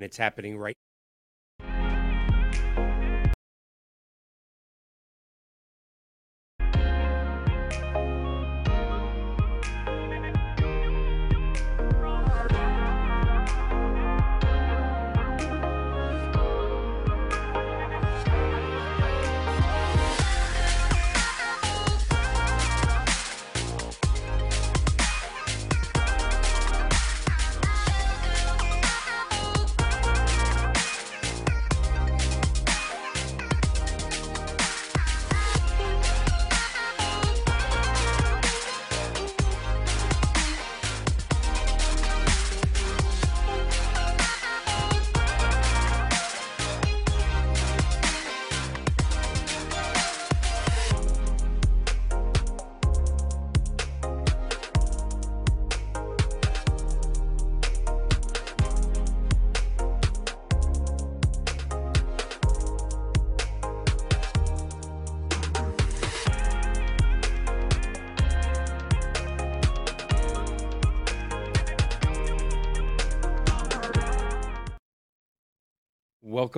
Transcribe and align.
it's 0.00 0.16
happening 0.16 0.56
right 0.58 0.76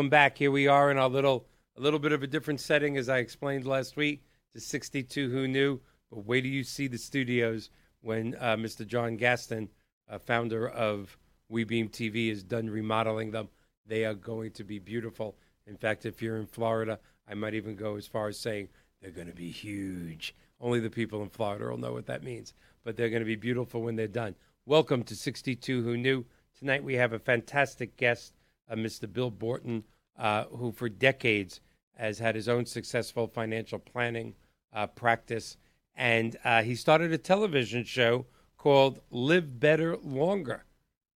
Welcome 0.01 0.09
back. 0.09 0.39
Here 0.39 0.51
we 0.51 0.67
are 0.67 0.91
in 0.91 0.97
our 0.97 1.11
little 1.11 1.45
a 1.77 1.81
little 1.83 1.99
bit 1.99 2.13
of 2.13 2.23
a 2.23 2.27
different 2.27 2.59
setting 2.59 2.97
as 2.97 3.11
I 3.11 3.19
explained 3.19 3.67
last 3.67 3.99
week 3.99 4.25
to 4.55 4.59
62 4.59 5.29
who 5.29 5.47
knew. 5.47 5.79
But 6.11 6.25
wait 6.25 6.41
till 6.41 6.51
you 6.51 6.65
see 6.65 6.87
the 6.87 6.97
studios 6.97 7.69
when 8.01 8.35
uh, 8.41 8.57
Mr. 8.57 8.87
John 8.87 9.19
Gaston, 9.19 9.69
uh, 10.09 10.19
founder 10.19 10.67
of 10.67 11.19
WeBeam 11.53 11.91
TV, 11.91 12.31
is 12.31 12.43
done 12.43 12.71
remodeling 12.71 13.31
them. 13.31 13.51
They 13.85 14.07
are 14.07 14.15
going 14.15 14.53
to 14.53 14.65
be 14.65 14.79
beautiful. 14.79 15.37
In 15.67 15.77
fact, 15.77 16.07
if 16.07 16.23
you're 16.23 16.39
in 16.39 16.47
Florida, 16.47 16.99
I 17.29 17.35
might 17.35 17.53
even 17.53 17.77
go 17.77 17.97
as 17.97 18.07
far 18.07 18.29
as 18.29 18.39
saying 18.39 18.69
they're 19.03 19.11
going 19.11 19.29
to 19.29 19.35
be 19.35 19.51
huge. 19.51 20.35
Only 20.63 20.81
the 20.81 20.89
people 20.89 21.23
in 21.23 21.29
Florida 21.29 21.67
will 21.69 21.77
know 21.77 21.93
what 21.93 22.07
that 22.07 22.25
means. 22.25 22.55
But 22.85 22.97
they're 22.97 23.11
going 23.11 23.21
to 23.21 23.27
be 23.27 23.37
beautiful 23.37 23.83
when 23.83 23.97
they're 23.97 24.09
done. 24.09 24.35
Welcome 24.65 25.03
to 25.03 25.15
62 25.15 25.83
Who 25.83 25.99
Knew. 25.99 26.25
Tonight 26.59 26.85
we 26.85 26.95
have 26.95 27.13
a 27.13 27.19
fantastic 27.19 27.99
guest 27.99 28.33
uh, 28.71 28.75
Mr. 28.77 29.13
Bill 29.13 29.31
Borton, 29.31 29.85
uh, 30.19 30.45
who 30.45 30.73
for 30.73 30.89
decades 30.89 31.61
has 31.97 32.19
had 32.19 32.35
his 32.35 32.49
own 32.49 32.65
successful 32.65 33.27
financial 33.27 33.79
planning 33.79 34.35
uh, 34.73 34.87
practice. 34.87 35.57
And 35.95 36.37
uh, 36.45 36.63
he 36.63 36.75
started 36.75 37.13
a 37.13 37.19
television 37.19 37.85
show 37.85 38.27
called 38.57 39.01
Live 39.11 39.61
Better 39.61 39.97
Longer. 39.99 40.65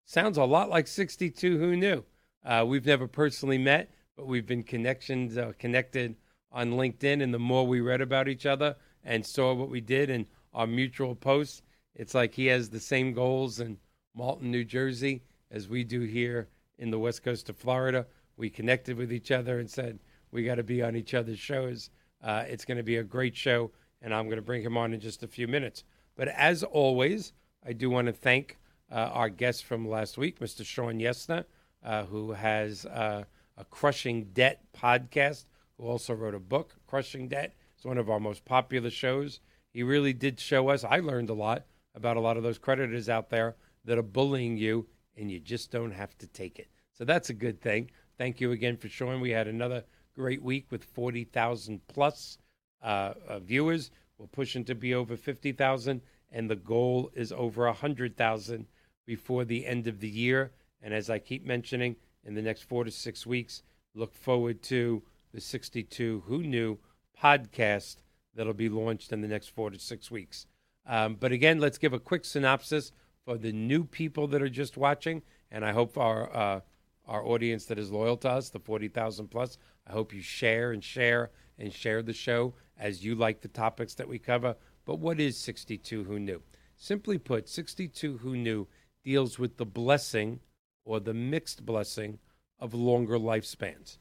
Sounds 0.05 0.37
a 0.37 0.43
lot 0.43 0.69
like 0.69 0.87
62 0.87 1.57
Who 1.57 1.77
Knew. 1.77 2.03
Uh, 2.43 2.65
we've 2.67 2.85
never 2.85 3.07
personally 3.07 3.57
met, 3.57 3.89
but 4.17 4.27
we've 4.27 4.45
been 4.45 4.63
connections, 4.63 5.37
uh, 5.37 5.53
connected 5.57 6.15
on 6.51 6.71
LinkedIn. 6.71 7.23
And 7.23 7.33
the 7.33 7.39
more 7.39 7.65
we 7.65 7.79
read 7.79 8.01
about 8.01 8.27
each 8.27 8.45
other 8.45 8.75
and 9.05 9.25
saw 9.25 9.53
what 9.53 9.69
we 9.69 9.79
did 9.79 10.09
and 10.09 10.25
our 10.53 10.67
mutual 10.67 11.15
posts, 11.15 11.61
it's 11.95 12.13
like 12.13 12.33
he 12.33 12.47
has 12.47 12.69
the 12.69 12.79
same 12.79 13.13
goals 13.13 13.59
in 13.59 13.77
Marlton, 14.15 14.51
New 14.51 14.65
Jersey, 14.65 15.23
as 15.49 15.69
we 15.69 15.83
do 15.83 16.01
here 16.01 16.49
in 16.77 16.91
the 16.91 16.99
west 16.99 17.23
coast 17.23 17.49
of 17.49 17.57
Florida. 17.57 18.05
We 18.37 18.49
connected 18.49 18.97
with 18.97 19.11
each 19.11 19.31
other 19.31 19.59
and 19.59 19.69
said, 19.69 19.99
we 20.31 20.43
got 20.43 20.55
to 20.55 20.63
be 20.63 20.81
on 20.81 20.95
each 20.95 21.13
other's 21.13 21.39
shows. 21.39 21.89
Uh, 22.23 22.43
it's 22.47 22.65
going 22.65 22.77
to 22.77 22.83
be 22.83 22.97
a 22.97 23.03
great 23.03 23.35
show, 23.35 23.71
and 24.01 24.13
I'm 24.13 24.25
going 24.25 24.37
to 24.37 24.41
bring 24.41 24.63
him 24.63 24.77
on 24.77 24.93
in 24.93 24.99
just 24.99 25.23
a 25.23 25.27
few 25.27 25.47
minutes. 25.47 25.83
But 26.15 26.27
as 26.29 26.63
always, 26.63 27.33
I 27.65 27.73
do 27.73 27.89
want 27.89 28.07
to 28.07 28.13
thank 28.13 28.57
uh, 28.91 29.09
our 29.13 29.29
guest 29.29 29.65
from 29.65 29.87
last 29.87 30.17
week, 30.17 30.39
Mr. 30.39 30.65
Shawn 30.65 30.99
Yesner, 30.99 31.45
uh, 31.83 32.05
who 32.05 32.31
has 32.31 32.85
uh, 32.85 33.23
a 33.57 33.65
Crushing 33.65 34.25
Debt 34.33 34.63
podcast, 34.75 35.45
who 35.77 35.85
also 35.85 36.13
wrote 36.13 36.35
a 36.35 36.39
book, 36.39 36.75
Crushing 36.87 37.27
Debt. 37.27 37.55
It's 37.75 37.85
one 37.85 37.97
of 37.97 38.09
our 38.09 38.19
most 38.19 38.45
popular 38.45 38.89
shows. 38.89 39.39
He 39.71 39.83
really 39.83 40.13
did 40.13 40.39
show 40.39 40.69
us, 40.69 40.83
I 40.83 40.99
learned 40.99 41.29
a 41.29 41.35
lot 41.35 41.65
about 41.95 42.17
a 42.17 42.21
lot 42.21 42.37
of 42.37 42.43
those 42.43 42.57
creditors 42.57 43.09
out 43.09 43.29
there 43.29 43.55
that 43.85 43.97
are 43.97 44.03
bullying 44.03 44.57
you 44.57 44.87
and 45.17 45.31
you 45.31 45.39
just 45.39 45.71
don't 45.71 45.91
have 45.91 46.17
to 46.19 46.27
take 46.27 46.59
it. 46.59 46.67
So 46.93 47.05
that's 47.05 47.29
a 47.29 47.33
good 47.33 47.61
thing. 47.61 47.89
Thank 48.17 48.39
you 48.39 48.51
again 48.51 48.77
for 48.77 48.89
showing. 48.89 49.21
We 49.21 49.31
had 49.31 49.47
another 49.47 49.83
great 50.15 50.41
week 50.41 50.67
with 50.69 50.83
40,000 50.83 51.81
plus 51.87 52.37
uh, 52.81 53.13
uh, 53.27 53.39
viewers. 53.39 53.91
We're 54.17 54.27
pushing 54.27 54.63
to 54.65 54.75
be 54.75 54.93
over 54.93 55.17
50,000, 55.17 56.01
and 56.31 56.49
the 56.49 56.55
goal 56.55 57.11
is 57.15 57.31
over 57.31 57.65
100,000 57.65 58.67
before 59.05 59.45
the 59.45 59.65
end 59.65 59.87
of 59.87 59.99
the 59.99 60.09
year. 60.09 60.51
And 60.81 60.93
as 60.93 61.09
I 61.09 61.19
keep 61.19 61.45
mentioning, 61.45 61.95
in 62.23 62.35
the 62.35 62.41
next 62.41 62.63
four 62.63 62.83
to 62.83 62.91
six 62.91 63.25
weeks, 63.25 63.63
look 63.95 64.13
forward 64.13 64.61
to 64.63 65.03
the 65.33 65.41
62 65.41 66.23
Who 66.27 66.43
Knew 66.43 66.77
podcast 67.21 67.97
that'll 68.35 68.53
be 68.53 68.69
launched 68.69 69.11
in 69.11 69.21
the 69.21 69.27
next 69.27 69.49
four 69.49 69.69
to 69.69 69.79
six 69.79 70.09
weeks. 70.09 70.45
Um, 70.85 71.15
but 71.15 71.31
again, 71.31 71.59
let's 71.59 71.77
give 71.77 71.93
a 71.93 71.99
quick 71.99 72.25
synopsis 72.25 72.91
for 73.25 73.37
the 73.37 73.51
new 73.51 73.83
people 73.83 74.27
that 74.27 74.41
are 74.41 74.49
just 74.49 74.77
watching, 74.77 75.21
and 75.51 75.65
I 75.65 75.71
hope 75.71 75.97
our 75.97 76.35
uh, 76.35 76.59
our 77.05 77.25
audience 77.25 77.65
that 77.65 77.79
is 77.79 77.91
loyal 77.91 78.17
to 78.17 78.29
us, 78.29 78.49
the 78.49 78.59
forty 78.59 78.87
thousand 78.87 79.29
plus. 79.29 79.57
I 79.87 79.91
hope 79.91 80.13
you 80.13 80.21
share 80.21 80.71
and 80.71 80.83
share 80.83 81.31
and 81.57 81.73
share 81.73 82.01
the 82.01 82.13
show 82.13 82.53
as 82.77 83.03
you 83.03 83.15
like 83.15 83.41
the 83.41 83.47
topics 83.47 83.93
that 83.95 84.07
we 84.07 84.19
cover. 84.19 84.55
But 84.85 84.99
what 84.99 85.19
is 85.19 85.37
62 85.37 86.05
Who 86.05 86.19
Knew? 86.19 86.41
Simply 86.75 87.17
put, 87.17 87.47
62 87.47 88.17
Who 88.17 88.35
Knew 88.35 88.67
deals 89.03 89.37
with 89.37 89.57
the 89.57 89.65
blessing 89.65 90.39
or 90.85 90.99
the 90.99 91.13
mixed 91.13 91.65
blessing 91.65 92.19
of 92.59 92.73
longer 92.73 93.19
lifespans. 93.19 93.97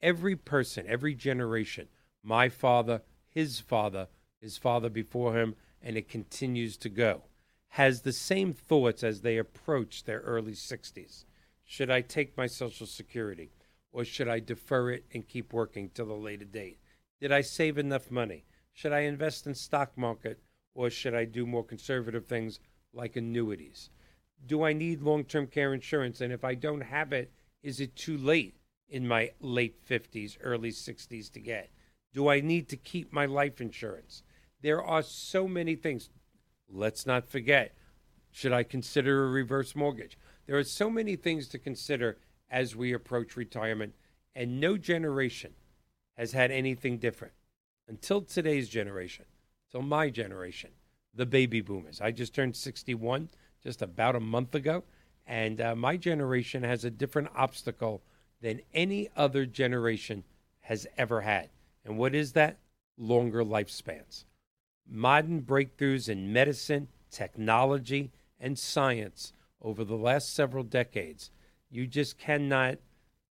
Every 0.00 0.36
person, 0.36 0.86
every 0.88 1.14
generation, 1.14 1.88
my 2.22 2.48
father, 2.48 3.02
his 3.28 3.60
father, 3.60 4.08
his 4.40 4.56
father 4.56 4.88
before 4.88 5.36
him, 5.36 5.54
and 5.82 5.96
it 5.96 6.08
continues 6.08 6.76
to 6.78 6.88
go 6.88 7.22
has 7.70 8.02
the 8.02 8.12
same 8.12 8.52
thoughts 8.52 9.02
as 9.02 9.20
they 9.20 9.36
approach 9.36 10.04
their 10.04 10.20
early 10.20 10.52
60s. 10.52 11.24
Should 11.64 11.90
I 11.90 12.00
take 12.00 12.36
my 12.36 12.46
Social 12.46 12.86
Security 12.86 13.50
or 13.92 14.04
should 14.04 14.28
I 14.28 14.40
defer 14.40 14.90
it 14.90 15.04
and 15.12 15.26
keep 15.26 15.52
working 15.52 15.90
till 15.90 16.10
a 16.10 16.14
later 16.14 16.44
date? 16.44 16.78
Did 17.20 17.32
I 17.32 17.40
save 17.40 17.78
enough 17.78 18.10
money? 18.10 18.44
Should 18.72 18.92
I 18.92 19.00
invest 19.00 19.46
in 19.46 19.54
stock 19.54 19.96
market 19.96 20.40
or 20.74 20.90
should 20.90 21.14
I 21.14 21.24
do 21.24 21.46
more 21.46 21.64
conservative 21.64 22.26
things 22.26 22.60
like 22.92 23.16
annuities? 23.16 23.90
Do 24.46 24.62
I 24.62 24.72
need 24.72 25.02
long-term 25.02 25.48
care 25.48 25.72
insurance 25.72 26.20
and 26.20 26.32
if 26.32 26.44
I 26.44 26.54
don't 26.54 26.82
have 26.82 27.12
it, 27.12 27.32
is 27.62 27.80
it 27.80 27.96
too 27.96 28.16
late 28.16 28.54
in 28.88 29.08
my 29.08 29.32
late 29.40 29.84
50s, 29.86 30.36
early 30.42 30.70
60s 30.70 31.32
to 31.32 31.40
get? 31.40 31.70
Do 32.12 32.28
I 32.28 32.40
need 32.40 32.68
to 32.68 32.76
keep 32.76 33.12
my 33.12 33.26
life 33.26 33.60
insurance? 33.60 34.22
There 34.62 34.82
are 34.82 35.02
so 35.02 35.48
many 35.48 35.74
things. 35.74 36.10
Let's 36.68 37.06
not 37.06 37.28
forget 37.28 37.74
should 38.36 38.52
I 38.52 38.64
consider 38.64 39.24
a 39.24 39.30
reverse 39.30 39.74
mortgage? 39.74 40.18
There 40.46 40.58
are 40.58 40.64
so 40.64 40.90
many 40.90 41.16
things 41.16 41.48
to 41.48 41.58
consider 41.58 42.18
as 42.50 42.76
we 42.76 42.92
approach 42.92 43.34
retirement, 43.34 43.94
and 44.34 44.60
no 44.60 44.76
generation 44.76 45.54
has 46.18 46.32
had 46.32 46.50
anything 46.50 46.98
different 46.98 47.32
until 47.88 48.20
today's 48.20 48.68
generation, 48.68 49.24
till 49.72 49.80
my 49.80 50.10
generation, 50.10 50.68
the 51.14 51.24
baby 51.24 51.62
boomers. 51.62 52.02
I 52.02 52.10
just 52.10 52.34
turned 52.34 52.56
61 52.56 53.30
just 53.62 53.80
about 53.80 54.14
a 54.14 54.20
month 54.20 54.54
ago, 54.54 54.84
and 55.26 55.58
uh, 55.58 55.74
my 55.74 55.96
generation 55.96 56.62
has 56.62 56.84
a 56.84 56.90
different 56.90 57.30
obstacle 57.34 58.02
than 58.42 58.60
any 58.74 59.08
other 59.16 59.46
generation 59.46 60.24
has 60.60 60.86
ever 60.98 61.22
had. 61.22 61.48
And 61.86 61.96
what 61.96 62.14
is 62.14 62.32
that? 62.34 62.58
Longer 62.98 63.42
lifespans 63.42 64.25
modern 64.88 65.42
breakthroughs 65.42 66.08
in 66.08 66.32
medicine, 66.32 66.88
technology, 67.10 68.12
and 68.38 68.58
science 68.58 69.32
over 69.60 69.84
the 69.84 69.96
last 69.96 70.34
several 70.34 70.64
decades, 70.64 71.30
you 71.70 71.86
just 71.86 72.18
cannot 72.18 72.78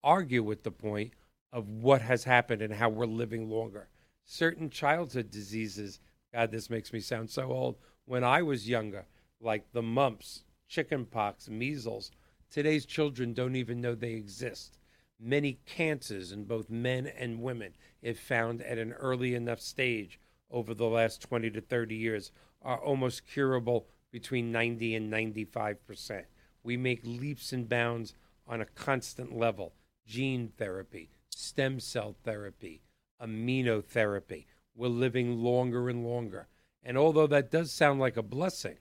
argue 0.04 0.44
with 0.44 0.64
the 0.64 0.72
point 0.72 1.14
of 1.54 1.70
what 1.70 2.02
has 2.02 2.26
happened 2.26 2.62
and 2.62 2.74
how 2.74 2.90
we're 2.90 3.06
living 3.06 3.50
longer. 3.50 3.88
Certain 4.26 4.70
childhood 4.70 5.32
diseases, 5.32 6.00
God, 6.34 6.52
this 6.52 6.70
makes 6.70 6.92
me 6.92 7.00
sound 7.00 7.30
so 7.30 7.52
old, 7.52 7.78
when 8.06 8.24
I 8.24 8.42
was 8.42 8.68
younger, 8.68 9.06
like 9.40 9.72
the 9.72 9.82
mumps, 9.82 10.44
chickenpox, 10.68 11.48
measles, 11.48 12.12
Today's 12.56 12.86
children 12.86 13.34
don't 13.34 13.58
even 13.58 13.82
know 13.82 13.96
they 13.96 14.14
exist. 14.14 14.78
Many 15.20 15.60
cancers 15.66 16.32
in 16.32 16.46
both 16.46 16.70
men 16.70 17.06
and 17.06 17.42
women, 17.42 17.74
if 18.02 18.18
found 18.18 18.62
at 18.62 18.78
an 18.78 18.94
early 18.94 19.36
enough 19.36 19.60
stage 19.60 20.22
over 20.56 20.74
the 20.74 20.86
last 20.86 21.22
20 21.22 21.52
to 21.52 21.62
30 21.62 21.96
years, 21.96 22.32
are 22.62 22.80
almost 22.80 23.28
curable 23.28 23.88
between 24.12 24.52
90 24.52 24.96
and 24.96 25.10
95 25.10 25.86
percent. 25.86 26.26
We 26.64 26.78
make 26.78 27.02
leaps 27.04 27.52
and 27.52 27.68
bounds 27.68 28.14
on 28.48 28.62
a 28.62 28.66
constant 28.66 29.38
level 29.38 29.74
gene 30.08 30.54
therapy, 30.58 31.10
stem 31.30 31.80
cell 31.80 32.16
therapy, 32.24 32.82
immunotherapy. 33.22 34.46
We're 34.76 34.88
living 34.88 35.40
longer 35.40 35.90
and 35.90 36.06
longer. 36.06 36.48
And 36.84 36.98
although 36.98 37.28
that 37.28 37.52
does 37.52 37.72
sound 37.72 38.00
like 38.00 38.16
a 38.16 38.24
blessing, 38.24 38.78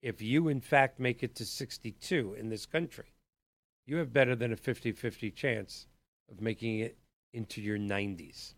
if 0.00 0.22
you 0.22 0.48
in 0.48 0.60
fact 0.60 0.98
make 0.98 1.22
it 1.22 1.34
to 1.36 1.44
62 1.44 2.36
in 2.38 2.48
this 2.48 2.64
country, 2.64 3.12
you 3.84 3.96
have 3.96 4.12
better 4.12 4.34
than 4.34 4.52
a 4.52 4.56
50 4.56 4.92
50 4.92 5.30
chance 5.32 5.86
of 6.30 6.40
making 6.40 6.78
it 6.78 6.96
into 7.32 7.60
your 7.60 7.78
90s. 7.78 8.54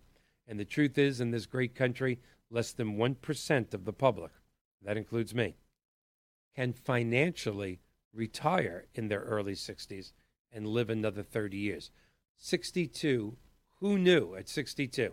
And 0.46 0.60
the 0.60 0.64
truth 0.64 0.98
is, 0.98 1.20
in 1.20 1.30
this 1.30 1.46
great 1.46 1.74
country, 1.74 2.18
less 2.50 2.72
than 2.72 2.96
1% 2.96 3.74
of 3.74 3.84
the 3.84 3.92
public, 3.92 4.32
that 4.82 4.96
includes 4.96 5.34
me, 5.34 5.56
can 6.54 6.72
financially 6.72 7.80
retire 8.12 8.86
in 8.94 9.08
their 9.08 9.20
early 9.20 9.54
60s 9.54 10.12
and 10.52 10.66
live 10.66 10.88
another 10.88 11.22
30 11.22 11.56
years. 11.56 11.90
62, 12.36 13.36
who 13.80 13.98
knew 13.98 14.34
at 14.34 14.48
62 14.48 15.12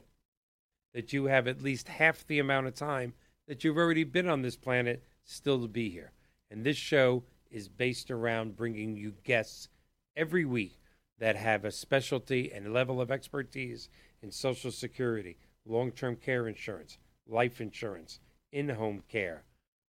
that 0.94 1.14
you 1.14 1.26
have 1.26 1.48
at 1.48 1.64
least 1.64 1.88
half 1.88 2.26
the 2.26 2.40
amount 2.40 2.68
of 2.68 2.76
time 2.76 3.14
that 3.48 3.64
you've 3.64 3.78
already 3.78 4.04
been 4.04 4.28
on 4.28 4.42
this 4.42 4.56
planet 4.56 5.04
still 5.24 5.62
to 5.62 5.68
be 5.68 5.90
here? 5.90 6.12
And 6.50 6.64
this 6.64 6.78
show 6.78 7.24
is 7.50 7.68
based 7.68 8.12
around 8.12 8.56
bringing 8.56 8.96
you 8.96 9.14
guests 9.24 9.70
every 10.16 10.46
week 10.46 10.80
that 11.20 11.36
have 11.36 11.66
a 11.66 11.72
specialty 11.72 12.52
and 12.52 12.74
level 12.74 13.00
of 13.00 13.12
expertise 13.12 13.90
in 14.22 14.32
Social 14.32 14.72
Security, 14.72 15.38
long 15.66 15.92
term 15.92 16.16
care 16.16 16.48
insurance, 16.48 16.98
life 17.32 17.62
insurance, 17.62 18.20
in 18.52 18.70
home 18.70 19.04
care, 19.10 19.44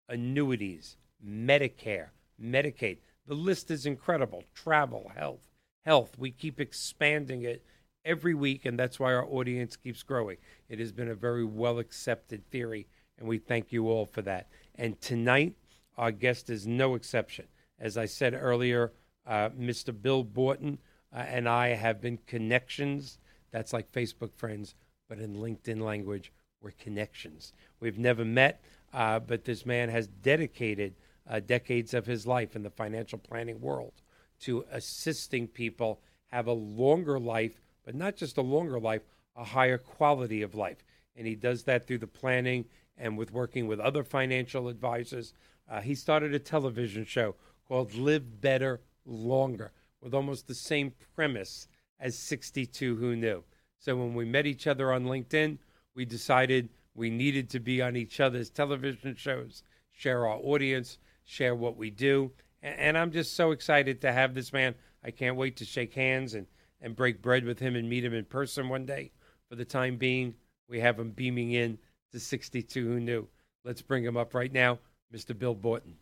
annuities, 0.08 0.96
Medicare, 1.24 2.08
Medicaid. 2.42 2.98
The 3.26 3.34
list 3.34 3.70
is 3.70 3.86
incredible. 3.86 4.44
Travel, 4.54 5.12
health, 5.14 5.50
health. 5.84 6.18
We 6.18 6.30
keep 6.30 6.60
expanding 6.60 7.42
it 7.42 7.64
every 8.04 8.34
week, 8.34 8.64
and 8.64 8.78
that's 8.78 8.98
why 8.98 9.12
our 9.14 9.26
audience 9.26 9.76
keeps 9.76 10.02
growing. 10.02 10.38
It 10.68 10.78
has 10.78 10.92
been 10.92 11.10
a 11.10 11.14
very 11.14 11.44
well 11.44 11.78
accepted 11.78 12.48
theory, 12.50 12.86
and 13.18 13.28
we 13.28 13.38
thank 13.38 13.72
you 13.72 13.88
all 13.88 14.06
for 14.06 14.22
that. 14.22 14.48
And 14.74 15.00
tonight, 15.00 15.54
our 15.96 16.12
guest 16.12 16.50
is 16.50 16.66
no 16.66 16.94
exception. 16.94 17.46
As 17.78 17.96
I 17.96 18.06
said 18.06 18.34
earlier, 18.34 18.92
uh, 19.26 19.50
Mr. 19.50 19.94
Bill 20.00 20.24
Borton 20.24 20.78
uh, 21.14 21.18
and 21.20 21.48
I 21.48 21.68
have 21.68 22.00
been 22.00 22.18
connections. 22.26 23.18
That's 23.50 23.72
like 23.72 23.92
Facebook 23.92 24.34
friends, 24.34 24.74
but 25.08 25.18
in 25.18 25.36
LinkedIn 25.36 25.80
language, 25.80 26.32
we're 26.60 26.70
connections. 26.72 27.52
We've 27.80 27.98
never 27.98 28.24
met, 28.24 28.62
uh, 28.92 29.20
but 29.20 29.44
this 29.44 29.64
man 29.64 29.88
has 29.88 30.06
dedicated 30.06 30.94
uh, 31.28 31.40
decades 31.40 31.94
of 31.94 32.06
his 32.06 32.26
life 32.26 32.56
in 32.56 32.62
the 32.62 32.70
financial 32.70 33.18
planning 33.18 33.60
world 33.60 33.92
to 34.40 34.64
assisting 34.70 35.46
people 35.46 36.00
have 36.28 36.46
a 36.46 36.52
longer 36.52 37.18
life, 37.18 37.60
but 37.84 37.94
not 37.94 38.16
just 38.16 38.38
a 38.38 38.42
longer 38.42 38.78
life, 38.78 39.02
a 39.36 39.44
higher 39.44 39.78
quality 39.78 40.42
of 40.42 40.54
life. 40.54 40.84
And 41.16 41.26
he 41.26 41.34
does 41.34 41.64
that 41.64 41.86
through 41.86 41.98
the 41.98 42.06
planning 42.06 42.64
and 42.96 43.16
with 43.16 43.32
working 43.32 43.66
with 43.66 43.80
other 43.80 44.04
financial 44.04 44.68
advisors. 44.68 45.32
Uh, 45.68 45.80
he 45.80 45.94
started 45.94 46.34
a 46.34 46.38
television 46.38 47.04
show 47.04 47.34
called 47.66 47.94
Live 47.94 48.40
Better 48.40 48.80
Longer 49.04 49.72
with 50.00 50.14
almost 50.14 50.46
the 50.46 50.54
same 50.54 50.92
premise 51.14 51.68
as 52.00 52.16
62 52.16 52.96
Who 52.96 53.16
Knew. 53.16 53.44
So 53.78 53.96
when 53.96 54.14
we 54.14 54.24
met 54.24 54.46
each 54.46 54.66
other 54.66 54.92
on 54.92 55.04
LinkedIn, 55.04 55.58
we 55.94 56.04
decided 56.04 56.68
we 56.94 57.10
needed 57.10 57.48
to 57.50 57.60
be 57.60 57.80
on 57.80 57.96
each 57.96 58.20
other's 58.20 58.50
television 58.50 59.14
shows, 59.14 59.62
share 59.92 60.26
our 60.26 60.36
audience, 60.36 60.98
share 61.24 61.54
what 61.54 61.76
we 61.76 61.90
do. 61.90 62.32
And, 62.62 62.98
I'm 62.98 63.12
just 63.12 63.36
so 63.36 63.52
excited 63.52 64.00
to 64.00 64.12
have 64.12 64.34
this 64.34 64.52
man. 64.52 64.74
I 65.04 65.12
can't 65.12 65.36
wait 65.36 65.56
to 65.58 65.64
shake 65.64 65.94
hands 65.94 66.34
and, 66.34 66.46
and 66.80 66.96
break 66.96 67.22
bread 67.22 67.44
with 67.44 67.60
him 67.60 67.76
and 67.76 67.88
meet 67.88 68.04
him 68.04 68.14
in 68.14 68.24
person 68.24 68.68
one 68.68 68.84
day. 68.84 69.12
For 69.48 69.54
the 69.54 69.64
time 69.64 69.96
being, 69.96 70.34
we 70.68 70.80
have 70.80 70.98
him 70.98 71.12
beaming 71.12 71.52
in 71.52 71.78
to 72.12 72.18
62 72.18 72.84
Who 72.84 72.98
Knew. 72.98 73.28
Let's 73.64 73.82
bring 73.82 74.04
him 74.04 74.16
up 74.16 74.34
right 74.34 74.52
now, 74.52 74.80
Mr. 75.14 75.38
Bill 75.38 75.54
Borton. 75.54 75.94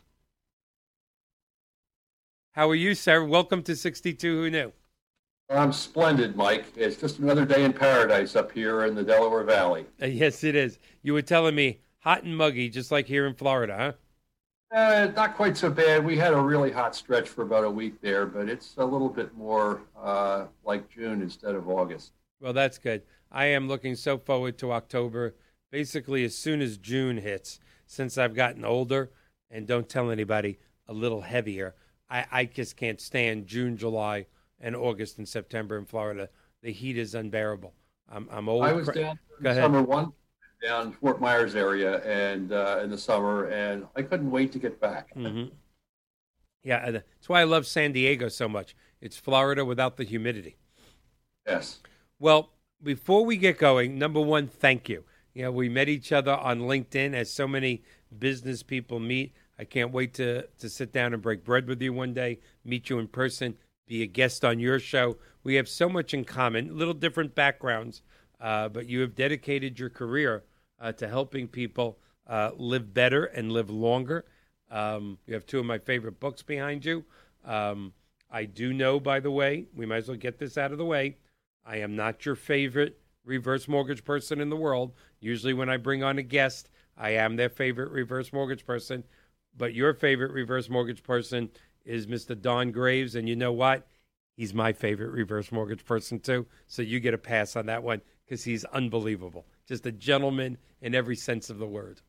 How 2.52 2.70
are 2.70 2.74
you, 2.74 2.94
sir? 2.94 3.22
Welcome 3.22 3.62
to 3.64 3.76
62 3.76 4.42
Who 4.44 4.50
Knew. 4.50 4.72
I'm 5.48 5.72
splendid, 5.72 6.34
Mike. 6.34 6.66
It's 6.76 6.96
just 6.96 7.20
another 7.20 7.44
day 7.44 7.64
in 7.64 7.72
paradise 7.72 8.34
up 8.34 8.50
here 8.50 8.84
in 8.84 8.94
the 8.94 9.02
Delaware 9.04 9.44
Valley. 9.44 9.86
Uh, 10.02 10.06
yes, 10.06 10.42
it 10.42 10.56
is. 10.56 10.78
You 11.02 11.12
were 11.12 11.22
telling 11.22 11.54
me 11.54 11.80
hot 12.00 12.24
and 12.24 12.36
muggy, 12.36 12.68
just 12.68 12.90
like 12.90 13.06
here 13.06 13.26
in 13.26 13.34
Florida, 13.34 13.76
huh? 13.76 13.92
Uh, 14.76 15.12
not 15.14 15.36
quite 15.36 15.56
so 15.56 15.70
bad. 15.70 16.04
We 16.04 16.18
had 16.18 16.32
a 16.32 16.40
really 16.40 16.72
hot 16.72 16.96
stretch 16.96 17.28
for 17.28 17.42
about 17.42 17.62
a 17.62 17.70
week 17.70 18.00
there, 18.00 18.26
but 18.26 18.48
it's 18.48 18.74
a 18.78 18.84
little 18.84 19.08
bit 19.08 19.34
more 19.36 19.82
uh, 19.96 20.46
like 20.64 20.90
June 20.90 21.22
instead 21.22 21.54
of 21.54 21.68
August. 21.68 22.12
Well, 22.40 22.52
that's 22.52 22.78
good. 22.78 23.02
I 23.30 23.46
am 23.46 23.68
looking 23.68 23.94
so 23.94 24.18
forward 24.18 24.58
to 24.58 24.72
October. 24.72 25.36
Basically, 25.70 26.24
as 26.24 26.36
soon 26.36 26.60
as 26.60 26.76
June 26.76 27.18
hits, 27.18 27.60
since 27.86 28.18
I've 28.18 28.34
gotten 28.34 28.64
older 28.64 29.10
and 29.48 29.66
don't 29.66 29.88
tell 29.88 30.10
anybody, 30.10 30.58
a 30.88 30.92
little 30.92 31.22
heavier, 31.22 31.76
I, 32.10 32.26
I 32.32 32.44
just 32.44 32.76
can't 32.76 33.00
stand 33.00 33.46
June, 33.46 33.76
July, 33.76 34.26
and 34.60 34.74
August 34.76 35.18
and 35.18 35.28
September 35.28 35.78
in 35.78 35.84
Florida. 35.84 36.28
The 36.62 36.72
heat 36.72 36.98
is 36.98 37.14
unbearable. 37.14 37.74
I'm, 38.08 38.28
I'm 38.30 38.48
old. 38.48 38.64
I 38.64 38.72
was 38.72 38.88
down 38.88 39.18
in 39.42 39.54
summer 39.54 39.82
one 39.82 40.12
down 40.62 40.92
Fort 40.92 41.20
Myers 41.20 41.54
area 41.54 41.98
and 42.04 42.52
uh, 42.52 42.80
in 42.82 42.90
the 42.90 42.98
summer, 42.98 43.46
and 43.46 43.86
I 43.94 44.02
couldn't 44.02 44.30
wait 44.30 44.52
to 44.52 44.58
get 44.58 44.80
back. 44.80 45.14
Mm-hmm. 45.14 45.54
Yeah, 46.62 46.90
that's 46.90 47.28
why 47.28 47.40
I 47.40 47.44
love 47.44 47.66
San 47.66 47.92
Diego 47.92 48.28
so 48.28 48.48
much. 48.48 48.74
It's 49.00 49.16
Florida 49.16 49.64
without 49.64 49.96
the 49.96 50.04
humidity. 50.04 50.56
Yes. 51.46 51.78
Well, 52.18 52.50
before 52.82 53.24
we 53.24 53.36
get 53.36 53.58
going, 53.58 53.98
number 53.98 54.20
one, 54.20 54.48
thank 54.48 54.88
you. 54.88 55.04
You 55.32 55.42
know, 55.42 55.52
we 55.52 55.68
met 55.68 55.88
each 55.88 56.12
other 56.12 56.32
on 56.32 56.60
LinkedIn 56.60 57.14
as 57.14 57.30
so 57.30 57.46
many 57.46 57.82
business 58.18 58.62
people 58.62 58.98
meet. 58.98 59.32
I 59.58 59.64
can't 59.64 59.92
wait 59.92 60.14
to 60.14 60.46
to 60.58 60.68
sit 60.68 60.92
down 60.92 61.14
and 61.14 61.22
break 61.22 61.44
bread 61.44 61.66
with 61.68 61.80
you 61.80 61.92
one 61.92 62.12
day, 62.12 62.40
meet 62.64 62.90
you 62.90 62.98
in 62.98 63.08
person, 63.08 63.56
be 63.86 64.02
a 64.02 64.06
guest 64.06 64.44
on 64.44 64.58
your 64.58 64.78
show. 64.78 65.16
We 65.42 65.54
have 65.54 65.68
so 65.68 65.88
much 65.88 66.12
in 66.12 66.24
common, 66.24 66.76
little 66.76 66.94
different 66.94 67.34
backgrounds, 67.34 68.02
uh, 68.40 68.68
but 68.68 68.88
you 68.88 69.00
have 69.00 69.14
dedicated 69.14 69.78
your 69.78 69.90
career 69.90 70.44
uh, 70.80 70.92
to 70.92 71.08
helping 71.08 71.48
people 71.48 71.98
uh, 72.26 72.50
live 72.56 72.92
better 72.92 73.24
and 73.24 73.52
live 73.52 73.70
longer. 73.70 74.24
Um, 74.70 75.18
you 75.26 75.34
have 75.34 75.46
two 75.46 75.60
of 75.60 75.66
my 75.66 75.78
favorite 75.78 76.18
books 76.18 76.42
behind 76.42 76.84
you. 76.84 77.04
Um, 77.44 77.92
I 78.30 78.44
do 78.44 78.72
know, 78.72 78.98
by 78.98 79.20
the 79.20 79.30
way, 79.30 79.66
we 79.74 79.86
might 79.86 79.98
as 79.98 80.08
well 80.08 80.16
get 80.16 80.38
this 80.38 80.58
out 80.58 80.72
of 80.72 80.78
the 80.78 80.84
way. 80.84 81.16
I 81.64 81.76
am 81.78 81.94
not 81.94 82.26
your 82.26 82.34
favorite 82.34 82.98
reverse 83.24 83.68
mortgage 83.68 84.04
person 84.04 84.40
in 84.40 84.50
the 84.50 84.56
world. 84.56 84.92
Usually, 85.20 85.54
when 85.54 85.70
I 85.70 85.76
bring 85.76 86.02
on 86.02 86.18
a 86.18 86.22
guest, 86.22 86.68
I 86.96 87.10
am 87.10 87.36
their 87.36 87.48
favorite 87.48 87.90
reverse 87.90 88.32
mortgage 88.32 88.66
person. 88.66 89.04
But 89.56 89.74
your 89.74 89.94
favorite 89.94 90.32
reverse 90.32 90.68
mortgage 90.68 91.02
person 91.02 91.50
is 91.86 92.06
Mr. 92.06 92.38
Don 92.38 92.72
Graves. 92.72 93.14
And 93.14 93.28
you 93.28 93.36
know 93.36 93.52
what? 93.52 93.86
He's 94.36 94.52
my 94.52 94.72
favorite 94.72 95.12
reverse 95.12 95.50
mortgage 95.50 95.84
person, 95.84 96.20
too. 96.20 96.46
So 96.66 96.82
you 96.82 97.00
get 97.00 97.14
a 97.14 97.18
pass 97.18 97.56
on 97.56 97.66
that 97.66 97.82
one 97.82 98.02
because 98.26 98.44
he's 98.44 98.64
unbelievable. 98.66 99.46
Just 99.66 99.86
a 99.86 99.92
gentleman 99.92 100.58
in 100.82 100.94
every 100.94 101.16
sense 101.16 101.48
of 101.48 101.58
the 101.58 101.66
word. 101.66 102.02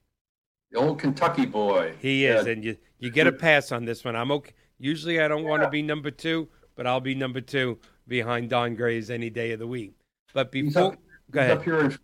The 0.71 0.79
old 0.79 0.99
Kentucky 0.99 1.45
boy. 1.45 1.93
He 1.99 2.25
is, 2.25 2.45
yeah. 2.45 2.51
and 2.51 2.63
you 2.63 2.77
you 2.99 3.09
get 3.09 3.25
a 3.25 3.31
pass 3.31 3.71
on 3.71 3.85
this 3.85 4.03
one. 4.03 4.17
I'm 4.17 4.31
okay. 4.31 4.51
Usually, 4.79 5.21
I 5.21 5.29
don't 5.29 5.43
yeah. 5.43 5.49
want 5.49 5.63
to 5.63 5.69
be 5.69 5.81
number 5.81 6.11
two, 6.11 6.49
but 6.75 6.85
I'll 6.85 6.99
be 6.99 7.15
number 7.15 7.39
two 7.39 7.79
behind 8.07 8.49
Don 8.49 8.75
Graves 8.75 9.09
any 9.09 9.29
day 9.29 9.51
of 9.53 9.59
the 9.59 9.67
week. 9.67 9.93
But 10.33 10.51
before, 10.51 10.93
up, 10.93 10.99
go 11.31 11.39
ahead. 11.39 11.57
Up 11.57 11.63
here 11.63 11.79
in, 11.79 11.97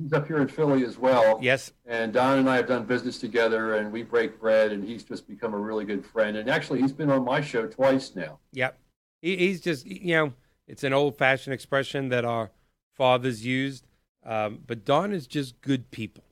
he's 0.00 0.12
up 0.12 0.26
here 0.26 0.38
in 0.38 0.48
Philly 0.48 0.84
as 0.84 0.98
well. 0.98 1.38
Yes. 1.40 1.72
And 1.86 2.12
Don 2.12 2.38
and 2.38 2.48
I 2.48 2.56
have 2.56 2.66
done 2.66 2.84
business 2.84 3.18
together, 3.18 3.76
and 3.76 3.92
we 3.92 4.02
break 4.02 4.40
bread, 4.40 4.72
and 4.72 4.84
he's 4.84 5.04
just 5.04 5.28
become 5.28 5.54
a 5.54 5.58
really 5.58 5.84
good 5.84 6.04
friend. 6.04 6.36
And 6.36 6.50
actually, 6.50 6.80
he's 6.80 6.92
been 6.92 7.10
on 7.10 7.24
my 7.24 7.40
show 7.40 7.66
twice 7.66 8.14
now. 8.14 8.38
Yep. 8.52 8.78
He, 9.22 9.36
he's 9.36 9.60
just, 9.60 9.86
you 9.86 10.14
know, 10.14 10.32
it's 10.66 10.84
an 10.84 10.92
old 10.92 11.16
fashioned 11.16 11.54
expression 11.54 12.08
that 12.10 12.24
our 12.24 12.50
fathers 12.94 13.44
used. 13.44 13.86
Um, 14.24 14.60
but 14.66 14.84
Don 14.84 15.12
is 15.12 15.26
just 15.26 15.60
good 15.60 15.90
people. 15.90 16.24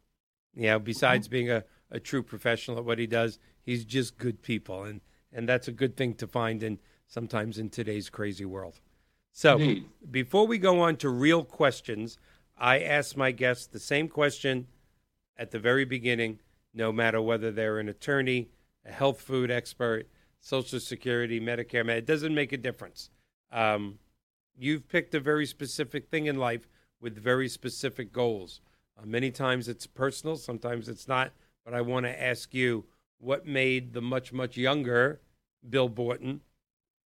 You 0.54 0.66
know, 0.66 0.78
besides 0.78 1.28
being 1.28 1.50
a, 1.50 1.64
a 1.90 2.00
true 2.00 2.22
professional 2.22 2.78
at 2.78 2.84
what 2.84 2.98
he 2.98 3.06
does, 3.06 3.38
he's 3.62 3.84
just 3.84 4.18
good 4.18 4.42
people. 4.42 4.84
And, 4.84 5.00
and 5.32 5.48
that's 5.48 5.68
a 5.68 5.72
good 5.72 5.96
thing 5.96 6.14
to 6.14 6.26
find 6.26 6.62
in 6.62 6.78
sometimes 7.06 7.58
in 7.58 7.70
today's 7.70 8.10
crazy 8.10 8.44
world. 8.44 8.80
So 9.32 9.58
Indeed. 9.58 9.84
before 10.10 10.46
we 10.46 10.58
go 10.58 10.80
on 10.80 10.96
to 10.96 11.10
real 11.10 11.44
questions, 11.44 12.18
I 12.58 12.80
ask 12.80 13.16
my 13.16 13.32
guests 13.32 13.66
the 13.66 13.78
same 13.78 14.08
question 14.08 14.66
at 15.36 15.50
the 15.50 15.58
very 15.58 15.84
beginning, 15.84 16.40
no 16.72 16.90
matter 16.92 17.20
whether 17.20 17.50
they're 17.50 17.78
an 17.78 17.88
attorney, 17.88 18.48
a 18.84 18.92
health 18.92 19.20
food 19.20 19.50
expert, 19.50 20.08
Social 20.40 20.80
Security, 20.80 21.40
Medicare, 21.40 21.88
it 21.88 22.06
doesn't 22.06 22.34
make 22.34 22.52
a 22.52 22.56
difference. 22.56 23.10
Um, 23.52 23.98
you've 24.56 24.88
picked 24.88 25.14
a 25.14 25.20
very 25.20 25.44
specific 25.44 26.08
thing 26.08 26.26
in 26.26 26.38
life 26.38 26.68
with 27.00 27.18
very 27.18 27.48
specific 27.48 28.12
goals. 28.12 28.60
Uh, 28.98 29.04
many 29.04 29.30
times 29.30 29.68
it's 29.68 29.86
personal, 29.86 30.36
sometimes 30.36 30.88
it's 30.88 31.08
not. 31.08 31.32
But 31.64 31.75
I 31.75 31.80
want 31.80 32.06
to 32.06 32.22
ask 32.22 32.54
you 32.54 32.84
what 33.18 33.46
made 33.46 33.92
the 33.92 34.00
much, 34.00 34.32
much 34.32 34.56
younger 34.56 35.20
Bill 35.68 35.88
Borton 35.88 36.40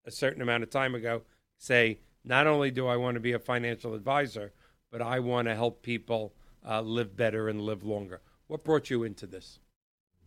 a 0.04 0.10
certain 0.10 0.42
amount 0.42 0.62
of 0.62 0.70
time 0.70 0.94
ago 0.94 1.22
say, 1.56 1.98
not 2.24 2.46
only 2.46 2.70
do 2.70 2.86
I 2.86 2.96
want 2.96 3.14
to 3.14 3.20
be 3.20 3.32
a 3.32 3.38
financial 3.38 3.94
advisor, 3.94 4.52
but 4.90 5.02
I 5.02 5.20
want 5.20 5.48
to 5.48 5.54
help 5.54 5.82
people 5.82 6.32
uh, 6.68 6.80
live 6.80 7.16
better 7.16 7.48
and 7.48 7.60
live 7.60 7.84
longer. 7.84 8.20
What 8.46 8.64
brought 8.64 8.90
you 8.90 9.04
into 9.04 9.26
this? 9.26 9.60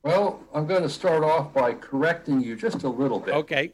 Well, 0.04 0.42
I'm 0.54 0.66
going 0.66 0.84
to 0.84 0.90
start 0.90 1.24
off 1.24 1.54
by 1.54 1.74
correcting 1.74 2.42
you 2.42 2.56
just 2.56 2.84
a 2.84 2.90
little 2.90 3.20
bit. 3.20 3.34
Okay. 3.34 3.72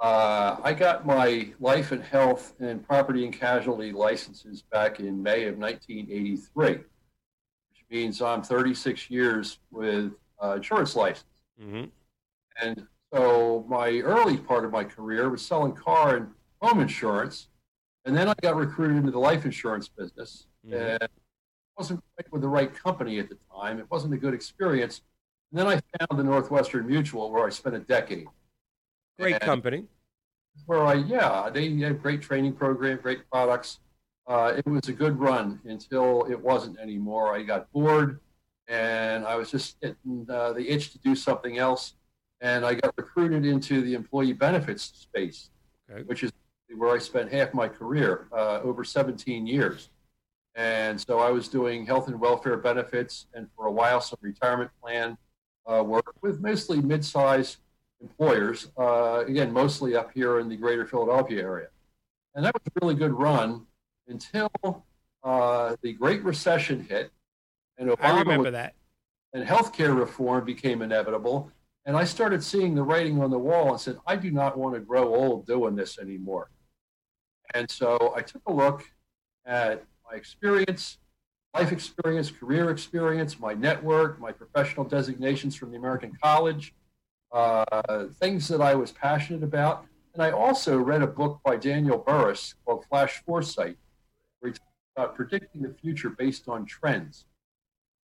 Uh, 0.00 0.56
I 0.62 0.72
got 0.72 1.06
my 1.06 1.48
life 1.60 1.92
and 1.92 2.02
health 2.02 2.54
and 2.58 2.84
property 2.86 3.24
and 3.24 3.32
casualty 3.32 3.92
licenses 3.92 4.62
back 4.62 4.98
in 4.98 5.22
May 5.22 5.44
of 5.44 5.56
1983, 5.56 6.68
which 6.68 6.84
means 7.90 8.20
I'm 8.20 8.42
36 8.42 9.08
years 9.08 9.58
with 9.70 10.12
uh, 10.42 10.54
insurance 10.56 10.96
license. 10.96 11.24
Mm-hmm. 11.60 11.84
And 12.60 12.86
so 13.12 13.64
my 13.68 14.00
early 14.00 14.36
part 14.36 14.64
of 14.64 14.72
my 14.72 14.82
career 14.82 15.30
was 15.30 15.46
selling 15.46 15.72
car 15.72 16.16
and 16.16 16.28
home 16.60 16.80
insurance. 16.80 17.48
And 18.04 18.16
then 18.16 18.28
I 18.28 18.34
got 18.42 18.56
recruited 18.56 18.98
into 18.98 19.10
the 19.10 19.18
life 19.18 19.44
insurance 19.44 19.88
business. 19.88 20.46
Mm-hmm. 20.66 21.02
And 21.02 21.08
wasn't 21.76 22.02
quite 22.16 22.32
with 22.32 22.42
the 22.42 22.48
right 22.48 22.72
company 22.72 23.18
at 23.18 23.28
the 23.28 23.36
time. 23.52 23.78
It 23.78 23.90
wasn't 23.90 24.14
a 24.14 24.16
good 24.16 24.34
experience. 24.34 25.02
And 25.50 25.60
then 25.60 25.66
I 25.66 25.80
found 25.98 26.18
the 26.18 26.24
Northwestern 26.24 26.86
Mutual 26.86 27.30
where 27.30 27.46
I 27.46 27.50
spent 27.50 27.74
a 27.74 27.80
decade. 27.80 28.26
Great 29.18 29.34
and 29.34 29.42
company. 29.42 29.84
Where 30.66 30.84
I, 30.84 30.94
yeah, 30.94 31.50
they 31.52 31.74
had 31.78 32.00
great 32.00 32.22
training 32.22 32.54
program, 32.54 32.98
great 33.02 33.28
products. 33.30 33.80
Uh, 34.26 34.54
it 34.56 34.66
was 34.66 34.88
a 34.88 34.92
good 34.92 35.18
run 35.18 35.60
until 35.64 36.24
it 36.30 36.40
wasn't 36.40 36.78
anymore. 36.78 37.34
I 37.34 37.42
got 37.42 37.70
bored 37.72 38.20
and 38.68 39.26
I 39.26 39.36
was 39.36 39.50
just 39.50 39.78
getting 39.80 40.26
uh, 40.30 40.52
the 40.52 40.70
itch 40.70 40.92
to 40.92 40.98
do 40.98 41.14
something 41.14 41.58
else. 41.58 41.94
And 42.40 42.64
I 42.64 42.74
got 42.74 42.94
recruited 42.96 43.44
into 43.44 43.82
the 43.82 43.94
employee 43.94 44.32
benefits 44.32 44.84
space, 44.94 45.50
okay. 45.90 46.02
which 46.02 46.22
is 46.22 46.32
where 46.76 46.94
I 46.94 46.98
spent 46.98 47.32
half 47.32 47.54
my 47.54 47.68
career, 47.68 48.28
uh, 48.32 48.60
over 48.62 48.84
17 48.84 49.46
years. 49.46 49.90
And 50.54 51.00
so 51.00 51.18
I 51.18 51.30
was 51.30 51.48
doing 51.48 51.84
health 51.84 52.08
and 52.08 52.20
welfare 52.20 52.56
benefits 52.56 53.26
and 53.34 53.48
for 53.56 53.66
a 53.66 53.72
while 53.72 54.00
some 54.00 54.18
retirement 54.20 54.70
plan 54.80 55.18
uh, 55.66 55.82
work 55.82 56.14
with 56.22 56.40
mostly 56.40 56.80
mid-sized 56.80 57.56
employers, 58.00 58.70
uh, 58.78 59.24
again, 59.26 59.52
mostly 59.52 59.96
up 59.96 60.12
here 60.12 60.38
in 60.38 60.48
the 60.48 60.56
greater 60.56 60.86
Philadelphia 60.86 61.42
area. 61.42 61.68
And 62.34 62.44
that 62.44 62.54
was 62.54 62.62
a 62.66 62.84
really 62.84 62.94
good 62.94 63.12
run 63.12 63.66
until 64.08 64.50
uh, 65.22 65.76
the 65.82 65.92
Great 65.94 66.22
Recession 66.22 66.86
hit 66.88 67.10
and 67.78 67.90
Obama 67.90 68.04
I 68.04 68.18
remember 68.18 68.44
was, 68.44 68.52
that. 68.52 68.74
And 69.32 69.46
healthcare 69.46 69.98
reform 69.98 70.44
became 70.44 70.82
inevitable. 70.82 71.50
And 71.86 71.96
I 71.96 72.04
started 72.04 72.42
seeing 72.42 72.74
the 72.74 72.82
writing 72.82 73.20
on 73.20 73.30
the 73.30 73.38
wall 73.38 73.70
and 73.72 73.80
said, 73.80 73.98
I 74.06 74.16
do 74.16 74.30
not 74.30 74.56
want 74.56 74.74
to 74.74 74.80
grow 74.80 75.14
old 75.14 75.46
doing 75.46 75.74
this 75.74 75.98
anymore. 75.98 76.50
And 77.54 77.70
so 77.70 78.12
I 78.16 78.20
took 78.20 78.42
a 78.46 78.52
look 78.52 78.84
at 79.46 79.84
my 80.10 80.16
experience, 80.16 80.98
life 81.54 81.70
experience, 81.70 82.30
career 82.30 82.70
experience, 82.70 83.38
my 83.38 83.54
network, 83.54 84.20
my 84.20 84.32
professional 84.32 84.84
designations 84.84 85.54
from 85.54 85.70
the 85.70 85.76
American 85.76 86.12
College, 86.20 86.74
uh, 87.32 88.04
things 88.20 88.48
that 88.48 88.60
I 88.60 88.74
was 88.74 88.90
passionate 88.90 89.44
about. 89.44 89.86
And 90.14 90.22
I 90.22 90.32
also 90.32 90.78
read 90.78 91.02
a 91.02 91.06
book 91.06 91.40
by 91.44 91.56
Daniel 91.56 91.98
Burrus 91.98 92.54
called 92.64 92.84
Flash 92.86 93.22
Foresight, 93.24 93.76
where 94.40 94.52
he 94.52 94.58
talks 94.58 94.70
about 94.96 95.14
predicting 95.14 95.62
the 95.62 95.74
future 95.80 96.10
based 96.10 96.48
on 96.48 96.66
trends. 96.66 97.24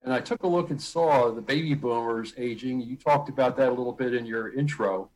And 0.04 0.14
I 0.14 0.22
took 0.22 0.44
a 0.44 0.48
look 0.48 0.70
and 0.70 0.82
saw 0.82 1.32
the 1.32 1.42
baby 1.42 1.74
boomers 1.74 2.34
aging. 2.38 2.82
You 2.82 2.96
talked 2.96 3.30
about 3.30 3.58
that 3.58 3.70
a 3.70 3.74
little 3.74 3.94
bit 3.94 4.14
in 4.14 4.26
your 4.26 4.54
intro. 4.54 5.10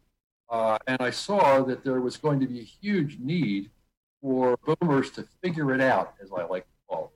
Uh, 0.50 0.78
and 0.88 1.02
I 1.02 1.10
saw 1.10 1.64
that 1.64 1.84
there 1.84 2.02
was 2.02 2.18
going 2.18 2.40
to 2.42 2.48
be 2.48 2.60
a 2.60 2.64
huge 2.64 3.18
need 3.20 3.70
for 4.24 4.58
boomers 4.66 5.12
to 5.12 5.28
figure 5.44 5.76
it 5.76 5.82
out, 5.82 6.16
as 6.24 6.32
I 6.36 6.46
like 6.46 6.64
to 6.64 6.74
call 6.90 7.12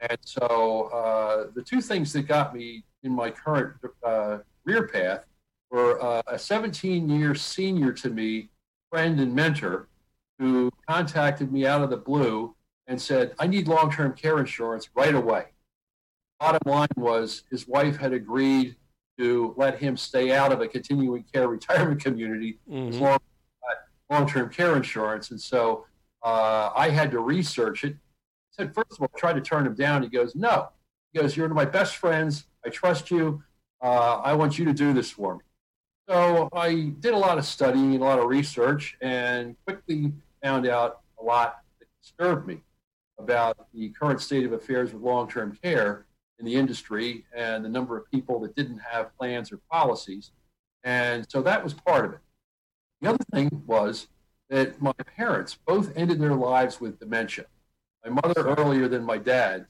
it. 0.00 0.10
And 0.10 0.18
so 0.24 0.90
uh, 0.92 1.50
the 1.54 1.62
two 1.62 1.80
things 1.80 2.12
that 2.14 2.22
got 2.22 2.52
me 2.52 2.82
in 3.04 3.12
my 3.12 3.30
current 3.30 3.76
uh, 4.02 4.38
career 4.64 4.88
path 4.88 5.26
were 5.70 6.02
uh, 6.02 6.22
a 6.26 6.38
17 6.38 7.08
year 7.08 7.36
senior 7.36 7.92
to 7.92 8.10
me 8.10 8.48
friend 8.90 9.20
and 9.20 9.32
mentor 9.32 9.88
who 10.40 10.72
contacted 10.88 11.52
me 11.52 11.66
out 11.66 11.82
of 11.82 11.90
the 11.90 11.96
blue 11.96 12.56
and 12.88 13.00
said, 13.00 13.34
I 13.38 13.46
need 13.46 13.68
long 13.68 13.92
term 13.92 14.14
care 14.14 14.40
insurance 14.40 14.88
right 14.96 15.14
away 15.14 15.44
bottom 16.40 16.60
line 16.64 16.88
was 16.96 17.44
his 17.50 17.68
wife 17.68 17.96
had 17.98 18.12
agreed 18.12 18.74
to 19.18 19.54
let 19.56 19.78
him 19.78 19.96
stay 19.96 20.32
out 20.32 20.50
of 20.50 20.62
a 20.62 20.66
continuing 20.66 21.22
care 21.32 21.46
retirement 21.46 22.02
community 22.02 22.58
mm-hmm. 22.68 22.88
as 22.88 22.98
long 22.98 23.14
as 23.14 23.76
long-term 24.08 24.50
care 24.50 24.76
insurance. 24.76 25.30
And 25.30 25.40
so 25.40 25.86
uh, 26.22 26.70
I 26.74 26.90
had 26.90 27.10
to 27.12 27.20
research 27.20 27.84
it. 27.84 27.94
I 27.94 28.64
said, 28.64 28.74
first 28.74 28.92
of 28.92 29.02
all, 29.02 29.10
try 29.16 29.32
to 29.32 29.40
turn 29.40 29.66
him 29.66 29.74
down. 29.74 30.02
He 30.02 30.08
goes, 30.08 30.34
no. 30.34 30.68
He 31.12 31.20
goes, 31.20 31.36
you're 31.36 31.46
one 31.46 31.52
of 31.52 31.56
my 31.56 31.70
best 31.70 31.96
friends. 31.96 32.44
I 32.64 32.68
trust 32.68 33.10
you. 33.10 33.42
Uh, 33.82 34.16
I 34.16 34.34
want 34.34 34.58
you 34.58 34.64
to 34.66 34.72
do 34.72 34.92
this 34.92 35.10
for 35.10 35.36
me. 35.36 35.40
So 36.08 36.48
I 36.52 36.92
did 37.00 37.14
a 37.14 37.16
lot 37.16 37.38
of 37.38 37.44
studying 37.44 37.96
a 37.96 38.04
lot 38.04 38.18
of 38.18 38.26
research 38.26 38.96
and 39.00 39.56
quickly 39.64 40.12
found 40.42 40.66
out 40.66 41.00
a 41.20 41.24
lot 41.24 41.60
that 41.78 41.86
disturbed 42.02 42.46
me 42.46 42.62
about 43.18 43.68
the 43.72 43.90
current 43.90 44.20
state 44.20 44.44
of 44.44 44.52
affairs 44.52 44.92
with 44.92 45.02
long-term 45.02 45.58
care 45.62 46.06
in 46.38 46.46
the 46.46 46.54
industry 46.54 47.24
and 47.34 47.64
the 47.64 47.68
number 47.68 47.96
of 47.96 48.10
people 48.10 48.40
that 48.40 48.56
didn't 48.56 48.78
have 48.78 49.16
plans 49.16 49.52
or 49.52 49.58
policies. 49.70 50.32
And 50.84 51.26
so 51.30 51.42
that 51.42 51.62
was 51.62 51.74
part 51.74 52.04
of 52.06 52.12
it. 52.14 52.20
The 53.00 53.10
other 53.10 53.24
thing 53.32 53.62
was 53.66 54.08
that 54.50 54.82
my 54.82 54.92
parents 55.16 55.56
both 55.66 55.96
ended 55.96 56.20
their 56.20 56.34
lives 56.34 56.80
with 56.80 56.98
dementia. 56.98 57.46
My 58.04 58.10
mother 58.22 58.48
earlier 58.58 58.88
than 58.88 59.04
my 59.04 59.16
dad. 59.16 59.66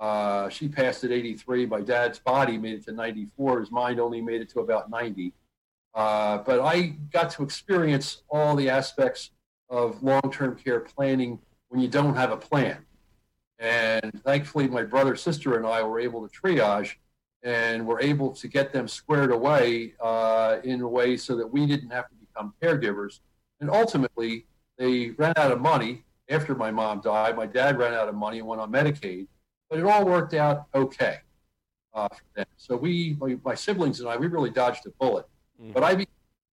Uh, 0.00 0.48
she 0.48 0.68
passed 0.68 1.04
at 1.04 1.12
83. 1.12 1.66
My 1.66 1.80
dad's 1.80 2.18
body 2.18 2.58
made 2.58 2.74
it 2.74 2.84
to 2.86 2.92
94. 2.92 3.60
His 3.60 3.70
mind 3.70 4.00
only 4.00 4.20
made 4.20 4.40
it 4.40 4.50
to 4.50 4.60
about 4.60 4.90
90. 4.90 5.32
Uh, 5.94 6.38
but 6.38 6.60
I 6.60 6.96
got 7.12 7.30
to 7.30 7.44
experience 7.44 8.22
all 8.28 8.56
the 8.56 8.68
aspects 8.68 9.30
of 9.70 10.02
long-term 10.02 10.56
care 10.56 10.80
planning 10.80 11.38
when 11.68 11.80
you 11.80 11.86
don't 11.88 12.16
have 12.16 12.32
a 12.32 12.36
plan. 12.36 12.84
And 13.60 14.20
thankfully, 14.24 14.66
my 14.66 14.82
brother, 14.82 15.14
sister, 15.14 15.56
and 15.56 15.64
I 15.64 15.82
were 15.84 16.00
able 16.00 16.26
to 16.26 16.40
triage 16.40 16.94
and 17.44 17.86
were 17.86 18.00
able 18.00 18.32
to 18.32 18.48
get 18.48 18.72
them 18.72 18.88
squared 18.88 19.30
away 19.30 19.94
uh, 20.00 20.56
in 20.64 20.80
a 20.80 20.88
way 20.88 21.16
so 21.16 21.36
that 21.36 21.46
we 21.46 21.66
didn't 21.66 21.90
have 21.90 22.08
to 22.08 22.14
become 22.16 22.52
caregivers. 22.60 23.20
And 23.60 23.70
ultimately, 23.70 24.46
they 24.78 25.10
ran 25.10 25.34
out 25.36 25.52
of 25.52 25.60
money 25.60 26.04
after 26.28 26.54
my 26.54 26.70
mom 26.70 27.00
died. 27.00 27.36
My 27.36 27.46
dad 27.46 27.78
ran 27.78 27.94
out 27.94 28.08
of 28.08 28.14
money 28.14 28.38
and 28.38 28.48
went 28.48 28.60
on 28.60 28.72
Medicaid, 28.72 29.26
but 29.70 29.78
it 29.78 29.84
all 29.84 30.04
worked 30.04 30.34
out 30.34 30.66
okay 30.74 31.18
uh, 31.94 32.08
for 32.08 32.24
them. 32.34 32.46
So 32.56 32.76
we, 32.76 33.16
my, 33.20 33.36
my, 33.44 33.54
siblings 33.54 34.00
and 34.00 34.08
I, 34.08 34.16
we 34.16 34.26
really 34.26 34.50
dodged 34.50 34.86
a 34.86 34.90
bullet. 34.90 35.26
Mm-hmm. 35.60 35.72
But 35.72 35.84
I 35.84 35.94
became 35.94 36.08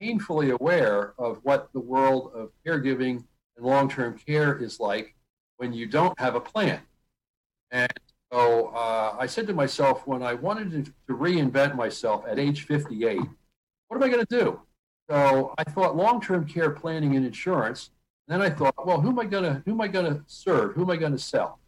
painfully 0.00 0.50
aware 0.50 1.14
of 1.18 1.40
what 1.42 1.72
the 1.72 1.80
world 1.80 2.32
of 2.34 2.50
caregiving 2.66 3.24
and 3.56 3.66
long-term 3.66 4.18
care 4.18 4.56
is 4.56 4.80
like 4.80 5.14
when 5.56 5.72
you 5.72 5.86
don't 5.86 6.18
have 6.18 6.34
a 6.34 6.40
plan. 6.40 6.80
And 7.70 7.92
so 8.32 8.68
uh, 8.68 9.16
I 9.18 9.26
said 9.26 9.46
to 9.46 9.54
myself, 9.54 10.06
when 10.06 10.22
I 10.22 10.34
wanted 10.34 10.70
to, 10.70 10.92
to 11.08 11.18
reinvent 11.18 11.76
myself 11.76 12.24
at 12.28 12.38
age 12.38 12.66
58, 12.66 13.18
what 13.88 13.96
am 13.96 14.02
I 14.02 14.08
going 14.08 14.24
to 14.24 14.38
do? 14.38 14.60
So 15.08 15.54
I 15.58 15.64
thought 15.64 15.96
long-term 15.96 16.46
care 16.46 16.70
planning 16.70 17.16
and 17.16 17.24
insurance. 17.24 17.90
And 18.28 18.40
then 18.40 18.50
I 18.50 18.52
thought, 18.52 18.86
well, 18.86 19.00
who 19.00 19.10
am 19.10 19.18
I 19.18 19.24
going 19.24 19.44
to 19.44 19.62
who 19.64 19.72
am 19.72 19.80
I 19.80 19.88
to 19.88 20.22
serve? 20.26 20.74
Who 20.74 20.82
am 20.82 20.90
I 20.90 20.96
going 20.96 21.12
to 21.12 21.18
sell? 21.18 21.60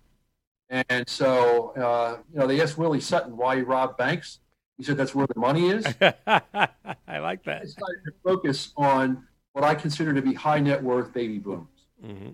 And 0.70 1.08
so, 1.08 1.70
uh, 1.76 2.18
you 2.32 2.38
know, 2.38 2.46
they 2.46 2.60
asked 2.60 2.76
Willie 2.76 3.00
Sutton 3.00 3.36
why 3.36 3.56
he 3.56 3.62
robbed 3.62 3.96
banks. 3.96 4.40
He 4.76 4.84
said 4.84 4.96
that's 4.96 5.14
where 5.14 5.26
the 5.26 5.38
money 5.38 5.70
is. 5.70 5.86
I 6.00 7.18
like 7.18 7.44
that. 7.44 7.62
I 7.62 7.64
decided 7.64 8.04
to 8.04 8.12
focus 8.24 8.72
on 8.76 9.26
what 9.52 9.64
I 9.64 9.74
consider 9.74 10.12
to 10.12 10.22
be 10.22 10.34
high 10.34 10.60
net 10.60 10.82
worth 10.82 11.12
baby 11.12 11.38
boomers. 11.38 11.66
Mm-hmm 12.04 12.30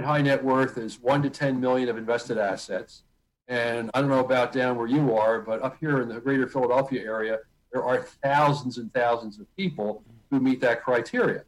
high 0.00 0.22
net 0.22 0.42
worth 0.42 0.78
is 0.78 1.00
one 1.00 1.22
to 1.22 1.30
10 1.30 1.60
million 1.60 1.88
of 1.88 1.96
invested 1.96 2.38
assets. 2.38 3.02
And 3.48 3.90
I 3.94 4.00
don't 4.00 4.10
know 4.10 4.24
about 4.24 4.52
down 4.52 4.76
where 4.76 4.88
you 4.88 5.14
are, 5.14 5.40
but 5.40 5.62
up 5.62 5.76
here 5.78 6.02
in 6.02 6.08
the 6.08 6.20
greater 6.20 6.48
Philadelphia 6.48 7.02
area, 7.02 7.38
there 7.72 7.84
are 7.84 8.02
thousands 8.02 8.78
and 8.78 8.92
thousands 8.92 9.38
of 9.38 9.46
people 9.56 10.02
who 10.30 10.40
meet 10.40 10.60
that 10.60 10.82
criteria. 10.82 11.44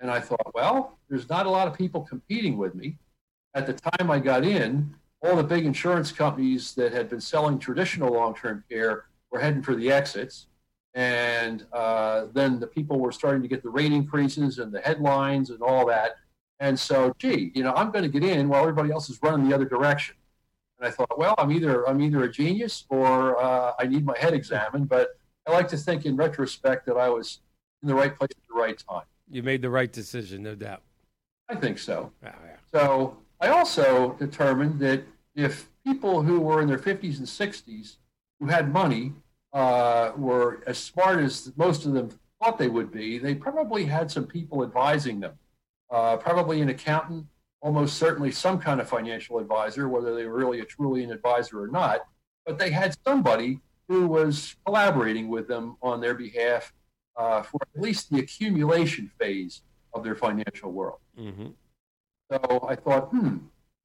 And 0.00 0.10
I 0.10 0.20
thought, 0.20 0.54
well, 0.54 0.98
there's 1.08 1.28
not 1.28 1.46
a 1.46 1.50
lot 1.50 1.68
of 1.68 1.74
people 1.74 2.00
competing 2.02 2.56
with 2.56 2.74
me. 2.74 2.96
At 3.54 3.66
the 3.66 3.74
time 3.74 4.10
I 4.10 4.18
got 4.18 4.44
in, 4.44 4.94
all 5.22 5.36
the 5.36 5.44
big 5.44 5.66
insurance 5.66 6.12
companies 6.12 6.74
that 6.74 6.92
had 6.92 7.10
been 7.10 7.20
selling 7.20 7.58
traditional 7.58 8.12
long 8.12 8.34
term 8.34 8.64
care 8.70 9.06
were 9.30 9.40
heading 9.40 9.62
for 9.62 9.74
the 9.74 9.90
exits. 9.92 10.46
And 10.94 11.66
uh, 11.72 12.26
then 12.32 12.58
the 12.58 12.66
people 12.66 12.98
were 12.98 13.12
starting 13.12 13.42
to 13.42 13.48
get 13.48 13.62
the 13.62 13.68
rate 13.68 13.92
increases 13.92 14.58
and 14.58 14.72
the 14.72 14.80
headlines 14.80 15.50
and 15.50 15.62
all 15.62 15.86
that. 15.86 16.16
And 16.58 16.78
so, 16.78 17.14
gee, 17.18 17.52
you 17.54 17.62
know, 17.62 17.72
I'm 17.74 17.90
going 17.90 18.10
to 18.10 18.20
get 18.20 18.28
in 18.28 18.48
while 18.48 18.62
everybody 18.62 18.90
else 18.90 19.08
is 19.08 19.18
running 19.22 19.48
the 19.48 19.54
other 19.54 19.64
direction. 19.64 20.16
And 20.78 20.88
I 20.88 20.90
thought, 20.90 21.18
well, 21.18 21.34
I'm 21.38 21.52
either 21.52 21.88
I'm 21.88 22.00
either 22.00 22.24
a 22.24 22.30
genius 22.30 22.86
or 22.88 23.40
uh, 23.40 23.72
I 23.78 23.86
need 23.86 24.04
my 24.04 24.16
head 24.18 24.34
examined. 24.34 24.88
But 24.88 25.10
I 25.46 25.52
like 25.52 25.68
to 25.68 25.76
think, 25.76 26.06
in 26.06 26.16
retrospect, 26.16 26.86
that 26.86 26.96
I 26.96 27.08
was 27.08 27.40
in 27.82 27.88
the 27.88 27.94
right 27.94 28.16
place 28.16 28.30
at 28.30 28.48
the 28.48 28.60
right 28.60 28.82
time. 28.88 29.04
You 29.30 29.42
made 29.42 29.62
the 29.62 29.70
right 29.70 29.90
decision, 29.90 30.42
no 30.42 30.54
doubt. 30.54 30.82
I 31.48 31.54
think 31.54 31.78
so. 31.78 32.12
Oh, 32.24 32.28
yeah. 32.44 32.56
So 32.72 33.16
I 33.40 33.48
also 33.48 34.12
determined 34.18 34.78
that 34.80 35.02
if 35.34 35.68
people 35.84 36.22
who 36.22 36.40
were 36.40 36.60
in 36.60 36.68
their 36.68 36.78
50s 36.78 37.18
and 37.18 37.26
60s 37.26 37.96
who 38.38 38.46
had 38.46 38.72
money 38.72 39.12
uh, 39.52 40.12
were 40.16 40.62
as 40.66 40.78
smart 40.78 41.20
as 41.20 41.52
most 41.56 41.86
of 41.86 41.92
them 41.92 42.10
thought 42.40 42.58
they 42.58 42.68
would 42.68 42.92
be, 42.92 43.18
they 43.18 43.34
probably 43.34 43.84
had 43.84 44.10
some 44.10 44.26
people 44.26 44.62
advising 44.62 45.20
them. 45.20 45.34
Uh, 45.90 46.16
probably 46.16 46.60
an 46.60 46.68
accountant, 46.68 47.26
almost 47.60 47.96
certainly 47.96 48.30
some 48.30 48.58
kind 48.58 48.80
of 48.80 48.88
financial 48.88 49.38
advisor, 49.38 49.88
whether 49.88 50.14
they 50.14 50.24
were 50.24 50.36
really 50.36 50.60
a 50.60 50.64
truly 50.64 51.02
an 51.02 51.10
advisor 51.10 51.60
or 51.60 51.66
not. 51.66 52.06
But 52.46 52.58
they 52.58 52.70
had 52.70 52.96
somebody 53.04 53.60
who 53.88 54.06
was 54.06 54.54
collaborating 54.64 55.28
with 55.28 55.48
them 55.48 55.76
on 55.82 56.00
their 56.00 56.14
behalf 56.14 56.72
uh, 57.16 57.42
for 57.42 57.58
at 57.74 57.82
least 57.82 58.10
the 58.10 58.18
accumulation 58.18 59.10
phase 59.18 59.62
of 59.94 60.04
their 60.04 60.14
financial 60.14 60.72
world. 60.72 60.98
Mm-hmm. 61.18 61.48
So 62.30 62.66
I 62.68 62.76
thought, 62.76 63.08
hmm, 63.08 63.38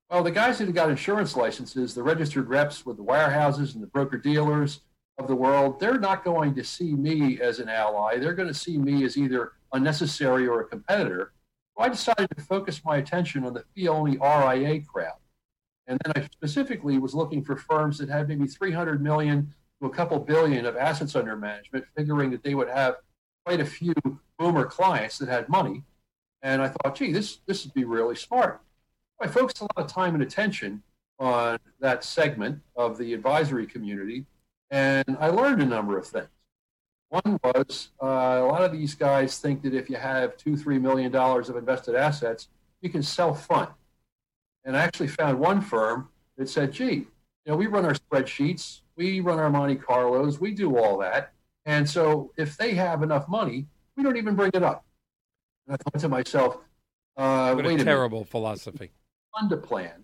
well, 0.10 0.24
the 0.24 0.32
guys 0.32 0.60
that 0.60 0.66
have 0.66 0.76
got 0.76 0.90
insurance 0.90 1.36
licenses, 1.36 1.96
the 1.96 2.04
registered 2.04 2.48
reps 2.48 2.86
with 2.86 2.98
the 2.98 3.04
wirehouses 3.04 3.74
and 3.74 3.82
the 3.82 3.88
broker 3.88 4.18
dealers 4.18 4.82
of 5.18 5.28
the 5.28 5.36
world, 5.36 5.80
they're 5.80 6.00
not 6.00 6.24
going 6.24 6.54
to 6.56 6.64
see 6.64 6.94
me 6.94 7.42
as 7.42 7.60
an 7.60 7.70
ally. 7.70 8.18
They're 8.18 8.34
going 8.34 8.48
to 8.48 8.54
see 8.54 8.78
me 8.78 9.04
as 9.04 9.18
either 9.18 9.54
unnecessary 9.74 10.48
or 10.48 10.62
a 10.62 10.66
competitor. 10.66 11.34
So 11.76 11.84
I 11.84 11.90
decided 11.90 12.30
to 12.38 12.44
focus 12.44 12.82
my 12.86 12.98
attention 12.98 13.44
on 13.46 13.54
the 13.54 13.64
fee 13.74 13.88
only 13.88 14.18
RIA 14.18 14.82
crowd. 14.82 15.18
And 15.88 16.00
then 16.04 16.14
I 16.16 16.28
specifically 16.32 16.98
was 16.98 17.14
looking 17.14 17.44
for 17.44 17.56
firms 17.56 17.98
that 17.98 18.10
had 18.10 18.28
maybe 18.28 18.48
300 18.48 19.02
million 19.02 19.54
to 19.82 19.88
a 19.88 19.90
couple 19.90 20.20
billion 20.20 20.66
of 20.66 20.78
assets 20.78 21.16
under 21.16 21.36
management, 21.36 21.86
figuring 21.96 22.32
that 22.32 22.44
they 22.44 22.56
would 22.56 22.70
have 22.70 22.96
quite 23.46 23.60
a 23.62 23.66
few 23.66 23.94
boomer 24.40 24.66
clients 24.66 25.18
that 25.20 25.30
had 25.30 25.48
money. 25.48 25.84
And 26.42 26.62
I 26.62 26.70
thought, 26.70 26.96
gee, 26.96 27.12
this, 27.12 27.38
this 27.46 27.64
would 27.64 27.74
be 27.74 27.86
really 27.86 28.16
smart. 28.16 28.62
I 29.22 29.28
focused 29.28 29.62
a 29.62 29.64
lot 29.64 29.78
of 29.78 29.88
time 29.88 30.14
and 30.14 30.24
attention 30.24 30.84
on 31.20 31.60
that 31.80 32.04
segment 32.04 32.62
of 32.76 32.98
the 32.98 33.14
advisory 33.14 33.66
community, 33.66 34.26
and 34.70 35.18
I 35.20 35.30
learned 35.30 35.62
a 35.62 35.66
number 35.66 35.98
of 35.98 36.06
things. 36.06 36.28
One 37.10 37.40
was 37.44 37.92
uh, 38.02 38.06
a 38.06 38.46
lot 38.46 38.64
of 38.64 38.74
these 38.74 38.96
guys 38.96 39.38
think 39.38 39.62
that 39.62 39.74
if 39.74 39.90
you 39.90 39.96
have 39.96 40.36
two, 40.36 40.58
three 40.58 40.80
million 40.80 41.12
dollars 41.12 41.48
of 41.50 41.56
invested 41.56 41.96
assets, 41.96 42.50
you 42.82 42.90
can 42.90 43.02
self 43.02 43.46
fund. 43.46 43.70
And 44.66 44.76
I 44.76 44.82
actually 44.82 45.08
found 45.08 45.40
one 45.40 45.62
firm 45.62 46.10
that 46.38 46.50
said, 46.50 46.74
gee, 46.74 46.94
you 46.94 47.08
know, 47.48 47.56
we 47.56 47.68
run 47.68 47.86
our 47.86 47.94
spreadsheets, 47.94 48.82
we 48.98 49.22
run 49.22 49.40
our 49.40 49.50
Monte 49.50 49.76
Carlos, 49.76 50.40
we 50.40 50.52
do 50.52 50.78
all 50.78 50.98
that. 50.98 51.32
And 51.66 51.90
so 51.90 52.32
if 52.38 52.58
they 52.58 52.74
have 52.76 53.04
enough 53.04 53.28
money, 53.28 53.66
we 53.98 54.04
don't 54.04 54.18
even 54.18 54.36
bring 54.36 54.52
it 54.54 54.64
up. 54.64 54.86
And 55.68 55.76
I 55.76 55.78
thought 55.78 56.00
to 56.00 56.10
myself, 56.10 56.58
uh, 57.18 57.54
what 57.54 57.66
wait 57.66 57.80
a 57.80 57.82
a 57.82 57.86
terrible 57.86 58.20
minute, 58.20 58.30
philosophy. 58.30 58.92
fund 59.38 59.52
a 59.52 59.58
plan. 59.58 60.04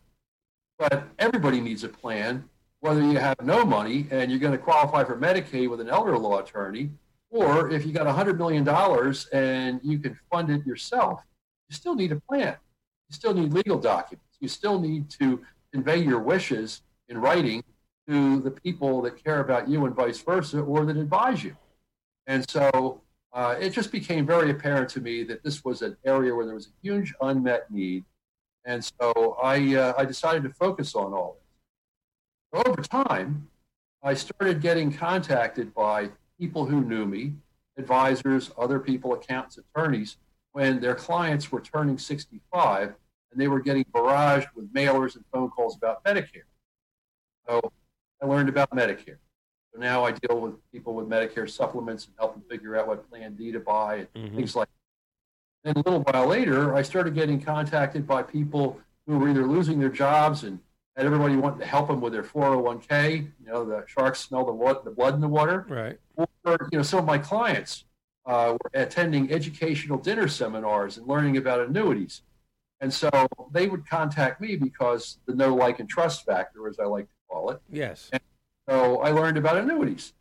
But 0.79 1.03
everybody 1.19 1.59
needs 1.61 1.83
a 1.83 1.89
plan, 1.89 2.49
whether 2.79 3.01
you 3.01 3.17
have 3.17 3.39
no 3.43 3.63
money 3.63 4.07
and 4.09 4.31
you're 4.31 4.39
going 4.39 4.53
to 4.53 4.57
qualify 4.57 5.03
for 5.03 5.17
Medicaid 5.17 5.69
with 5.69 5.79
an 5.79 5.89
elder 5.89 6.17
law 6.17 6.39
attorney, 6.39 6.89
or 7.29 7.69
if 7.69 7.85
you 7.85 7.93
got 7.93 8.07
$100 8.07 8.37
million 8.37 8.67
and 9.31 9.79
you 9.83 9.99
can 9.99 10.17
fund 10.31 10.49
it 10.49 10.65
yourself, 10.65 11.21
you 11.69 11.75
still 11.75 11.95
need 11.95 12.11
a 12.11 12.19
plan. 12.21 12.55
You 13.09 13.15
still 13.15 13.33
need 13.33 13.53
legal 13.53 13.77
documents. 13.77 14.37
You 14.39 14.47
still 14.47 14.79
need 14.79 15.09
to 15.11 15.41
convey 15.71 15.97
your 15.97 16.19
wishes 16.19 16.81
in 17.07 17.17
writing 17.19 17.63
to 18.07 18.39
the 18.39 18.51
people 18.51 19.01
that 19.03 19.23
care 19.23 19.39
about 19.39 19.69
you 19.69 19.85
and 19.85 19.95
vice 19.95 20.19
versa, 20.19 20.59
or 20.59 20.85
that 20.85 20.97
advise 20.97 21.43
you. 21.43 21.55
And 22.27 22.47
so 22.49 23.01
uh, 23.33 23.55
it 23.59 23.71
just 23.71 23.91
became 23.91 24.25
very 24.25 24.51
apparent 24.51 24.89
to 24.89 25.01
me 25.01 25.23
that 25.23 25.43
this 25.43 25.63
was 25.63 25.81
an 25.81 25.97
area 26.05 26.33
where 26.35 26.45
there 26.45 26.55
was 26.55 26.67
a 26.67 26.73
huge 26.81 27.13
unmet 27.21 27.71
need. 27.71 28.03
And 28.65 28.83
so 28.83 29.37
I, 29.41 29.75
uh, 29.75 29.93
I 29.97 30.05
decided 30.05 30.43
to 30.43 30.49
focus 30.49 30.95
on 30.95 31.13
all 31.13 31.37
this. 32.53 32.65
Over 32.65 32.81
time, 32.81 33.47
I 34.03 34.13
started 34.13 34.61
getting 34.61 34.91
contacted 34.91 35.73
by 35.73 36.09
people 36.39 36.65
who 36.65 36.81
knew 36.81 37.05
me, 37.05 37.33
advisors, 37.77 38.51
other 38.57 38.79
people, 38.79 39.13
accountants, 39.13 39.57
attorneys, 39.57 40.17
when 40.51 40.81
their 40.81 40.95
clients 40.95 41.51
were 41.51 41.61
turning 41.61 41.97
65 41.97 42.93
and 43.31 43.39
they 43.39 43.47
were 43.47 43.61
getting 43.61 43.85
barraged 43.85 44.47
with 44.55 44.71
mailers 44.73 45.15
and 45.15 45.23
phone 45.31 45.49
calls 45.49 45.77
about 45.77 46.03
Medicare. 46.03 46.43
So 47.47 47.71
I 48.21 48.25
learned 48.25 48.49
about 48.49 48.69
Medicare. 48.71 49.17
So 49.73 49.79
now 49.79 50.03
I 50.05 50.11
deal 50.11 50.39
with 50.39 50.53
people 50.71 50.93
with 50.93 51.07
Medicare 51.07 51.49
supplements 51.49 52.05
and 52.05 52.13
help 52.19 52.33
them 52.33 52.43
figure 52.49 52.77
out 52.77 52.87
what 52.87 53.09
Plan 53.09 53.35
D 53.35 53.51
to 53.51 53.59
buy 53.59 53.95
and 53.95 54.13
Mhm. 54.13 54.35
things 54.35 54.55
like 54.55 54.67
that. 54.67 55.73
Then 55.75 55.83
a 55.83 55.89
little 55.89 56.01
while 56.03 56.27
later, 56.27 56.75
I 56.75 56.81
started 56.81 57.13
getting 57.15 57.41
contacted 57.41 58.05
by 58.05 58.23
people 58.23 58.79
who 59.07 59.17
were 59.17 59.29
either 59.29 59.45
losing 59.47 59.79
their 59.79 59.89
jobs 59.89 60.43
and 60.43 60.59
had 60.95 61.05
everybody 61.05 61.35
wanting 61.35 61.59
to 61.59 61.65
help 61.65 61.87
them 61.87 62.01
with 62.01 62.13
their 62.13 62.23
401k. 62.23 63.31
You 63.39 63.45
know, 63.45 63.65
the 63.65 63.83
sharks 63.87 64.19
smell 64.19 64.45
the, 64.45 64.51
wa- 64.51 64.81
the 64.81 64.91
blood 64.91 65.15
in 65.15 65.21
the 65.21 65.27
water 65.27 65.65
Right. 65.69 65.99
or 66.15 66.69
you 66.71 66.77
know 66.77 66.83
some 66.83 66.99
of 66.99 67.05
my 67.05 67.17
clients 67.17 67.85
uh, 68.25 68.55
were 68.61 68.69
attending 68.73 69.31
educational 69.31 69.97
dinner 69.97 70.27
seminars 70.27 70.97
and 70.97 71.07
learning 71.07 71.37
about 71.37 71.59
annuities 71.61 72.21
and 72.79 72.93
so 72.93 73.09
they 73.51 73.67
would 73.67 73.87
contact 73.89 74.39
me 74.41 74.55
because 74.55 75.17
the 75.25 75.33
know 75.33 75.55
like 75.55 75.79
and 75.79 75.89
trust 75.89 76.23
factor 76.25 76.67
as 76.67 76.77
i 76.79 76.83
like 76.85 77.05
to 77.05 77.13
call 77.31 77.51
it 77.51 77.61
Yes. 77.69 78.11
so 78.69 78.97
i 78.99 79.09
learned 79.09 79.37
about 79.37 79.57
annuities 79.57 80.13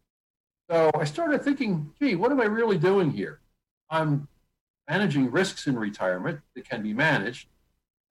so 0.70 0.90
i 0.94 1.04
started 1.04 1.42
thinking 1.42 1.92
gee 2.00 2.14
what 2.14 2.30
am 2.30 2.40
i 2.40 2.44
really 2.44 2.78
doing 2.78 3.10
here 3.10 3.40
i'm 3.90 4.28
managing 4.88 5.30
risks 5.30 5.66
in 5.66 5.78
retirement 5.78 6.40
that 6.54 6.68
can 6.68 6.82
be 6.82 6.92
managed 6.94 7.48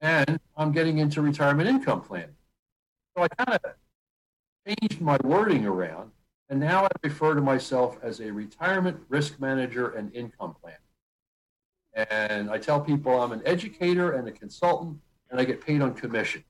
and 0.01 0.39
i'm 0.57 0.71
getting 0.71 0.97
into 0.97 1.21
retirement 1.21 1.69
income 1.69 2.01
planning 2.01 2.35
so 3.15 3.23
i 3.23 3.27
kind 3.29 3.59
of 3.63 3.71
changed 4.67 5.01
my 5.01 5.17
wording 5.23 5.65
around 5.65 6.11
and 6.51 6.59
now 6.59 6.83
I 6.85 6.89
refer 7.03 7.35
to 7.35 7.41
myself 7.41 7.99
as 8.01 8.19
a 8.21 8.31
retirement 8.31 8.99
risk 9.07 9.39
manager 9.39 9.89
and 9.89 10.11
income 10.15 10.55
planner. 10.59 10.79
And 12.09 12.49
I 12.49 12.57
tell 12.57 12.81
people 12.81 13.21
I'm 13.21 13.31
an 13.33 13.43
educator 13.45 14.13
and 14.13 14.27
a 14.27 14.31
consultant, 14.31 14.97
and 15.29 15.39
I 15.39 15.43
get 15.45 15.63
paid 15.63 15.83
on 15.83 15.93
commission. 15.93 16.43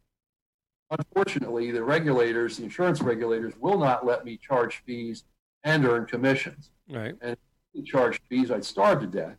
Unfortunately, 0.91 1.71
the 1.71 1.84
regulators, 1.84 2.58
the 2.58 2.63
insurance 2.63 3.02
regulators, 3.02 3.54
will 3.60 3.78
not 3.78 4.06
let 4.06 4.25
me 4.25 4.38
charge 4.38 4.82
fees 4.86 5.23
and 5.63 5.86
earn 5.86 6.06
commissions. 6.06 6.71
Right. 6.89 7.15
And 7.21 7.34
if 7.34 7.38
you 7.73 7.84
charge 7.84 8.19
fees, 8.30 8.49
I'd 8.49 8.65
starve 8.65 9.02
to 9.02 9.08
death. 9.08 9.38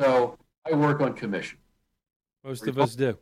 So 0.00 0.38
I 0.64 0.74
work 0.74 1.00
on 1.00 1.12
commission. 1.14 1.58
Most 2.44 2.66
of 2.66 2.78
us 2.78 2.94
do. 2.94 3.18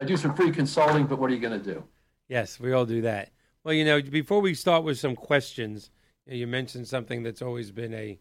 I 0.00 0.04
do 0.04 0.16
some 0.16 0.34
free 0.34 0.50
consulting, 0.50 1.06
but 1.06 1.18
what 1.18 1.30
are 1.30 1.34
you 1.34 1.40
going 1.40 1.60
to 1.60 1.74
do? 1.74 1.84
Yes, 2.28 2.58
we 2.58 2.72
all 2.72 2.86
do 2.86 3.02
that. 3.02 3.30
Well, 3.64 3.74
you 3.74 3.84
know, 3.84 4.00
before 4.00 4.40
we 4.40 4.54
start 4.54 4.84
with 4.84 4.98
some 4.98 5.14
questions, 5.14 5.90
you, 6.26 6.32
know, 6.32 6.38
you 6.38 6.46
mentioned 6.46 6.88
something 6.88 7.22
that's 7.22 7.42
always 7.42 7.70
been 7.70 7.94
a 7.94 8.18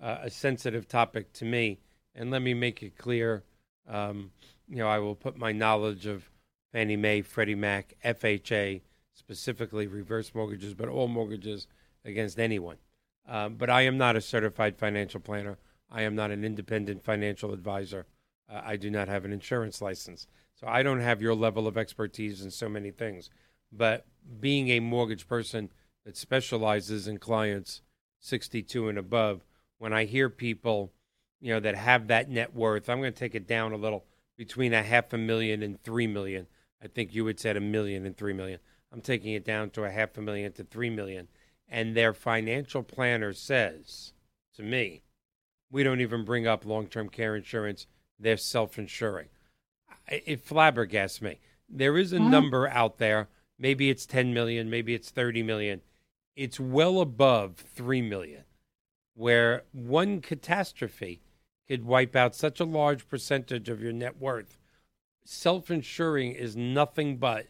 uh, 0.00 0.18
a 0.22 0.30
sensitive 0.30 0.86
topic 0.86 1.32
to 1.32 1.44
me, 1.44 1.80
and 2.14 2.30
let 2.30 2.40
me 2.40 2.54
make 2.54 2.82
it 2.84 2.96
clear. 2.96 3.42
Um, 3.88 4.30
you 4.68 4.76
know, 4.76 4.88
I 4.88 4.98
will 4.98 5.16
put 5.16 5.36
my 5.36 5.50
knowledge 5.50 6.06
of 6.06 6.30
Fannie 6.72 6.96
Mae, 6.96 7.22
Freddie 7.22 7.54
Mac, 7.54 7.94
FHA, 8.04 8.82
specifically 9.14 9.86
reverse 9.86 10.34
mortgages, 10.34 10.74
but 10.74 10.88
all 10.88 11.08
mortgages 11.08 11.66
against 12.04 12.38
anyone. 12.38 12.76
Um, 13.26 13.54
but 13.56 13.68
I 13.68 13.82
am 13.82 13.98
not 13.98 14.16
a 14.16 14.20
certified 14.20 14.76
financial 14.78 15.20
planner. 15.20 15.58
I 15.90 16.02
am 16.02 16.14
not 16.14 16.30
an 16.30 16.44
independent 16.44 17.04
financial 17.04 17.52
advisor. 17.52 18.06
Uh, 18.50 18.62
I 18.64 18.76
do 18.76 18.90
not 18.90 19.08
have 19.08 19.24
an 19.24 19.32
insurance 19.32 19.80
license. 19.82 20.26
So 20.54 20.66
I 20.66 20.82
don't 20.82 21.00
have 21.00 21.22
your 21.22 21.34
level 21.34 21.66
of 21.66 21.76
expertise 21.76 22.42
in 22.42 22.50
so 22.50 22.68
many 22.68 22.90
things. 22.90 23.30
But 23.70 24.06
being 24.40 24.70
a 24.70 24.80
mortgage 24.80 25.28
person 25.28 25.70
that 26.04 26.16
specializes 26.16 27.06
in 27.06 27.18
clients 27.18 27.82
62 28.20 28.88
and 28.88 28.98
above, 28.98 29.44
when 29.78 29.92
I 29.92 30.04
hear 30.04 30.28
people, 30.28 30.92
you 31.40 31.52
know, 31.52 31.60
that 31.60 31.76
have 31.76 32.08
that 32.08 32.28
net 32.28 32.54
worth, 32.54 32.88
I'm 32.88 33.00
going 33.00 33.12
to 33.12 33.18
take 33.18 33.34
it 33.34 33.46
down 33.46 33.72
a 33.72 33.76
little 33.76 34.04
between 34.36 34.72
a 34.72 34.82
half 34.82 35.12
a 35.12 35.18
million 35.18 35.62
and 35.62 35.82
three 35.82 36.06
million. 36.06 36.46
I 36.82 36.86
think 36.86 37.14
you 37.14 37.26
had 37.26 37.40
said 37.40 37.56
a 37.56 37.60
million 37.60 38.06
and 38.06 38.16
three 38.16 38.32
million. 38.32 38.60
I'm 38.92 39.00
taking 39.00 39.32
it 39.32 39.44
down 39.44 39.70
to 39.70 39.84
a 39.84 39.90
half 39.90 40.16
a 40.16 40.22
million 40.22 40.52
to 40.52 40.64
three 40.64 40.90
million. 40.90 41.28
And 41.68 41.96
their 41.96 42.14
financial 42.14 42.82
planner 42.82 43.32
says 43.32 44.12
to 44.54 44.62
me, 44.62 45.02
we 45.70 45.82
don't 45.82 46.00
even 46.00 46.24
bring 46.24 46.46
up 46.46 46.64
long 46.64 46.86
term 46.86 47.08
care 47.08 47.36
insurance. 47.36 47.86
They're 48.18 48.36
self 48.36 48.78
insuring. 48.78 49.28
It 50.08 50.46
flabbergasts 50.46 51.20
me. 51.20 51.38
There 51.68 51.98
is 51.98 52.12
a 52.12 52.16
mm-hmm. 52.16 52.30
number 52.30 52.68
out 52.68 52.98
there. 52.98 53.28
Maybe 53.58 53.90
it's 53.90 54.06
10 54.06 54.32
million, 54.32 54.70
maybe 54.70 54.94
it's 54.94 55.10
30 55.10 55.42
million. 55.42 55.82
It's 56.36 56.60
well 56.60 57.00
above 57.00 57.56
3 57.56 58.02
million. 58.02 58.44
where 59.14 59.64
one 59.72 60.20
catastrophe 60.20 61.20
could 61.66 61.84
wipe 61.84 62.14
out 62.14 62.36
such 62.36 62.60
a 62.60 62.64
large 62.64 63.08
percentage 63.08 63.68
of 63.68 63.82
your 63.82 63.92
net 63.92 64.18
worth. 64.20 64.56
Self 65.30 65.70
insuring 65.70 66.32
is 66.32 66.56
nothing 66.56 67.18
but 67.18 67.48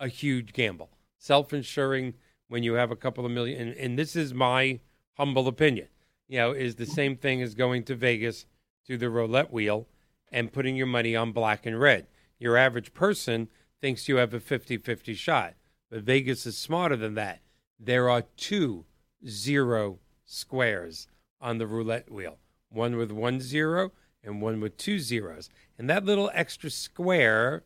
a 0.00 0.08
huge 0.08 0.52
gamble. 0.52 0.90
Self 1.16 1.52
insuring 1.52 2.14
when 2.48 2.64
you 2.64 2.72
have 2.72 2.90
a 2.90 2.96
couple 2.96 3.24
of 3.24 3.30
million, 3.30 3.68
and, 3.68 3.76
and, 3.76 3.96
this 3.96 4.16
is 4.16 4.34
my 4.34 4.80
humble 5.16 5.46
opinion, 5.46 5.86
you 6.26 6.38
know, 6.38 6.50
is 6.50 6.74
the 6.74 6.86
same 6.86 7.16
thing 7.16 7.40
as 7.40 7.54
going 7.54 7.84
to 7.84 7.94
Vegas 7.94 8.46
to 8.88 8.98
the 8.98 9.08
roulette 9.08 9.52
wheel 9.52 9.86
and 10.32 10.52
putting 10.52 10.74
your 10.74 10.88
money 10.88 11.14
on 11.14 11.30
black 11.30 11.66
and 11.66 11.80
red. 11.80 12.08
Your 12.40 12.56
average 12.56 12.92
person 12.94 13.48
thinks 13.80 14.08
you 14.08 14.16
have 14.16 14.34
a 14.34 14.40
50 14.40 14.78
50 14.78 15.14
shot, 15.14 15.54
but 15.88 16.02
Vegas 16.02 16.46
is 16.46 16.58
smarter 16.58 16.96
than 16.96 17.14
that. 17.14 17.42
There 17.78 18.10
are 18.10 18.24
two 18.36 18.86
zero 19.24 20.00
squares 20.24 21.06
on 21.40 21.58
the 21.58 21.68
roulette 21.68 22.10
wheel 22.10 22.38
one 22.70 22.96
with 22.96 23.12
one 23.12 23.40
zero 23.40 23.92
and 24.24 24.42
one 24.42 24.60
with 24.60 24.76
two 24.76 24.98
zeros. 24.98 25.48
And 25.80 25.88
that 25.88 26.04
little 26.04 26.30
extra 26.34 26.68
square 26.68 27.64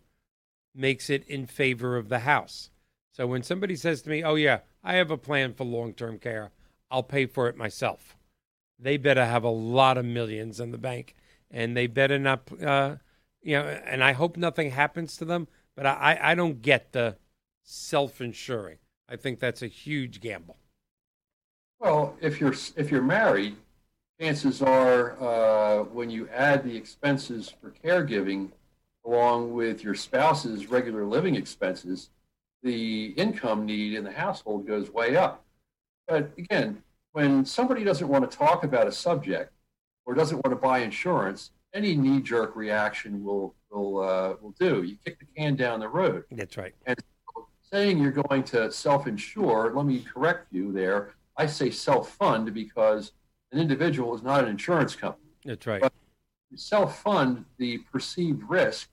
makes 0.73 1.11
it 1.11 1.27
in 1.27 1.49
favor 1.49 1.97
of 1.97 2.09
the 2.09 2.21
house. 2.21 2.71
So 3.11 3.27
when 3.27 3.43
somebody 3.43 3.75
says 3.75 4.03
to 4.03 4.09
me, 4.09 4.23
Oh, 4.23 4.37
yeah, 4.37 4.61
I 4.85 4.95
have 4.95 5.11
a 5.11 5.19
plan 5.19 5.53
for 5.53 5.65
long 5.65 5.95
term 5.95 6.21
care, 6.21 6.53
I'll 6.93 7.03
pay 7.03 7.27
for 7.27 7.49
it 7.49 7.57
myself. 7.57 8.17
They 8.79 8.99
better 8.99 9.27
have 9.27 9.43
a 9.43 9.49
lot 9.51 9.99
of 9.99 10.05
millions 10.05 10.61
in 10.61 10.71
the 10.71 10.79
bank 10.79 11.17
and 11.51 11.77
they 11.77 11.89
better 11.89 12.17
not, 12.17 12.43
uh, 12.63 12.97
you 13.43 13.57
know, 13.57 13.65
and 13.65 14.05
I 14.05 14.13
hope 14.13 14.37
nothing 14.37 14.71
happens 14.71 15.17
to 15.17 15.25
them, 15.25 15.49
but 15.75 15.85
I, 15.85 16.17
I 16.23 16.35
don't 16.37 16.63
get 16.63 16.93
the 16.93 17.17
self 17.65 18.21
insuring. 18.21 18.79
I 19.09 19.17
think 19.17 19.41
that's 19.41 19.61
a 19.61 19.67
huge 19.67 20.21
gamble. 20.21 20.59
Well, 21.81 22.17
if 22.21 22.41
you're 22.41 22.55
if 22.77 22.93
you're 22.93 23.03
married, 23.03 23.57
chances 24.21 24.63
are 24.63 25.21
uh, 25.21 25.85
when 25.85 26.11
you 26.11 26.29
add 26.29 26.65
the 26.65 26.77
expenses 26.77 27.53
for 27.61 27.75
caregiving 27.85 28.51
along 29.05 29.53
with 29.53 29.83
your 29.83 29.95
spouse's 29.95 30.71
regular 30.71 31.05
living 31.05 31.35
expenses, 31.35 32.11
the 32.63 33.07
income 33.17 33.67
need 33.67 33.95
in 33.95 34.05
the 34.05 34.13
household 34.13 34.67
goes 34.67 34.91
way 34.91 35.17
up. 35.17 35.45
But 36.07 36.31
again, 36.39 36.83
when 37.13 37.45
somebody 37.45 37.85
doesn't 37.85 38.09
want 38.09 38.29
to 38.29 38.37
talk 38.37 38.65
about 38.65 38.87
a 38.87 38.93
subject 38.93 39.53
or 40.07 40.15
doesn't 40.15 40.37
want 40.39 40.51
to 40.51 40.61
buy 40.61 40.79
insurance, 40.81 41.51
any 41.75 41.97
knee-jerk 41.97 42.57
reaction 42.57 43.25
will 43.25 43.55
will 43.71 44.01
uh, 44.01 44.35
will 44.41 44.55
do. 44.59 44.83
You 44.83 44.97
kick 45.05 45.19
the 45.19 45.27
can 45.37 45.57
down 45.57 45.81
the 45.81 45.89
road. 45.89 46.25
That's 46.31 46.57
right. 46.57 46.75
And 46.87 46.99
saying 47.63 47.99
you're 47.99 48.13
going 48.13 48.45
to 48.45 48.71
self-insure, 48.71 49.73
let 49.75 49.85
me 49.85 50.01
correct 50.01 50.47
you 50.53 50.73
there. 50.73 51.15
I 51.37 51.47
say 51.47 51.71
self-fund 51.71 52.55
because 52.55 53.13
an 53.55 53.61
individual 53.61 54.15
is 54.15 54.23
not 54.23 54.43
an 54.43 54.51
insurance 54.51 54.97
company. 54.97 55.31
That's 55.45 55.67
right. 55.67 55.81
But 55.81 55.93
self-fund 56.57 57.45
the 57.59 57.79
perceived 57.93 58.43
risk. 58.49 58.89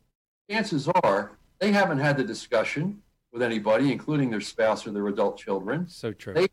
Chances 0.50 0.88
are 1.04 1.32
they 1.60 1.72
haven't 1.72 2.00
had 2.00 2.18
the 2.18 2.24
discussion 2.24 3.02
with 3.34 3.42
anybody, 3.42 3.92
including 3.92 4.30
their 4.30 4.42
spouse 4.42 4.86
or 4.86 4.92
their 4.92 5.08
adult 5.08 5.38
children. 5.38 5.88
So 5.88 6.12
true. 6.12 6.34
They've 6.34 6.50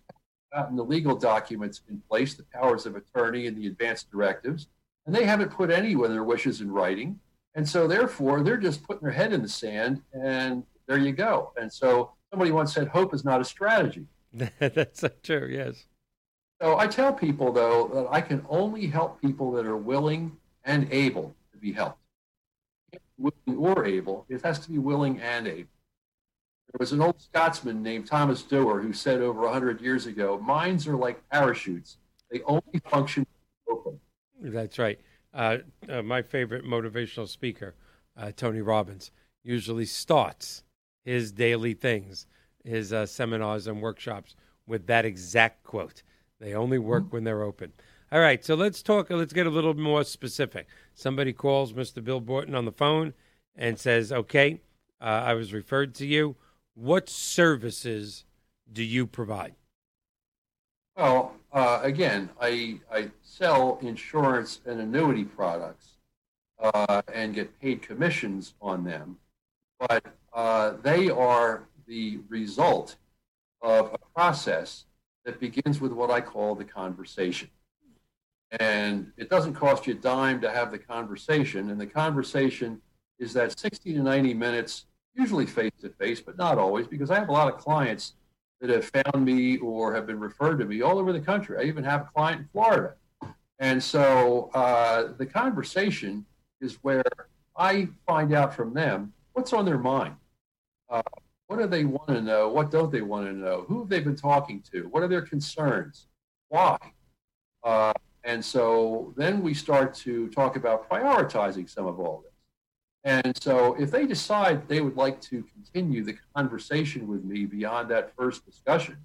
gotten 0.53 0.77
the 0.77 0.85
legal 0.85 1.17
documents 1.17 1.83
in 1.89 2.01
place, 2.09 2.35
the 2.35 2.45
powers 2.55 2.87
of 2.87 2.97
attorney 2.97 3.47
and 3.47 3.57
the 3.57 3.67
advance 3.67 4.05
directives, 4.05 4.69
and 5.07 5.15
they 5.15 5.25
haven't 5.25 5.51
put 5.51 5.71
any 5.71 5.93
of 5.93 6.09
their 6.09 6.25
wishes 6.25 6.61
in 6.61 6.71
writing. 6.71 7.19
And 7.55 7.69
so, 7.69 7.89
therefore, 7.89 8.43
they're 8.43 8.57
just 8.57 8.85
putting 8.85 9.03
their 9.03 9.13
head 9.13 9.33
in 9.33 9.43
the 9.43 9.49
sand, 9.49 10.03
and 10.13 10.63
there 10.87 10.99
you 10.99 11.13
go. 11.13 11.53
And 11.57 11.73
so, 11.73 12.13
somebody 12.31 12.53
once 12.53 12.73
said, 12.73 12.89
hope 12.89 13.13
is 13.13 13.25
not 13.25 13.41
a 13.41 13.45
strategy. 13.45 14.07
That's 14.59 15.01
so 15.01 15.11
true, 15.23 15.49
yes. 15.51 15.87
So, 16.61 16.77
I 16.77 16.87
tell 16.89 17.13
people, 17.13 17.53
though, 17.53 17.89
that 17.95 18.09
I 18.11 18.21
can 18.21 18.45
only 18.49 18.87
help 18.87 19.21
people 19.21 19.53
that 19.53 19.67
are 19.67 19.77
willing 19.77 20.37
and 20.65 20.89
able 20.93 21.35
to 21.53 21.59
be 21.59 21.73
helped. 21.73 22.01
Willing 23.17 23.59
or 23.59 23.85
able, 23.85 24.27
it 24.29 24.43
has 24.43 24.59
to 24.61 24.71
be 24.71 24.79
willing 24.79 25.21
and 25.21 25.47
able. 25.47 25.69
There 26.73 26.79
was 26.79 26.93
an 26.93 27.01
old 27.01 27.21
Scotsman 27.21 27.83
named 27.83 28.07
Thomas 28.07 28.43
Dewar 28.43 28.81
who 28.81 28.93
said 28.93 29.21
over 29.21 29.43
100 29.43 29.81
years 29.81 30.07
ago, 30.07 30.39
minds 30.39 30.87
are 30.87 30.97
like 30.97 31.27
parachutes. 31.31 31.97
They 32.31 32.43
only 32.43 32.81
function 32.91 33.27
open. 33.71 33.99
That's 34.41 34.79
right. 34.79 35.01
Uh, 35.33 35.59
uh, 35.89 36.03
my 36.03 36.21
favorite 36.21 36.65
motivational 36.65 37.27
speaker, 37.27 37.75
uh, 38.17 38.33
Tony 38.37 38.61
Robbins, 38.61 39.11
usually 39.43 39.87
starts 39.87 40.63
his 41.05 41.33
daily 41.33 41.73
things, 41.73 42.27
his 42.65 42.93
uh, 42.93 43.07
seminars 43.07 43.67
and 43.67 43.81
workshops 43.81 44.37
with 44.67 44.87
that 44.89 45.07
exact 45.07 45.65
quote. 45.65 46.03
They 46.41 46.55
only 46.55 46.79
work 46.79 47.05
mm-hmm. 47.05 47.17
when 47.17 47.25
they're 47.25 47.43
open. 47.43 47.73
All 48.11 48.21
right, 48.21 48.43
so 48.45 48.55
let's 48.55 48.83
talk. 48.83 49.11
Let's 49.11 49.33
get 49.33 49.47
a 49.47 49.51
little 49.51 49.75
more 49.75 50.05
specific. 50.05 50.67
Somebody 50.95 51.33
calls 51.33 51.73
Mr. 51.73 52.03
Bill 52.03 52.21
Borton 52.21 52.55
on 52.55 52.65
the 52.65 52.73
phone 52.73 53.13
and 53.55 53.79
says, 53.79 54.11
"Okay, 54.13 54.61
uh, 55.01 55.05
I 55.05 55.35
was 55.35 55.53
referred 55.53 55.95
to 55.97 56.07
you 56.07 56.37
what 56.79 57.09
services 57.09 58.25
do 58.73 58.85
you 58.85 59.05
provide? 59.05 59.55
Well, 60.97 61.35
uh, 61.53 61.81
again, 61.83 62.31
I, 62.41 62.79
I 62.93 63.11
sell 63.21 63.79
insurance 63.83 64.61
and 64.65 64.81
annuity 64.81 65.25
products 65.25 65.95
uh, 66.61 67.03
and 67.13 67.35
get 67.35 67.59
paid 67.61 67.83
commissions 67.83 68.55
on 68.63 68.85
them, 68.85 69.17
but 69.81 70.05
uh, 70.33 70.75
they 70.83 71.11
are 71.11 71.65
the 71.89 72.21
result 72.29 72.95
of 73.61 73.93
a 73.93 73.99
process 74.15 74.85
that 75.29 75.39
begins 75.41 75.79
with 75.79 75.93
what 75.93 76.11
I 76.11 76.23
call 76.23 76.55
the 76.55 76.65
conversation. 76.65 77.51
And 78.61 79.13
it 79.19 79.29
doesn't 79.29 79.53
cost 79.53 79.87
you 79.87 79.93
a 79.93 79.97
dime 79.97 80.41
to 80.41 80.51
have 80.51 80.71
the 80.71 80.79
conversation, 80.79 81.69
and 81.69 81.79
the 81.79 81.87
conversation 81.87 82.81
is 83.19 83.35
that 83.35 83.59
60 83.61 83.93
to 83.93 84.03
90 84.03 84.33
minutes 84.33 84.87
usually 85.15 85.45
face 85.45 85.73
to 85.83 85.91
face, 85.91 86.23
but 86.23 86.39
not 86.39 86.57
always, 86.57 86.87
because 86.87 87.11
I 87.11 87.19
have 87.19 87.29
a 87.29 87.33
lot 87.33 87.53
of 87.53 87.61
clients 87.61 88.15
that 88.63 88.71
have 88.71 88.87
found 88.87 89.23
me 89.23 89.59
or 89.59 89.95
have 89.95 90.07
been 90.07 90.19
referred 90.19 90.61
to 90.61 90.65
me 90.65 90.81
all 90.81 90.99
over 90.99 91.13
the 91.13 91.21
country. 91.21 91.59
I 91.61 91.65
even 91.65 91.85
have 91.85 92.01
a 92.01 92.11
client 92.15 92.41
in 92.41 92.49
Florida. 92.51 92.95
And 93.59 93.83
so 93.83 94.49
uh, 94.55 95.13
the 95.19 95.27
conversation 95.27 96.25
is 96.63 96.79
where 96.81 97.05
I 97.55 97.89
find 98.07 98.33
out 98.33 98.55
from 98.55 98.73
them 98.73 99.13
what's 99.35 99.53
on 99.53 99.67
their 99.67 99.77
mind. 99.77 100.17
Uh, 100.89 101.03
what 101.49 101.59
do 101.59 101.67
they 101.67 101.85
want 101.85 102.09
to 102.09 102.21
know? 102.21 102.49
What 102.49 102.71
don't 102.71 102.93
they 102.93 103.01
want 103.01 103.27
to 103.27 103.33
know? 103.33 103.65
Who 103.69 103.81
have 103.81 103.89
they 103.89 104.01
been 104.01 104.17
talking 104.17 104.63
to? 104.71 104.83
What 104.89 105.03
are 105.03 105.09
their 105.09 105.23
concerns? 105.23 106.07
Why? 106.49 106.79
Uh, 107.65 107.95
and 108.23 108.45
so 108.45 109.15
then 109.17 109.43
we 109.43 109.55
start 109.55 109.95
to 109.95 110.29
talk 110.29 110.57
about 110.57 110.89
prioritizing 110.89 111.69
some 111.69 111.87
of 111.87 111.99
all 111.99 112.23
this. 112.23 112.33
And 113.05 113.43
so 113.43 113.75
if 113.81 113.91
they 113.91 114.07
decide 114.07 114.69
they 114.69 114.83
would 114.83 114.97
like 114.97 115.21
to 115.23 115.43
continue 115.43 116.05
the 116.05 116.17
conversation 116.37 117.09
with 117.09 117.25
me 117.25 117.47
beyond 117.47 117.89
that 117.91 118.15
first 118.15 118.45
discussion, 118.45 118.99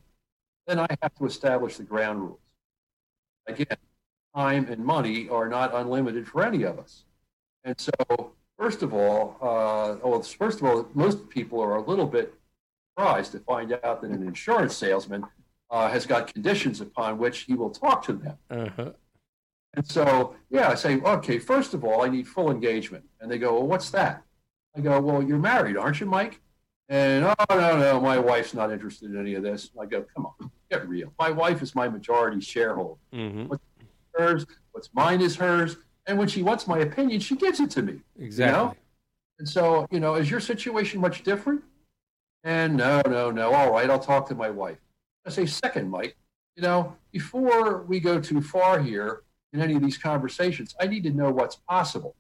then 0.68 0.80
I 0.80 0.88
have 1.02 1.16
to 1.16 1.26
establish 1.26 1.78
the 1.78 1.84
ground 1.84 2.22
rules. 2.22 2.40
Again, 3.48 3.78
time 4.36 4.68
and 4.70 4.84
money 4.84 5.30
are 5.30 5.48
not 5.48 5.74
unlimited 5.74 6.28
for 6.28 6.44
any 6.44 6.64
of 6.64 6.78
us. 6.78 7.06
And 7.64 7.80
so, 7.80 8.34
first 8.64 8.82
of 8.82 8.94
all, 8.94 9.36
uh, 9.42 9.98
well, 10.08 10.22
first 10.22 10.62
of 10.62 10.64
all, 10.66 10.88
most 10.94 11.28
people 11.28 11.60
are 11.60 11.76
a 11.76 11.82
little 11.82 12.08
bit 12.08 12.34
surprised 12.96 13.34
to 13.34 13.40
find 13.40 13.74
out 13.84 14.02
that 14.02 14.10
an 14.10 14.26
insurance 14.26 14.74
salesman 14.74 15.22
uh, 15.70 15.90
has 15.90 16.06
got 16.06 16.34
conditions 16.34 16.80
upon 16.80 17.18
which 17.18 17.40
he 17.40 17.56
will 17.56 17.70
talk 17.70 18.06
to 18.06 18.14
them. 18.14 18.38
Uh-huh. 18.50 18.92
And 19.74 19.86
so, 19.86 20.36
yeah, 20.50 20.70
I 20.70 20.76
say, 20.76 21.02
okay, 21.02 21.40
first 21.40 21.74
of 21.74 21.84
all, 21.84 22.04
I 22.06 22.08
need 22.08 22.26
full 22.26 22.50
engagement. 22.52 23.04
And 23.20 23.30
they 23.30 23.38
go, 23.38 23.52
well, 23.52 23.68
what's 23.68 23.90
that? 23.90 24.24
I 24.78 24.80
go, 24.80 24.98
well, 25.02 25.22
you're 25.22 25.40
married, 25.40 25.76
aren't 25.76 26.00
you, 26.00 26.06
Mike? 26.06 26.40
And 26.88 27.26
oh, 27.26 27.34
no, 27.50 27.78
no, 27.78 28.00
my 28.00 28.18
wife's 28.18 28.54
not 28.54 28.72
interested 28.72 29.12
in 29.12 29.20
any 29.20 29.34
of 29.34 29.44
this. 29.44 29.72
I 29.78 29.86
go, 29.88 30.06
come 30.16 30.26
on, 30.26 30.50
get 30.72 30.88
real. 30.88 31.12
My 31.20 31.32
wife 31.32 31.62
is 31.62 31.76
my 31.76 31.90
majority 31.90 32.40
shareholder. 32.40 33.02
Mm-hmm. 33.14 33.48
What's 33.48 33.64
hers, 34.14 34.46
what's 34.72 34.90
mine 34.94 35.20
is 35.20 35.36
hers. 35.36 35.76
And 36.06 36.18
when 36.18 36.28
she 36.28 36.44
wants 36.44 36.68
my 36.68 36.80
opinion, 36.80 37.20
she 37.20 37.36
gives 37.36 37.60
it 37.60 37.70
to 37.72 37.82
me. 37.82 38.02
Exactly. 38.20 38.60
You 38.60 38.66
know? 38.66 38.76
And 39.40 39.50
so, 39.50 39.88
you 39.92 40.00
know, 40.00 40.16
is 40.16 40.30
your 40.30 40.40
situation 40.40 41.00
much 41.00 41.24
different? 41.24 41.64
And 42.44 42.76
no, 42.76 43.02
no, 43.08 43.32
no. 43.32 43.54
All 43.54 43.72
right, 43.72 43.90
I'll 43.90 44.00
talk 44.00 44.28
to 44.30 44.36
my 44.36 44.50
wife. 44.50 44.78
I 45.26 45.30
say, 45.30 45.46
second, 45.46 45.90
Mike, 45.90 46.18
you 46.56 46.64
know, 46.64 46.96
before 47.12 47.84
we 47.84 48.00
go 48.00 48.20
too 48.20 48.42
far 48.42 48.80
here, 48.80 49.24
in 49.54 49.62
any 49.62 49.76
of 49.76 49.82
these 49.82 49.98
conversations, 49.98 50.76
I 50.80 50.88
need 50.88 51.04
to 51.04 51.12
know 51.12 51.32
what's 51.32 51.56
possible. 51.56 52.16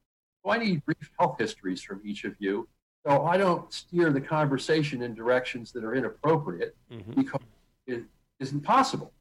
So 0.46 0.52
I 0.52 0.58
need 0.58 0.86
brief 0.86 1.10
health 1.19 1.38
histories 1.39 1.82
from 1.82 2.02
each 2.06 2.24
of 2.24 2.36
you 2.39 2.67
so 3.06 3.26
I 3.26 3.38
don't 3.38 3.72
steer 3.74 4.12
the 4.12 4.22
conversation 4.22 5.02
in 5.02 5.13
directions 5.13 5.72
that 5.74 5.84
are 5.84 5.93
inappropriate 5.93 6.76
mm-hmm. 6.91 7.13
because 7.13 7.41
it 7.86 8.04
isn't 8.39 8.62
possible. 8.62 9.12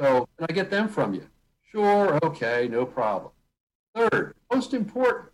So 0.00 0.26
can 0.38 0.46
I 0.48 0.52
get 0.52 0.70
them 0.70 0.88
from 0.88 1.12
you? 1.12 1.26
Sure, 1.70 2.18
okay, 2.24 2.68
no 2.70 2.86
problem. 2.86 3.32
Third, 3.94 4.34
most 4.52 4.74
important, 4.74 5.30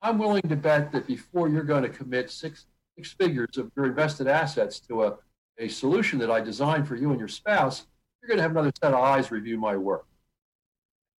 I'm 0.00 0.18
willing 0.18 0.42
to 0.42 0.56
bet 0.56 0.92
that 0.92 1.06
before 1.06 1.48
you're 1.48 1.62
going 1.62 1.84
to 1.84 1.88
commit 1.88 2.30
six, 2.30 2.66
six 2.96 3.12
figures 3.12 3.56
of 3.56 3.70
your 3.76 3.86
invested 3.86 4.26
assets 4.26 4.80
to 4.80 5.04
a, 5.04 5.18
a 5.58 5.68
solution 5.68 6.18
that 6.18 6.30
I 6.30 6.40
designed 6.40 6.88
for 6.88 6.96
you 6.96 7.10
and 7.10 7.18
your 7.18 7.28
spouse, 7.28 7.86
you're 8.20 8.28
going 8.28 8.38
to 8.38 8.42
have 8.42 8.50
another 8.52 8.72
set 8.82 8.92
of 8.92 9.00
eyes 9.00 9.30
review 9.30 9.58
my 9.58 9.76
work. 9.76 10.06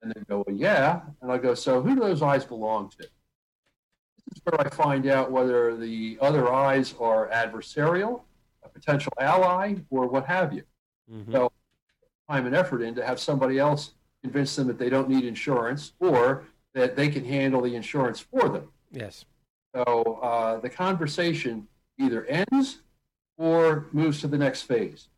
And 0.02 0.12
they 0.12 0.20
go, 0.28 0.42
well, 0.46 0.56
yeah. 0.56 1.02
And 1.20 1.30
I 1.30 1.38
go, 1.38 1.54
so 1.54 1.80
who 1.80 1.94
do 1.94 2.00
those 2.00 2.22
eyes 2.22 2.44
belong 2.44 2.90
to? 2.90 2.98
This 2.98 3.08
is 4.36 4.42
where 4.44 4.60
I 4.60 4.68
find 4.70 5.06
out 5.06 5.30
whether 5.30 5.76
the 5.76 6.18
other 6.20 6.52
eyes 6.52 6.94
are 6.98 7.28
adversarial, 7.28 8.22
a 8.64 8.68
potential 8.68 9.12
ally, 9.20 9.76
or 9.90 10.06
what 10.06 10.26
have 10.26 10.52
you. 10.52 10.62
Mm-hmm. 11.10 11.32
So 11.32 11.52
time 12.28 12.46
and 12.46 12.54
effort 12.54 12.82
in 12.82 12.94
to 12.96 13.06
have 13.06 13.20
somebody 13.20 13.58
else 13.58 13.94
convince 14.22 14.56
them 14.56 14.66
that 14.68 14.78
they 14.78 14.88
don't 14.88 15.08
need 15.08 15.24
insurance 15.24 15.92
or 16.00 16.44
that 16.74 16.96
they 16.96 17.08
can 17.08 17.24
handle 17.24 17.60
the 17.60 17.74
insurance 17.74 18.20
for 18.20 18.48
them. 18.48 18.68
Yes. 18.90 19.24
So 19.74 20.20
uh, 20.22 20.60
the 20.60 20.70
conversation 20.70 21.68
either 21.98 22.24
ends 22.26 22.80
or 23.38 23.86
moves 23.92 24.20
to 24.20 24.28
the 24.28 24.38
next 24.38 24.62
phase. 24.62 25.08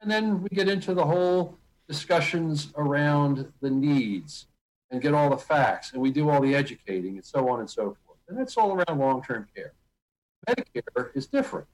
And 0.00 0.10
then 0.10 0.42
we 0.42 0.48
get 0.48 0.68
into 0.68 0.94
the 0.94 1.04
whole 1.04 1.58
discussions 1.88 2.72
around 2.76 3.52
the 3.60 3.70
needs 3.70 4.46
and 4.90 5.00
get 5.00 5.14
all 5.14 5.30
the 5.30 5.38
facts, 5.38 5.92
and 5.92 6.02
we 6.02 6.10
do 6.10 6.28
all 6.28 6.40
the 6.40 6.54
educating 6.54 7.16
and 7.16 7.24
so 7.24 7.48
on 7.48 7.60
and 7.60 7.70
so 7.70 7.96
forth. 8.04 8.18
And 8.28 8.38
that's 8.38 8.56
all 8.56 8.72
around 8.72 8.98
long 8.98 9.22
term 9.22 9.46
care. 9.54 9.72
Medicare 10.48 11.10
is 11.14 11.26
different. 11.26 11.66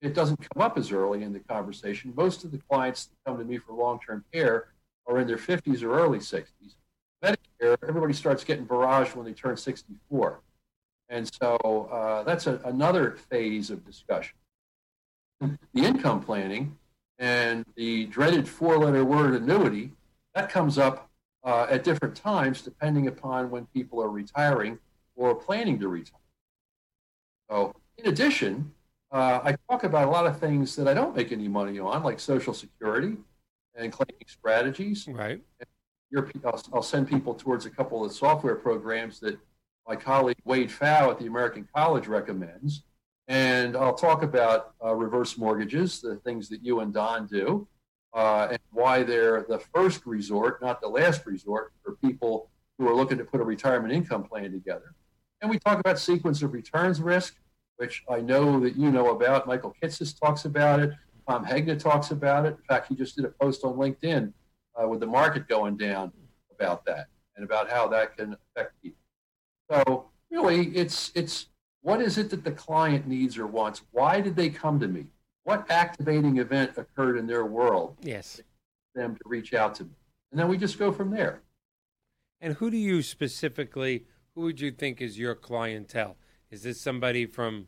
It 0.00 0.14
doesn't 0.14 0.38
come 0.52 0.62
up 0.62 0.78
as 0.78 0.90
early 0.90 1.22
in 1.22 1.32
the 1.32 1.40
conversation. 1.40 2.12
Most 2.16 2.44
of 2.44 2.50
the 2.50 2.58
clients 2.58 3.06
that 3.06 3.16
come 3.26 3.38
to 3.38 3.44
me 3.44 3.58
for 3.58 3.72
long 3.72 4.00
term 4.04 4.24
care 4.32 4.68
are 5.06 5.18
in 5.20 5.26
their 5.26 5.36
50s 5.36 5.82
or 5.82 5.92
early 5.92 6.18
60s. 6.18 6.74
Medicare, 7.22 7.76
everybody 7.86 8.12
starts 8.12 8.44
getting 8.44 8.66
barraged 8.66 9.14
when 9.14 9.24
they 9.24 9.32
turn 9.32 9.56
64. 9.56 10.40
And 11.08 11.30
so 11.40 11.88
uh, 11.92 12.22
that's 12.24 12.46
a, 12.46 12.60
another 12.64 13.12
phase 13.12 13.70
of 13.70 13.84
discussion. 13.84 14.34
The 15.40 15.56
income 15.74 16.22
planning 16.22 16.76
and 17.18 17.64
the 17.76 18.06
dreaded 18.06 18.48
four 18.48 18.78
letter 18.78 19.04
word 19.04 19.34
annuity, 19.34 19.92
that 20.34 20.50
comes 20.50 20.78
up 20.78 21.10
uh, 21.44 21.66
at 21.68 21.84
different 21.84 22.16
times 22.16 22.62
depending 22.62 23.06
upon 23.06 23.50
when 23.50 23.66
people 23.66 24.02
are 24.02 24.08
retiring 24.08 24.78
or 25.14 25.34
planning 25.34 25.78
to 25.80 25.88
retire. 25.88 26.18
So, 27.50 27.74
in 27.98 28.08
addition, 28.08 28.72
uh, 29.10 29.40
I 29.44 29.56
talk 29.68 29.84
about 29.84 30.08
a 30.08 30.10
lot 30.10 30.26
of 30.26 30.38
things 30.38 30.74
that 30.76 30.88
I 30.88 30.94
don't 30.94 31.14
make 31.14 31.32
any 31.32 31.48
money 31.48 31.78
on, 31.78 32.02
like 32.02 32.18
Social 32.18 32.54
Security 32.54 33.16
and 33.74 33.92
claiming 33.92 34.24
strategies. 34.26 35.06
Right. 35.06 35.42
I'll, 36.14 36.62
I'll, 36.74 36.82
send 36.82 37.08
people 37.08 37.34
towards 37.34 37.66
a 37.66 37.70
couple 37.70 38.04
of 38.04 38.10
the 38.10 38.14
software 38.14 38.54
programs 38.54 39.20
that 39.20 39.38
my 39.86 39.96
colleague 39.96 40.36
Wade 40.44 40.70
Pfau 40.70 41.10
at 41.10 41.18
the 41.18 41.26
American 41.26 41.66
College 41.74 42.06
recommends. 42.06 42.84
And 43.28 43.76
I'll 43.76 43.94
talk 43.94 44.22
about 44.22 44.74
uh, 44.84 44.94
reverse 44.94 45.38
mortgages, 45.38 46.00
the 46.00 46.16
things 46.16 46.48
that 46.50 46.62
you 46.62 46.80
and 46.80 46.92
Don 46.92 47.26
do, 47.26 47.66
uh, 48.14 48.48
and 48.50 48.58
why 48.72 49.02
they're 49.02 49.44
the 49.48 49.58
first 49.58 50.04
resort, 50.06 50.60
not 50.60 50.80
the 50.80 50.88
last 50.88 51.24
resort, 51.24 51.72
for 51.84 51.96
people 51.96 52.50
who 52.78 52.88
are 52.88 52.94
looking 52.94 53.18
to 53.18 53.24
put 53.24 53.40
a 53.40 53.44
retirement 53.44 53.92
income 53.92 54.24
plan 54.24 54.52
together. 54.52 54.94
And 55.40 55.50
we 55.50 55.58
talk 55.58 55.80
about 55.80 55.98
sequence 55.98 56.42
of 56.42 56.52
returns 56.52 57.00
risk, 57.00 57.36
which 57.76 58.04
I 58.10 58.20
know 58.20 58.60
that 58.60 58.76
you 58.76 58.90
know 58.90 59.10
about. 59.10 59.46
Michael 59.46 59.74
Kitces 59.82 60.18
talks 60.18 60.44
about 60.44 60.80
it. 60.80 60.92
Tom 61.28 61.44
Hegna 61.44 61.78
talks 61.78 62.10
about 62.10 62.44
it. 62.44 62.50
In 62.50 62.64
fact, 62.68 62.88
he 62.88 62.94
just 62.94 63.16
did 63.16 63.24
a 63.24 63.28
post 63.28 63.64
on 63.64 63.74
LinkedIn 63.74 64.32
uh, 64.80 64.86
with 64.88 65.00
the 65.00 65.06
market 65.06 65.48
going 65.48 65.76
down 65.76 66.12
about 66.54 66.84
that 66.86 67.06
and 67.36 67.44
about 67.44 67.70
how 67.70 67.88
that 67.88 68.16
can 68.16 68.36
affect 68.56 68.80
people. 68.82 68.98
So 69.70 70.10
really, 70.30 70.68
it's 70.76 71.12
it's 71.14 71.48
what 71.82 72.00
is 72.00 72.18
it 72.18 72.30
that 72.30 72.44
the 72.44 72.52
client 72.52 73.06
needs 73.06 73.38
or 73.38 73.46
wants? 73.46 73.82
Why 73.90 74.20
did 74.20 74.36
they 74.36 74.50
come 74.50 74.78
to 74.80 74.88
me? 74.88 75.06
What 75.44 75.70
activating 75.70 76.38
event 76.38 76.72
occurred 76.76 77.18
in 77.18 77.26
their 77.26 77.44
world? 77.44 77.96
Yes, 78.02 78.40
them 78.94 79.14
to 79.16 79.22
reach 79.24 79.54
out 79.54 79.74
to 79.76 79.84
me, 79.84 79.90
and 80.30 80.40
then 80.40 80.48
we 80.48 80.56
just 80.56 80.78
go 80.78 80.92
from 80.92 81.10
there. 81.10 81.42
And 82.40 82.54
who 82.54 82.70
do 82.70 82.76
you 82.76 83.02
specifically? 83.02 84.06
Who 84.34 84.42
would 84.42 84.60
you 84.60 84.70
think 84.70 85.00
is 85.00 85.18
your 85.18 85.34
clientele? 85.34 86.16
Is 86.50 86.62
this 86.62 86.80
somebody 86.80 87.26
from 87.26 87.66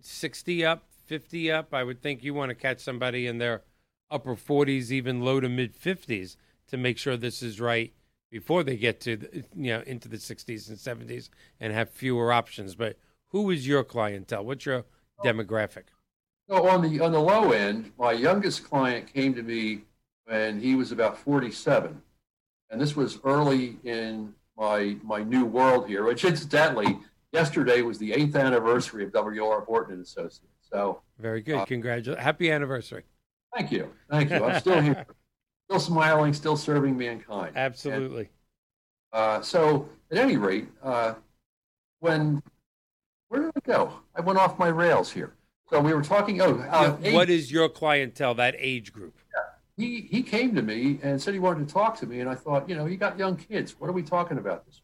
sixty 0.00 0.64
up, 0.64 0.84
fifty 1.04 1.50
up? 1.50 1.74
I 1.74 1.84
would 1.84 2.02
think 2.02 2.22
you 2.22 2.34
want 2.34 2.50
to 2.50 2.54
catch 2.54 2.80
somebody 2.80 3.26
in 3.26 3.38
their 3.38 3.62
upper 4.10 4.36
forties, 4.36 4.92
even 4.92 5.22
low 5.22 5.40
to 5.40 5.48
mid 5.48 5.74
fifties, 5.74 6.36
to 6.68 6.76
make 6.76 6.98
sure 6.98 7.16
this 7.16 7.42
is 7.42 7.60
right 7.60 7.92
before 8.30 8.62
they 8.62 8.76
get 8.76 9.00
to 9.00 9.16
the, 9.16 9.44
you 9.54 9.72
know 9.72 9.82
into 9.86 10.08
the 10.08 10.16
60s 10.16 10.68
and 10.68 10.78
70s 10.78 11.28
and 11.58 11.72
have 11.72 11.90
fewer 11.90 12.32
options. 12.32 12.74
But 12.74 12.96
who 13.28 13.50
is 13.50 13.66
your 13.66 13.84
clientele? 13.84 14.44
What's 14.44 14.66
your 14.66 14.84
demographic? 15.24 15.84
So 16.48 16.68
on 16.68 16.82
the 16.82 17.00
on 17.00 17.12
the 17.12 17.20
low 17.20 17.52
end, 17.52 17.92
my 17.98 18.12
youngest 18.12 18.64
client 18.64 19.12
came 19.12 19.34
to 19.34 19.42
me 19.42 19.82
when 20.24 20.60
he 20.60 20.74
was 20.74 20.92
about 20.92 21.18
47, 21.18 22.00
and 22.70 22.80
this 22.80 22.96
was 22.96 23.18
early 23.24 23.76
in 23.84 24.34
my 24.56 24.96
my 25.02 25.22
new 25.22 25.44
world 25.44 25.88
here. 25.88 26.04
Which 26.04 26.24
incidentally, 26.24 26.98
yesterday 27.32 27.82
was 27.82 27.98
the 27.98 28.12
eighth 28.12 28.36
anniversary 28.36 29.04
of 29.04 29.12
W.R. 29.12 29.60
Borton 29.62 29.94
and 29.94 30.02
Associates. 30.02 30.46
So 30.60 31.02
very 31.18 31.40
good, 31.40 31.58
uh, 31.58 31.64
congratulations, 31.66 32.24
happy 32.24 32.50
anniversary. 32.50 33.04
Thank 33.56 33.72
you, 33.72 33.90
thank 34.10 34.30
you. 34.30 34.44
I'm 34.44 34.60
still 34.60 34.80
here. 34.80 35.06
still 35.68 35.80
smiling, 35.80 36.32
still 36.34 36.56
serving 36.56 36.96
mankind. 36.96 37.56
Absolutely. 37.56 38.28
And, 39.12 39.22
uh, 39.22 39.42
so, 39.42 39.88
at 40.10 40.18
any 40.18 40.36
rate, 40.36 40.68
uh, 40.82 41.14
when 42.00 42.42
where 43.28 43.42
did 43.42 43.52
I 43.56 43.60
go? 43.60 43.92
I 44.16 44.20
went 44.20 44.38
off 44.38 44.58
my 44.58 44.68
rails 44.68 45.10
here. 45.10 45.34
So 45.70 45.80
we 45.80 45.94
were 45.94 46.02
talking. 46.02 46.40
Oh, 46.40 46.58
uh, 46.58 46.96
what 47.12 47.30
is 47.30 47.50
your 47.50 47.68
clientele? 47.68 48.34
That 48.34 48.56
age 48.58 48.92
group? 48.92 49.14
Yeah. 49.32 49.84
He 49.84 50.00
he 50.10 50.22
came 50.22 50.54
to 50.56 50.62
me 50.62 50.98
and 51.02 51.22
said 51.22 51.32
he 51.32 51.40
wanted 51.40 51.68
to 51.68 51.72
talk 51.72 51.96
to 52.00 52.06
me, 52.06 52.20
and 52.20 52.28
I 52.28 52.34
thought, 52.34 52.68
you 52.68 52.74
know, 52.74 52.86
you 52.86 52.96
got 52.96 53.18
young 53.18 53.36
kids. 53.36 53.76
What 53.78 53.88
are 53.88 53.92
we 53.92 54.02
talking 54.02 54.38
about 54.38 54.66
this? 54.66 54.82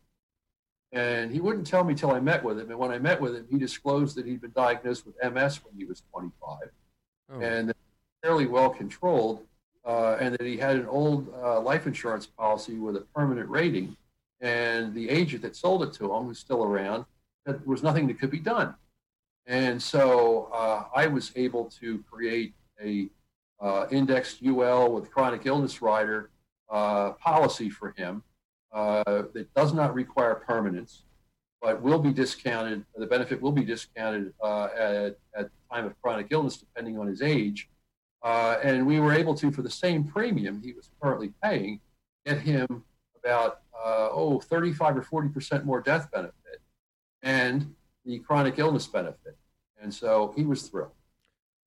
And 0.92 1.32
he 1.32 1.40
wouldn't 1.40 1.66
tell 1.66 1.82
me 1.82 1.94
till 1.94 2.12
I 2.12 2.20
met 2.20 2.42
with 2.44 2.60
him. 2.60 2.70
And 2.70 2.78
when 2.78 2.92
I 2.92 2.98
met 2.98 3.20
with 3.20 3.34
him, 3.34 3.46
he 3.50 3.58
disclosed 3.58 4.16
that 4.16 4.26
he'd 4.26 4.40
been 4.40 4.52
diagnosed 4.52 5.04
with 5.04 5.16
MS 5.20 5.64
when 5.64 5.74
he 5.76 5.84
was 5.84 6.04
25, 6.12 6.58
oh. 7.32 7.40
and 7.40 7.74
fairly 8.26 8.46
well 8.46 8.70
controlled 8.70 9.46
uh, 9.84 10.16
and 10.18 10.34
that 10.34 10.44
he 10.44 10.56
had 10.56 10.74
an 10.74 10.86
old 10.86 11.32
uh, 11.40 11.60
life 11.60 11.86
insurance 11.86 12.26
policy 12.26 12.74
with 12.74 12.96
a 12.96 13.02
permanent 13.14 13.48
rating. 13.48 13.96
And 14.40 14.92
the 14.92 15.08
agent 15.08 15.42
that 15.42 15.54
sold 15.54 15.84
it 15.84 15.92
to 15.94 16.12
him, 16.12 16.24
who's 16.24 16.40
still 16.40 16.64
around, 16.64 17.04
that 17.44 17.60
there 17.60 17.68
was 17.68 17.84
nothing 17.84 18.08
that 18.08 18.18
could 18.18 18.32
be 18.32 18.40
done. 18.40 18.74
And 19.46 19.80
so 19.80 20.50
uh, 20.52 20.86
I 20.92 21.06
was 21.06 21.30
able 21.36 21.66
to 21.80 22.02
create 22.10 22.52
a 22.82 23.08
uh, 23.60 23.86
indexed 23.92 24.42
UL 24.44 24.90
with 24.90 25.08
chronic 25.08 25.46
illness 25.46 25.80
rider 25.80 26.30
uh, 26.68 27.12
policy 27.12 27.70
for 27.70 27.94
him 27.96 28.24
uh, 28.72 29.04
that 29.34 29.46
does 29.54 29.72
not 29.72 29.94
require 29.94 30.34
permanence, 30.34 31.04
but 31.62 31.80
will 31.80 32.00
be 32.00 32.12
discounted. 32.12 32.84
The 32.96 33.06
benefit 33.06 33.40
will 33.40 33.52
be 33.52 33.64
discounted 33.64 34.34
at, 34.42 35.16
at 35.38 35.44
the 35.44 35.50
time 35.72 35.86
of 35.86 35.94
chronic 36.02 36.26
illness, 36.30 36.56
depending 36.56 36.98
on 36.98 37.06
his 37.06 37.22
age 37.22 37.68
uh, 38.22 38.56
and 38.62 38.86
we 38.86 39.00
were 39.00 39.12
able 39.12 39.34
to, 39.34 39.50
for 39.50 39.62
the 39.62 39.70
same 39.70 40.04
premium 40.04 40.60
he 40.62 40.72
was 40.72 40.90
currently 41.00 41.32
paying, 41.42 41.80
get 42.24 42.38
him 42.38 42.84
about, 43.18 43.60
uh, 43.74 44.08
oh, 44.10 44.40
35 44.40 44.96
or 44.96 45.02
40% 45.02 45.64
more 45.64 45.80
death 45.80 46.10
benefit 46.10 46.60
and 47.22 47.74
the 48.04 48.18
chronic 48.20 48.58
illness 48.58 48.86
benefit. 48.86 49.36
And 49.80 49.92
so 49.92 50.32
he 50.36 50.44
was 50.44 50.62
thrilled. 50.62 50.92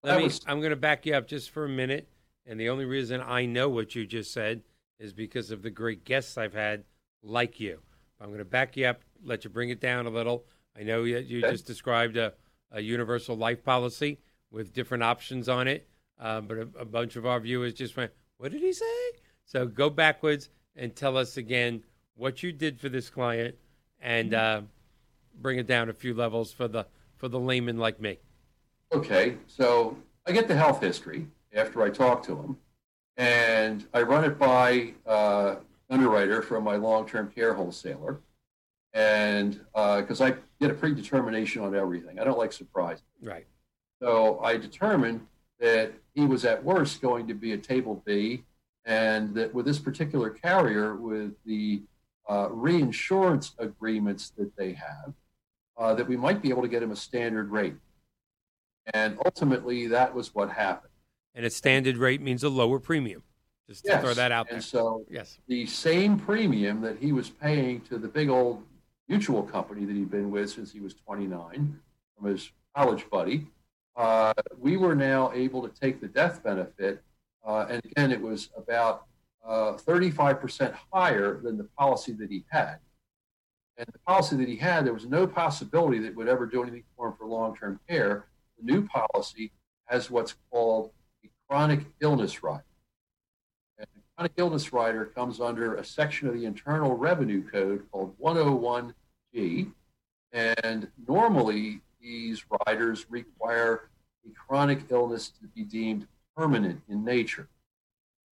Let 0.03 0.17
me, 0.17 0.25
was, 0.25 0.41
I'm 0.47 0.59
going 0.59 0.69
to 0.69 0.75
back 0.75 1.05
you 1.05 1.13
up 1.13 1.27
just 1.27 1.49
for 1.49 1.65
a 1.65 1.69
minute. 1.69 2.07
And 2.45 2.59
the 2.59 2.69
only 2.69 2.85
reason 2.85 3.21
I 3.21 3.45
know 3.45 3.67
what 3.67 3.93
you 3.95 4.05
just 4.05 4.31
said 4.31 4.61
is 4.99 5.13
because 5.13 5.51
of 5.51 5.61
the 5.61 5.69
great 5.69 6.05
guests 6.05 6.37
I've 6.37 6.53
had 6.53 6.83
like 7.21 7.59
you. 7.59 7.79
I'm 8.21 8.27
going 8.27 8.39
to 8.39 8.45
back 8.45 8.77
you 8.77 8.85
up, 8.85 9.01
let 9.23 9.43
you 9.43 9.49
bring 9.49 9.69
it 9.69 9.81
down 9.81 10.05
a 10.05 10.09
little. 10.09 10.45
I 10.77 10.83
know 10.83 11.03
you, 11.03 11.17
you 11.17 11.39
okay. 11.39 11.51
just 11.51 11.67
described 11.67 12.17
a, 12.17 12.33
a 12.71 12.81
universal 12.81 13.35
life 13.35 13.63
policy 13.63 14.19
with 14.51 14.73
different 14.73 15.03
options 15.03 15.49
on 15.49 15.67
it. 15.67 15.87
Uh, 16.19 16.41
but 16.41 16.57
a, 16.57 16.67
a, 16.79 16.85
bunch 16.85 17.15
of 17.15 17.25
our 17.25 17.39
viewers 17.39 17.73
just 17.73 17.95
went, 17.95 18.11
"What 18.37 18.51
did 18.51 18.61
he 18.61 18.73
say?" 18.73 19.11
So 19.45 19.67
go 19.67 19.89
backwards 19.89 20.49
and 20.75 20.95
tell 20.95 21.15
us 21.17 21.37
again 21.37 21.83
what 22.15 22.41
you 22.41 22.51
did 22.51 22.79
for 22.79 22.89
this 22.89 23.09
client, 23.09 23.55
and 24.01 24.33
uh, 24.33 24.61
bring 25.41 25.59
it 25.59 25.67
down 25.67 25.89
a 25.89 25.93
few 25.93 26.13
levels 26.13 26.51
for 26.51 26.67
the 26.67 26.87
for 27.15 27.27
the 27.27 27.39
layman 27.39 27.77
like 27.77 27.99
me. 27.99 28.17
Okay, 28.91 29.37
so 29.47 29.97
I 30.25 30.31
get 30.31 30.47
the 30.47 30.55
health 30.55 30.81
history 30.81 31.27
after 31.53 31.83
I 31.83 31.89
talk 31.89 32.23
to 32.23 32.35
him, 32.35 32.57
and 33.17 33.85
I 33.93 34.01
run 34.01 34.23
it 34.23 34.39
by 34.39 34.93
uh, 35.05 35.55
underwriter 35.89 36.41
from 36.41 36.63
my 36.63 36.75
long-term 36.75 37.31
care 37.31 37.53
wholesaler, 37.53 38.21
and 38.93 39.61
because 39.73 40.21
uh, 40.21 40.25
I 40.25 40.35
get 40.59 40.71
a 40.71 40.73
predetermination 40.73 41.61
on 41.61 41.75
everything, 41.75 42.19
I 42.19 42.23
don't 42.23 42.37
like 42.37 42.53
surprises. 42.53 43.03
Right. 43.21 43.45
So 44.01 44.39
I 44.39 44.57
determined 44.57 45.25
that 45.59 45.93
he 46.13 46.25
was 46.25 46.45
at 46.45 46.63
worst 46.63 47.01
going 47.01 47.27
to 47.27 47.33
be 47.33 47.53
a 47.53 47.57
table 47.57 48.01
B, 48.05 48.43
and 48.85 49.33
that 49.35 49.53
with 49.53 49.65
this 49.65 49.79
particular 49.79 50.29
carrier, 50.29 50.95
with 50.95 51.33
the 51.45 51.81
uh, 52.29 52.49
reinsurance 52.51 53.53
agreements 53.57 54.31
that 54.37 54.55
they 54.55 54.73
have, 54.73 55.13
uh, 55.77 55.93
that 55.93 56.07
we 56.07 56.17
might 56.17 56.41
be 56.41 56.49
able 56.49 56.61
to 56.61 56.67
get 56.67 56.83
him 56.83 56.91
a 56.91 56.95
standard 56.95 57.49
rate. 57.49 57.75
And 58.93 59.17
ultimately, 59.25 59.87
that 59.87 60.13
was 60.13 60.33
what 60.33 60.49
happened. 60.51 60.91
And 61.35 61.45
a 61.45 61.49
standard 61.49 61.97
rate 61.97 62.21
means 62.21 62.43
a 62.43 62.49
lower 62.49 62.79
premium. 62.79 63.23
Just 63.67 63.83
to 63.83 63.91
yes. 63.91 64.01
throw 64.01 64.13
that 64.13 64.31
out 64.31 64.47
and 64.49 64.55
there. 64.55 64.61
so 64.61 65.05
yes, 65.09 65.39
the 65.47 65.65
same 65.65 66.17
premium 66.17 66.79
that 66.81 66.97
he 66.99 67.11
was 67.11 67.29
paying 67.29 67.81
to 67.81 67.97
the 67.97 68.07
big 68.07 68.29
old 68.29 68.63
mutual 69.09 69.43
company 69.43 69.83
that 69.83 69.93
he'd 69.93 70.09
been 70.09 70.31
with 70.31 70.49
since 70.49 70.71
he 70.71 70.79
was 70.79 70.93
29 70.93 71.77
from 72.15 72.31
his 72.31 72.49
college 72.73 73.09
buddy, 73.09 73.45
uh, 73.97 74.33
we 74.57 74.77
were 74.77 74.95
now 74.95 75.31
able 75.33 75.67
to 75.67 75.79
take 75.79 75.99
the 75.99 76.07
death 76.07 76.43
benefit, 76.43 77.03
uh, 77.45 77.65
and 77.69 77.83
again, 77.83 78.11
it 78.11 78.21
was 78.21 78.49
about 78.55 79.05
uh, 79.45 79.73
35% 79.73 80.75
higher 80.93 81.39
than 81.41 81.57
the 81.57 81.63
policy 81.77 82.11
that 82.13 82.29
he 82.29 82.45
had. 82.49 82.77
And 83.77 83.87
the 83.91 83.99
policy 83.99 84.35
that 84.37 84.47
he 84.47 84.55
had, 84.55 84.85
there 84.85 84.93
was 84.93 85.05
no 85.05 85.25
possibility 85.25 85.99
that 85.99 86.15
would 86.15 86.27
ever 86.27 86.45
do 86.45 86.61
anything 86.61 86.83
for 86.95 87.07
him 87.07 87.13
for 87.17 87.25
long-term 87.25 87.79
care. 87.87 88.27
The 88.59 88.71
new 88.71 88.87
policy 88.87 89.51
has 89.85 90.11
what's 90.11 90.35
called 90.51 90.91
a 91.23 91.29
chronic 91.47 91.85
illness 91.99 92.43
rider. 92.43 92.63
And 93.77 93.87
the 93.95 94.01
chronic 94.15 94.33
illness 94.37 94.73
rider 94.73 95.05
comes 95.05 95.39
under 95.39 95.75
a 95.75 95.83
section 95.83 96.27
of 96.27 96.33
the 96.33 96.45
Internal 96.45 96.95
Revenue 96.95 97.47
Code 97.49 97.85
called 97.91 98.15
101G. 98.19 99.71
And 100.33 100.87
normally, 101.07 101.81
these 102.07 102.45
riders 102.65 103.05
require 103.09 103.89
a 104.25 104.29
chronic 104.33 104.79
illness 104.89 105.29
to 105.29 105.47
be 105.47 105.63
deemed 105.63 106.07
permanent 106.35 106.81
in 106.87 107.03
nature. 107.03 107.47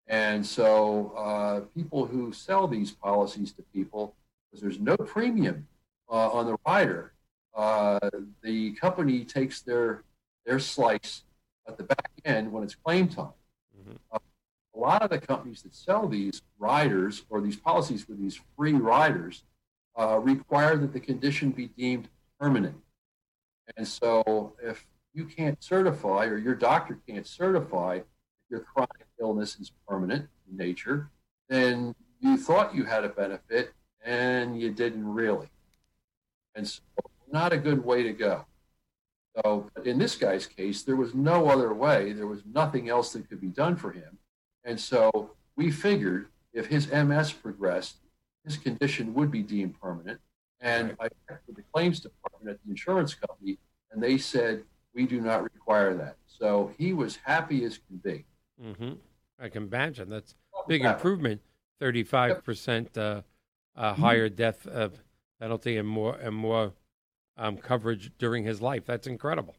And 0.08 0.46
so, 0.46 1.14
uh, 1.18 1.62
people 1.76 2.06
who 2.06 2.32
sell 2.32 2.68
these 2.68 2.92
policies 2.92 3.52
to 3.54 3.64
people, 3.74 4.16
because 4.46 4.62
there's 4.62 4.80
no 4.80 4.96
premium 4.96 5.68
uh, 6.10 6.30
on 6.30 6.46
the 6.46 6.58
rider, 6.66 7.14
uh, 7.56 8.00
the 8.44 8.72
company 8.74 9.26
takes 9.26 9.62
their 9.62 10.04
their 10.46 10.60
slice 10.60 11.24
at 11.68 11.78
the 11.78 11.84
back 11.84 12.12
end 12.24 12.52
when 12.52 12.64
it's 12.64 12.76
claim 12.76 13.08
time. 13.08 13.34
Mm-hmm. 13.80 13.96
Uh, 14.12 14.20
a 14.76 14.80
lot 14.80 15.02
of 15.02 15.10
the 15.10 15.18
companies 15.18 15.64
that 15.64 15.74
sell 15.74 16.08
these 16.08 16.42
riders 16.60 17.24
or 17.30 17.42
these 17.42 17.56
policies 17.56 18.08
with 18.08 18.20
these 18.20 18.40
free 18.56 18.74
riders 18.74 19.44
uh, 19.98 20.20
require 20.20 20.78
that 20.78 20.94
the 20.94 21.00
condition 21.00 21.50
be 21.50 21.68
deemed 21.68 22.10
permanent. 22.40 22.76
And 23.78 23.88
so, 23.88 24.54
if 24.62 24.86
you 25.14 25.26
can't 25.26 25.62
certify 25.64 26.26
or 26.26 26.38
your 26.38 26.56
doctor 26.56 27.00
can't 27.08 27.26
certify 27.26 28.02
your 28.50 28.60
chronic 28.62 29.08
illness 29.20 29.58
is 29.60 29.72
permanent 29.88 30.28
in 30.50 30.58
nature, 30.58 31.10
then 31.50 31.96
you 32.20 32.38
thought 32.38 32.76
you 32.76 32.84
had 32.86 33.04
a 33.04 33.10
benefit 33.10 33.74
and 34.04 34.60
you 34.60 34.72
didn't 34.72 35.08
really. 35.08 35.50
And 36.54 36.68
so, 36.68 36.82
not 37.32 37.54
a 37.54 37.58
good 37.58 37.84
way 37.84 38.04
to 38.04 38.14
go. 38.14 38.46
So, 39.38 39.70
in 39.84 39.98
this 39.98 40.16
guy's 40.16 40.46
case, 40.46 40.84
there 40.84 40.96
was 40.96 41.14
no 41.14 41.50
other 41.50 41.74
way. 41.74 42.14
There 42.14 42.28
was 42.28 42.44
nothing 42.46 42.90
else 42.90 43.14
that 43.14 43.28
could 43.30 43.42
be 43.42 43.48
done 43.48 43.76
for 43.76 43.92
him. 43.92 44.18
And 44.64 44.80
so, 44.80 45.32
we 45.56 45.72
figured 45.72 46.28
if 46.54 46.68
his 46.68 46.92
MS 46.92 47.34
progressed, 47.34 47.98
his 48.46 48.58
condition 48.58 49.14
would 49.14 49.32
be 49.32 49.42
deemed 49.42 49.80
permanent. 49.80 50.20
And 50.66 50.96
I 51.00 51.08
checked 51.30 51.46
with 51.46 51.58
the 51.58 51.64
claims 51.72 52.00
department 52.00 52.56
at 52.56 52.64
the 52.66 52.72
insurance 52.72 53.14
company, 53.14 53.60
and 53.92 54.02
they 54.02 54.18
said, 54.18 54.64
we 54.96 55.06
do 55.06 55.22
not 55.22 55.44
require 55.44 55.94
that. 55.94 56.18
So 56.26 56.72
he 56.78 56.92
was 56.92 57.20
happy 57.24 57.64
as 57.66 57.78
can 57.78 57.98
be. 57.98 58.26
Mm-hmm. 58.62 58.94
I 59.40 59.50
can 59.50 59.64
imagine. 59.64 60.10
That's 60.10 60.34
big 60.68 60.84
improvement. 60.84 61.42
35% 61.82 62.98
uh, 62.98 63.02
uh, 63.02 63.92
mm-hmm. 63.94 64.02
higher 64.02 64.28
death 64.28 64.68
uh, 64.68 64.90
penalty 65.40 65.78
and 65.78 65.88
more 65.88 66.16
and 66.16 66.36
more 66.36 66.74
um, 67.38 67.58
coverage 67.58 68.12
during 68.18 68.44
his 68.44 68.60
life. 68.60 68.86
That's 68.86 69.06
incredible. 69.06 69.56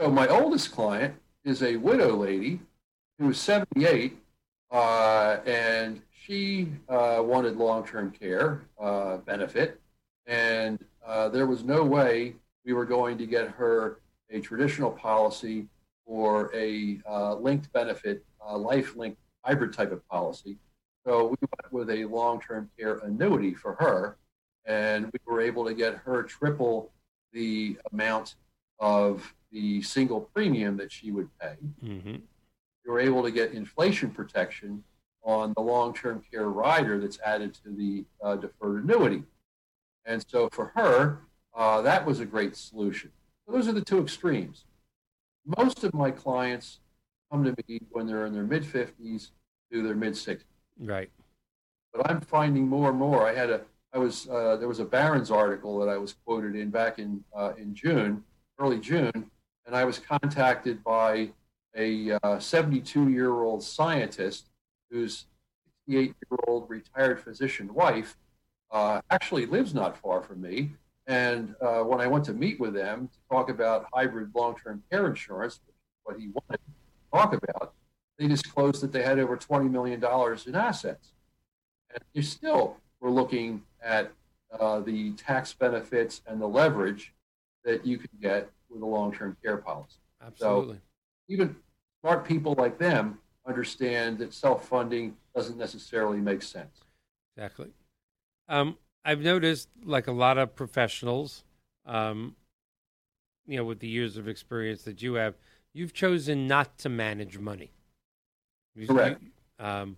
So 0.00 0.10
my 0.10 0.28
oldest 0.28 0.72
client 0.72 1.14
is 1.44 1.62
a 1.62 1.76
widow 1.76 2.16
lady 2.16 2.60
who 3.18 3.26
was 3.26 3.38
78, 3.38 4.16
uh, 4.70 5.38
and 5.44 6.00
she 6.10 6.68
uh, 6.88 7.20
wanted 7.22 7.56
long-term 7.56 8.12
care 8.12 8.62
uh, 8.80 9.18
benefit, 9.18 9.80
and 10.26 10.78
uh, 11.06 11.28
there 11.28 11.46
was 11.46 11.64
no 11.64 11.84
way 11.84 12.34
we 12.64 12.72
were 12.72 12.84
going 12.84 13.18
to 13.18 13.26
get 13.26 13.48
her 13.48 14.00
a 14.30 14.40
traditional 14.40 14.90
policy 14.90 15.66
or 16.04 16.50
a 16.54 17.00
uh, 17.08 17.34
linked 17.34 17.72
benefit, 17.72 18.24
uh, 18.46 18.56
life-linked 18.56 19.18
hybrid 19.44 19.72
type 19.72 19.92
of 19.92 20.06
policy. 20.08 20.56
So 21.04 21.28
we 21.28 21.36
went 21.40 21.72
with 21.72 21.90
a 21.90 22.04
long-term 22.04 22.70
care 22.78 22.98
annuity 22.98 23.54
for 23.54 23.74
her, 23.74 24.16
and 24.64 25.06
we 25.06 25.18
were 25.26 25.40
able 25.40 25.64
to 25.64 25.74
get 25.74 25.96
her 25.96 26.22
triple 26.22 26.92
the 27.32 27.76
amount 27.92 28.36
of 28.78 29.34
the 29.50 29.82
single 29.82 30.20
premium 30.20 30.76
that 30.76 30.92
she 30.92 31.10
would 31.10 31.28
pay. 31.40 31.56
Mm-hmm. 31.84 32.16
We 32.84 32.92
were 32.92 33.00
able 33.00 33.22
to 33.22 33.30
get 33.30 33.52
inflation 33.52 34.10
protection 34.10 34.84
on 35.24 35.52
the 35.56 35.62
long-term 35.62 36.22
care 36.30 36.48
rider 36.48 37.00
that's 37.00 37.18
added 37.24 37.54
to 37.54 37.70
the 37.70 38.04
uh, 38.22 38.36
deferred 38.36 38.84
annuity. 38.84 39.24
And 40.04 40.24
so 40.28 40.48
for 40.52 40.72
her, 40.74 41.20
uh, 41.54 41.82
that 41.82 42.04
was 42.04 42.20
a 42.20 42.26
great 42.26 42.56
solution. 42.56 43.10
So 43.46 43.52
those 43.52 43.68
are 43.68 43.72
the 43.72 43.84
two 43.84 44.00
extremes. 44.00 44.64
Most 45.58 45.84
of 45.84 45.94
my 45.94 46.10
clients 46.10 46.80
come 47.30 47.44
to 47.44 47.54
me 47.68 47.80
when 47.90 48.06
they're 48.06 48.26
in 48.26 48.32
their 48.32 48.44
mid 48.44 48.62
50s 48.62 49.30
to 49.72 49.82
their 49.82 49.94
mid 49.94 50.14
60s. 50.14 50.42
Right. 50.78 51.10
But 51.92 52.10
I'm 52.10 52.20
finding 52.20 52.66
more 52.66 52.90
and 52.90 52.98
more. 52.98 53.26
I 53.26 53.34
had 53.34 53.50
a 53.50 53.62
I 53.94 53.98
was 53.98 54.26
uh, 54.28 54.56
there 54.56 54.68
was 54.68 54.80
a 54.80 54.84
Barron's 54.84 55.30
article 55.30 55.78
that 55.80 55.88
I 55.88 55.98
was 55.98 56.14
quoted 56.24 56.56
in 56.56 56.70
back 56.70 56.98
in 56.98 57.22
uh, 57.36 57.52
in 57.58 57.74
June, 57.74 58.24
early 58.58 58.80
June, 58.80 59.30
and 59.66 59.76
I 59.76 59.84
was 59.84 59.98
contacted 59.98 60.82
by 60.82 61.30
a 61.76 62.18
72 62.38 63.00
uh, 63.00 63.06
year 63.08 63.30
old 63.30 63.62
scientist 63.62 64.48
whose 64.90 65.26
68 65.86 66.02
year 66.06 66.38
old 66.46 66.68
retired 66.68 67.20
physician 67.20 67.72
wife 67.72 68.16
uh, 68.72 69.00
actually 69.10 69.46
lives 69.46 69.74
not 69.74 69.96
far 69.98 70.22
from 70.22 70.40
me. 70.40 70.72
And 71.06 71.54
uh, 71.60 71.80
when 71.80 72.00
I 72.00 72.06
went 72.06 72.24
to 72.26 72.32
meet 72.32 72.58
with 72.58 72.74
them 72.74 73.08
to 73.08 73.18
talk 73.30 73.50
about 73.50 73.86
hybrid 73.92 74.30
long 74.34 74.56
term 74.56 74.82
care 74.90 75.06
insurance, 75.06 75.60
what 76.04 76.18
he 76.18 76.28
wanted 76.28 76.58
to 76.58 76.72
talk 77.12 77.34
about, 77.34 77.74
they 78.18 78.26
disclosed 78.26 78.82
that 78.82 78.92
they 78.92 79.02
had 79.02 79.18
over 79.18 79.36
$20 79.36 79.70
million 79.70 80.02
in 80.46 80.54
assets. 80.54 81.12
And 81.92 82.02
you 82.14 82.22
still 82.22 82.78
were 83.00 83.10
looking 83.10 83.62
at 83.82 84.12
uh, 84.58 84.80
the 84.80 85.12
tax 85.12 85.52
benefits 85.52 86.22
and 86.26 86.40
the 86.40 86.46
leverage 86.46 87.12
that 87.64 87.86
you 87.86 87.98
can 87.98 88.10
get 88.20 88.50
with 88.70 88.82
a 88.82 88.86
long 88.86 89.12
term 89.12 89.36
care 89.42 89.56
policy. 89.56 89.96
Absolutely. 90.24 90.76
So 90.76 90.80
even 91.28 91.56
smart 92.00 92.24
people 92.24 92.54
like 92.56 92.78
them 92.78 93.18
understand 93.46 94.18
that 94.18 94.32
self 94.32 94.68
funding 94.68 95.16
doesn't 95.34 95.58
necessarily 95.58 96.18
make 96.18 96.42
sense. 96.42 96.80
Exactly. 97.36 97.68
Um, 98.48 98.76
I've 99.04 99.20
noticed, 99.20 99.68
like 99.84 100.06
a 100.06 100.12
lot 100.12 100.38
of 100.38 100.54
professionals, 100.54 101.44
um, 101.86 102.36
you 103.46 103.56
know, 103.56 103.64
with 103.64 103.80
the 103.80 103.88
years 103.88 104.16
of 104.16 104.28
experience 104.28 104.82
that 104.82 105.02
you 105.02 105.14
have, 105.14 105.34
you've 105.72 105.92
chosen 105.92 106.46
not 106.46 106.78
to 106.78 106.88
manage 106.88 107.38
money. 107.38 107.72
You, 108.74 108.86
Correct. 108.86 109.22
Um, 109.58 109.96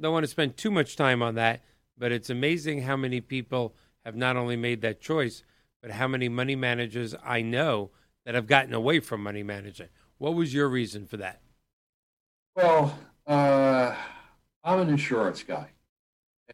don't 0.00 0.12
want 0.12 0.24
to 0.24 0.30
spend 0.30 0.56
too 0.56 0.70
much 0.70 0.96
time 0.96 1.22
on 1.22 1.34
that, 1.34 1.62
but 1.98 2.12
it's 2.12 2.30
amazing 2.30 2.82
how 2.82 2.96
many 2.96 3.20
people 3.20 3.74
have 4.04 4.16
not 4.16 4.36
only 4.36 4.56
made 4.56 4.80
that 4.82 5.00
choice, 5.00 5.42
but 5.82 5.90
how 5.92 6.08
many 6.08 6.28
money 6.28 6.56
managers 6.56 7.14
I 7.24 7.42
know 7.42 7.90
that 8.24 8.34
have 8.34 8.46
gotten 8.46 8.74
away 8.74 9.00
from 9.00 9.22
money 9.22 9.42
management. 9.42 9.90
What 10.18 10.34
was 10.34 10.54
your 10.54 10.68
reason 10.68 11.06
for 11.06 11.16
that? 11.18 11.40
Well, 12.54 12.98
uh, 13.26 13.94
I'm 14.64 14.80
an 14.80 14.88
insurance 14.88 15.42
guy. 15.42 15.68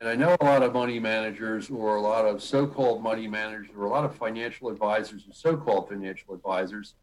And 0.00 0.10
I 0.10 0.14
know 0.14 0.36
a 0.40 0.44
lot 0.44 0.62
of 0.62 0.74
money 0.74 0.98
managers 0.98 1.70
or 1.70 1.96
a 1.96 2.00
lot 2.00 2.26
of 2.26 2.42
so 2.42 2.66
called 2.66 3.02
money 3.02 3.26
managers 3.26 3.68
or 3.76 3.84
a 3.84 3.88
lot 3.88 4.04
of 4.04 4.14
financial 4.14 4.68
advisors 4.68 5.24
and 5.24 5.34
so 5.34 5.56
called 5.56 5.88
financial 5.88 6.34
advisors. 6.34 6.94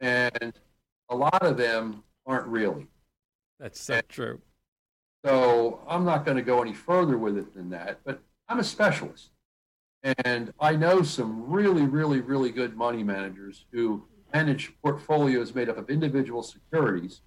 And 0.00 0.52
a 1.08 1.16
lot 1.16 1.42
of 1.42 1.56
them 1.56 2.04
aren't 2.24 2.46
really. 2.46 2.86
That's 3.58 3.80
so 3.80 3.94
and 3.94 4.08
true. 4.08 4.40
So 5.24 5.80
I'm 5.88 6.04
not 6.04 6.24
going 6.24 6.36
to 6.36 6.42
go 6.42 6.62
any 6.62 6.72
further 6.72 7.18
with 7.18 7.36
it 7.36 7.52
than 7.54 7.70
that. 7.70 7.98
But 8.04 8.20
I'm 8.48 8.60
a 8.60 8.64
specialist. 8.64 9.30
And 10.24 10.52
I 10.60 10.76
know 10.76 11.02
some 11.02 11.50
really, 11.50 11.82
really, 11.82 12.20
really 12.20 12.52
good 12.52 12.76
money 12.76 13.02
managers 13.02 13.64
who 13.72 14.04
manage 14.32 14.72
portfolios 14.82 15.52
made 15.52 15.68
up 15.68 15.78
of 15.78 15.90
individual 15.90 16.44
securities. 16.44 17.22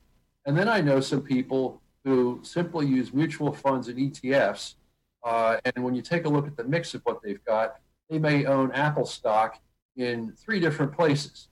And 0.45 0.57
then 0.57 0.69
I 0.69 0.79
know 0.79 1.01
some 1.01 1.21
people 1.21 1.81
who 2.05 2.39
simply 2.43 2.85
use 2.85 3.13
mutual 3.13 3.51
funds 3.51 3.89
and 3.89 3.97
ETFs 3.97 4.75
uh, 5.23 5.57
and 5.65 5.83
when 5.83 5.95
you 5.95 6.01
take 6.01 6.25
a 6.25 6.29
look 6.29 6.47
at 6.47 6.55
the 6.55 6.63
mix 6.63 6.93
of 6.93 7.01
what 7.03 7.21
they've 7.21 7.43
got, 7.43 7.75
they 8.09 8.19
may 8.19 8.45
own 8.45 8.71
Apple 8.71 9.05
stock 9.05 9.59
in 9.95 10.31
three 10.33 10.59
different 10.59 10.93
places. 10.93 11.49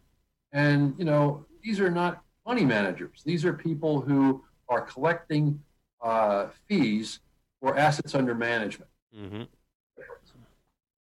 And, 0.52 0.96
you 0.98 1.06
know, 1.06 1.46
these 1.62 1.80
are 1.80 1.92
not 1.92 2.24
money 2.46 2.66
managers. 2.66 3.22
These 3.26 3.46
are 3.46 3.54
people 3.54 4.02
who 4.02 4.44
are 4.70 4.82
collecting 4.82 5.62
uh, 6.02 6.48
fees 6.68 7.20
for 7.60 7.78
assets 7.78 8.16
under 8.16 8.34
management. 8.34 8.90
Mm-hmm. 9.16 9.44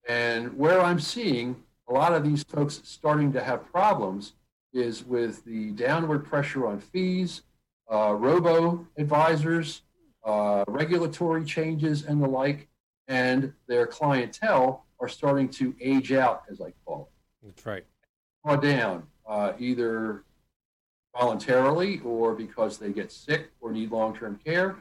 And 0.09 0.57
where 0.57 0.81
I'm 0.81 0.99
seeing 0.99 1.55
a 1.89 1.93
lot 1.93 2.13
of 2.13 2.23
these 2.23 2.43
folks 2.43 2.81
starting 2.83 3.31
to 3.33 3.43
have 3.43 3.69
problems 3.71 4.33
is 4.73 5.05
with 5.05 5.43
the 5.45 5.71
downward 5.71 6.25
pressure 6.25 6.67
on 6.67 6.79
fees, 6.79 7.43
uh, 7.91 8.13
robo 8.13 8.85
advisors, 8.97 9.81
uh, 10.27 10.65
regulatory 10.67 11.45
changes 11.45 12.03
and 12.03 12.21
the 12.21 12.27
like, 12.27 12.67
and 13.07 13.53
their 13.67 13.87
clientele 13.87 14.85
are 14.99 15.07
starting 15.07 15.47
to 15.47 15.73
age 15.79 16.11
out, 16.11 16.43
as 16.51 16.59
I 16.59 16.73
call 16.85 17.09
it. 17.09 17.47
That's 17.47 17.65
right. 17.65 17.85
Draw 18.45 18.57
down, 18.57 19.03
uh, 19.27 19.53
either 19.57 20.25
voluntarily 21.17 22.01
or 22.03 22.35
because 22.35 22.77
they 22.77 22.91
get 22.91 23.11
sick 23.11 23.51
or 23.61 23.71
need 23.71 23.89
long 23.89 24.15
term 24.15 24.37
care. 24.43 24.75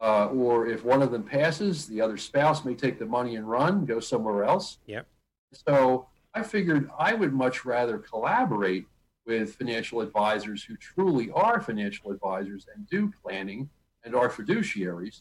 Uh, 0.00 0.26
or 0.26 0.66
if 0.66 0.84
one 0.84 1.02
of 1.02 1.10
them 1.10 1.22
passes, 1.22 1.86
the 1.86 2.00
other 2.00 2.16
spouse 2.16 2.64
may 2.64 2.74
take 2.74 2.98
the 2.98 3.06
money 3.06 3.36
and 3.36 3.48
run, 3.48 3.84
go 3.84 3.98
somewhere 4.00 4.44
else. 4.44 4.78
Yep. 4.86 5.06
So 5.52 6.08
I 6.34 6.42
figured 6.42 6.90
I 6.98 7.14
would 7.14 7.32
much 7.32 7.64
rather 7.64 7.98
collaborate 7.98 8.86
with 9.26 9.56
financial 9.56 10.00
advisors 10.00 10.62
who 10.62 10.76
truly 10.76 11.30
are 11.32 11.60
financial 11.60 12.10
advisors 12.10 12.66
and 12.74 12.88
do 12.88 13.12
planning 13.22 13.68
and 14.08 14.16
are 14.16 14.30
fiduciaries, 14.30 15.20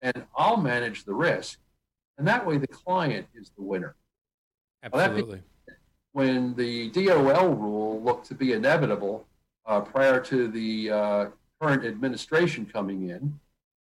and 0.00 0.24
I'll 0.36 0.56
manage 0.56 1.04
the 1.04 1.12
risk. 1.12 1.58
And 2.16 2.26
that 2.28 2.46
way 2.46 2.56
the 2.56 2.68
client 2.68 3.26
is 3.34 3.50
the 3.56 3.62
winner. 3.62 3.96
Absolutely. 4.84 5.42
when 6.12 6.54
the 6.54 6.88
DOL 6.90 7.48
rule 7.48 8.00
looked 8.00 8.26
to 8.26 8.34
be 8.34 8.52
inevitable 8.52 9.26
uh, 9.66 9.80
prior 9.80 10.20
to 10.20 10.46
the 10.46 10.90
uh, 10.90 11.26
current 11.60 11.84
administration 11.84 12.64
coming 12.64 13.10
in, 13.10 13.40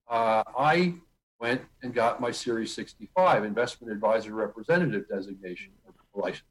uh, 0.10 0.42
I 0.58 0.96
went 1.40 1.62
and 1.84 1.94
got 1.94 2.20
my 2.20 2.32
Series 2.32 2.74
65 2.74 3.44
investment 3.44 3.94
advisor 3.94 4.34
representative 4.34 5.08
designation 5.08 5.72
license. 6.16 6.42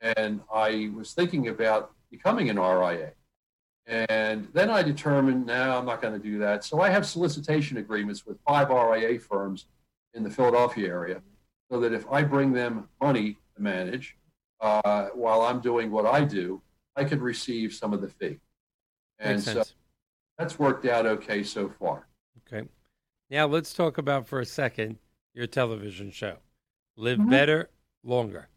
And 0.00 0.40
I 0.52 0.90
was 0.96 1.12
thinking 1.12 1.46
about 1.46 1.92
becoming 2.10 2.50
an 2.50 2.58
RIA. 2.58 3.12
And 3.90 4.46
then 4.52 4.70
I 4.70 4.82
determined, 4.84 5.46
no, 5.46 5.76
I'm 5.76 5.84
not 5.84 6.00
going 6.00 6.14
to 6.14 6.20
do 6.20 6.38
that. 6.38 6.64
So 6.64 6.80
I 6.80 6.90
have 6.90 7.04
solicitation 7.04 7.78
agreements 7.78 8.24
with 8.24 8.38
five 8.46 8.70
RIA 8.70 9.18
firms 9.18 9.66
in 10.14 10.22
the 10.22 10.30
Philadelphia 10.30 10.86
area 10.88 11.20
so 11.70 11.80
that 11.80 11.92
if 11.92 12.04
I 12.08 12.22
bring 12.22 12.52
them 12.52 12.88
money 13.02 13.36
to 13.56 13.62
manage 13.62 14.16
uh, 14.60 15.06
while 15.12 15.42
I'm 15.42 15.60
doing 15.60 15.90
what 15.90 16.06
I 16.06 16.24
do, 16.24 16.62
I 16.94 17.02
could 17.02 17.20
receive 17.20 17.72
some 17.74 17.92
of 17.92 18.00
the 18.00 18.08
fee. 18.08 18.38
And 19.18 19.42
so 19.42 19.64
that's 20.38 20.56
worked 20.56 20.86
out 20.86 21.04
okay 21.04 21.42
so 21.42 21.68
far. 21.68 22.06
Okay. 22.46 22.68
Now 23.28 23.46
let's 23.46 23.74
talk 23.74 23.98
about 23.98 24.24
for 24.24 24.38
a 24.38 24.46
second 24.46 24.98
your 25.34 25.48
television 25.48 26.12
show, 26.12 26.36
Live 26.96 27.18
mm-hmm. 27.18 27.30
Better, 27.30 27.70
Longer. 28.04 28.48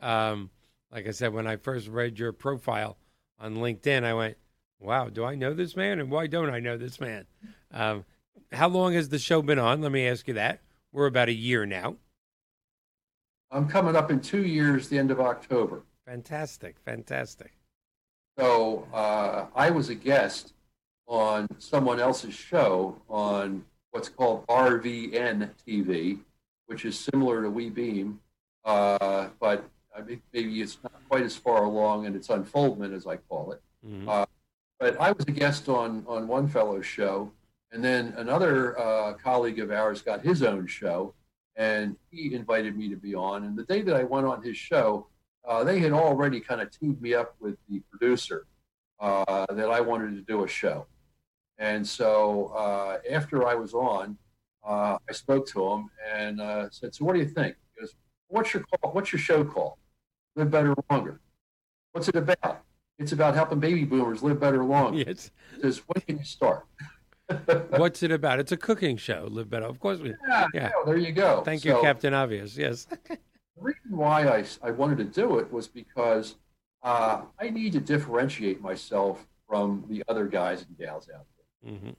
Um, 0.00 0.50
like 0.92 1.08
I 1.08 1.10
said, 1.10 1.32
when 1.32 1.48
I 1.48 1.56
first 1.56 1.88
read 1.88 2.18
your 2.18 2.32
profile 2.32 2.96
on 3.40 3.56
LinkedIn, 3.56 4.04
I 4.04 4.14
went, 4.14 4.36
wow, 4.80 5.08
do 5.08 5.24
I 5.24 5.34
know 5.34 5.54
this 5.54 5.76
man? 5.76 5.98
And 6.00 6.10
why 6.10 6.26
don't 6.26 6.50
I 6.50 6.60
know 6.60 6.76
this 6.76 7.00
man? 7.00 7.26
Um, 7.72 8.04
how 8.52 8.68
long 8.68 8.94
has 8.94 9.08
the 9.08 9.18
show 9.18 9.42
been 9.42 9.58
on? 9.58 9.80
Let 9.80 9.92
me 9.92 10.06
ask 10.06 10.26
you 10.28 10.34
that. 10.34 10.60
We're 10.92 11.06
about 11.06 11.28
a 11.28 11.34
year 11.34 11.66
now. 11.66 11.96
I'm 13.50 13.68
coming 13.68 13.96
up 13.96 14.10
in 14.10 14.20
two 14.20 14.44
years, 14.44 14.88
the 14.88 14.98
end 14.98 15.10
of 15.10 15.20
October. 15.20 15.82
Fantastic, 16.06 16.76
fantastic. 16.84 17.52
So 18.38 18.86
uh, 18.92 19.46
I 19.54 19.70
was 19.70 19.88
a 19.88 19.94
guest 19.94 20.52
on 21.06 21.48
someone 21.58 21.98
else's 21.98 22.34
show 22.34 23.00
on 23.08 23.64
what's 23.90 24.08
called 24.08 24.46
RVN 24.46 25.50
TV, 25.66 26.20
which 26.66 26.84
is 26.84 26.98
similar 26.98 27.42
to 27.42 27.50
WeBeam, 27.50 28.16
uh, 28.64 29.28
but 29.40 29.68
maybe 30.32 30.60
it's 30.60 30.78
not 30.82 30.92
quite 31.08 31.22
as 31.22 31.34
far 31.34 31.64
along 31.64 32.04
in 32.04 32.14
its 32.14 32.28
unfoldment 32.28 32.94
as 32.94 33.06
I 33.06 33.16
call 33.16 33.52
it. 33.52 33.62
Mm-hmm. 33.86 34.08
Uh, 34.08 34.26
but 34.78 35.00
I 35.00 35.12
was 35.12 35.24
a 35.26 35.32
guest 35.32 35.68
on 35.68 36.04
on 36.06 36.28
one 36.28 36.48
fellow's 36.48 36.86
show, 36.86 37.32
and 37.72 37.84
then 37.84 38.14
another 38.16 38.78
uh, 38.78 39.14
colleague 39.14 39.58
of 39.58 39.70
ours 39.70 40.02
got 40.02 40.22
his 40.22 40.42
own 40.42 40.66
show, 40.66 41.14
and 41.56 41.96
he 42.10 42.34
invited 42.34 42.76
me 42.76 42.88
to 42.88 42.96
be 42.96 43.14
on. 43.14 43.44
And 43.44 43.56
the 43.56 43.64
day 43.64 43.82
that 43.82 43.96
I 43.96 44.04
went 44.04 44.26
on 44.26 44.42
his 44.42 44.56
show, 44.56 45.08
uh, 45.46 45.64
they 45.64 45.80
had 45.80 45.92
already 45.92 46.40
kind 46.40 46.60
of 46.60 46.70
teamed 46.70 47.00
me 47.02 47.14
up 47.14 47.34
with 47.40 47.56
the 47.68 47.80
producer 47.90 48.46
uh, 49.00 49.46
that 49.50 49.70
I 49.70 49.80
wanted 49.80 50.14
to 50.14 50.22
do 50.22 50.44
a 50.44 50.48
show. 50.48 50.86
And 51.58 51.86
so 51.86 52.52
uh, 52.56 52.98
after 53.10 53.46
I 53.46 53.54
was 53.54 53.74
on, 53.74 54.16
uh, 54.64 54.98
I 55.08 55.12
spoke 55.12 55.46
to 55.48 55.72
him 55.72 55.90
and 56.14 56.40
uh, 56.40 56.70
said, 56.70 56.94
"So 56.94 57.04
what 57.04 57.14
do 57.14 57.18
you 57.18 57.28
think?" 57.28 57.56
He 57.74 57.80
goes, 57.80 57.94
"What's 58.28 58.54
your 58.54 58.62
call? 58.62 58.92
What's 58.92 59.12
your 59.12 59.20
show 59.20 59.44
called? 59.44 59.74
Live 60.36 60.50
better 60.50 60.74
longer. 60.88 61.20
What's 61.92 62.08
it 62.08 62.16
about? 62.16 62.62
It's 62.98 63.12
about 63.12 63.34
helping 63.34 63.60
baby 63.60 63.84
boomers 63.84 64.22
live 64.22 64.40
better 64.40 64.64
longer." 64.64 64.98
Yes. 65.06 65.30
He 65.54 65.62
says, 65.62 65.82
"When 65.86 66.00
can 66.02 66.18
you 66.18 66.24
start?" 66.24 66.66
What's 67.70 68.02
it 68.02 68.10
about? 68.10 68.40
It's 68.40 68.52
a 68.52 68.56
cooking 68.56 68.96
show. 68.96 69.28
Live 69.30 69.50
better, 69.50 69.66
of 69.66 69.78
course. 69.80 69.98
We, 69.98 70.14
yeah, 70.28 70.46
yeah. 70.54 70.70
there 70.86 70.96
you 70.96 71.12
go. 71.12 71.42
Thank 71.42 71.62
so, 71.62 71.76
you, 71.76 71.82
Captain 71.82 72.14
Obvious. 72.14 72.56
Yes. 72.56 72.86
the 73.08 73.18
reason 73.58 73.96
why 73.96 74.26
I, 74.26 74.44
I 74.62 74.70
wanted 74.70 74.98
to 74.98 75.04
do 75.04 75.38
it 75.38 75.52
was 75.52 75.68
because 75.68 76.36
uh, 76.82 77.22
I 77.38 77.50
need 77.50 77.72
to 77.72 77.80
differentiate 77.80 78.60
myself 78.62 79.26
from 79.46 79.84
the 79.88 80.02
other 80.08 80.26
guys 80.26 80.64
and 80.66 80.78
gals 80.78 81.08
out 81.14 81.26
there. 81.62 81.72
Mm-hmm. 81.72 81.90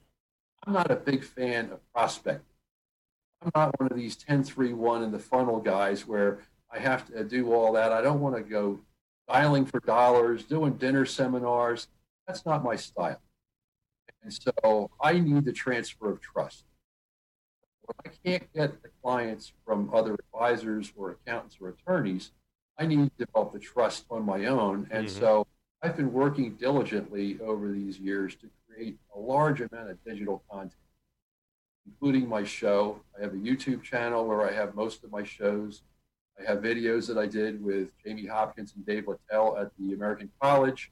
I'm 0.66 0.74
not 0.74 0.92
a 0.92 0.96
big 0.96 1.24
fan 1.24 1.70
of 1.72 1.80
prospecting. 1.94 2.46
I'm 3.42 3.52
not 3.56 3.80
one 3.80 3.92
of 3.92 3.98
these 3.98 4.16
10 4.16 4.44
3 4.44 4.74
1 4.74 5.04
in 5.04 5.12
the 5.12 5.20
funnel 5.20 5.60
guys 5.60 6.08
where 6.08 6.40
I 6.72 6.80
have 6.80 7.06
to 7.08 7.24
do 7.24 7.54
all 7.54 7.74
that. 7.74 7.92
I 7.92 8.02
don't 8.02 8.20
want 8.20 8.36
to 8.36 8.42
go 8.42 8.80
dialing 9.30 9.66
for 9.66 9.80
dollars, 9.80 10.44
doing 10.44 10.74
dinner 10.74 11.06
seminars. 11.06 11.88
That's 12.28 12.46
not 12.46 12.64
my 12.64 12.76
style. 12.76 13.22
And 14.24 14.34
so 14.34 14.90
I 15.02 15.20
need 15.20 15.46
the 15.46 15.54
transfer 15.54 16.10
of 16.10 16.20
trust. 16.20 16.66
When 17.86 18.14
I 18.14 18.28
can't 18.28 18.54
get 18.54 18.82
the 18.82 18.90
clients 19.02 19.54
from 19.66 19.90
other 19.94 20.16
advisors 20.16 20.92
or 20.96 21.12
accountants 21.12 21.58
or 21.62 21.70
attorneys, 21.70 22.32
I 22.78 22.86
need 22.86 22.98
to 22.98 23.26
develop 23.26 23.54
the 23.54 23.60
trust 23.60 24.06
on 24.10 24.26
my 24.26 24.46
own. 24.46 24.88
And 24.92 25.08
mm-hmm. 25.08 25.20
so 25.20 25.48
I've 25.82 25.96
been 25.96 26.12
working 26.12 26.56
diligently 26.56 27.40
over 27.42 27.72
these 27.72 28.00
years 28.00 28.36
to 28.36 28.50
create 28.68 28.98
a 29.16 29.20
large 29.20 29.62
amount 29.62 29.90
of 29.90 30.04
digital 30.04 30.44
content, 30.52 30.74
including 31.86 32.28
my 32.28 32.44
show. 32.44 33.02
I 33.18 33.24
have 33.24 33.34
a 33.34 33.38
YouTube 33.38 33.84
channel 33.84 34.26
where 34.28 34.48
I 34.48 34.54
have 34.54 34.76
most 34.76 35.04
of 35.04 35.12
my 35.12 35.24
shows. 35.24 35.82
I 36.40 36.50
have 36.50 36.62
videos 36.62 37.08
that 37.08 37.18
I 37.18 37.26
did 37.26 37.64
with 37.64 37.90
Jamie 38.04 38.26
Hopkins 38.26 38.74
and 38.76 38.86
Dave 38.86 39.08
Littell 39.08 39.58
at 39.58 39.72
the 39.78 39.94
American 39.94 40.30
College. 40.42 40.92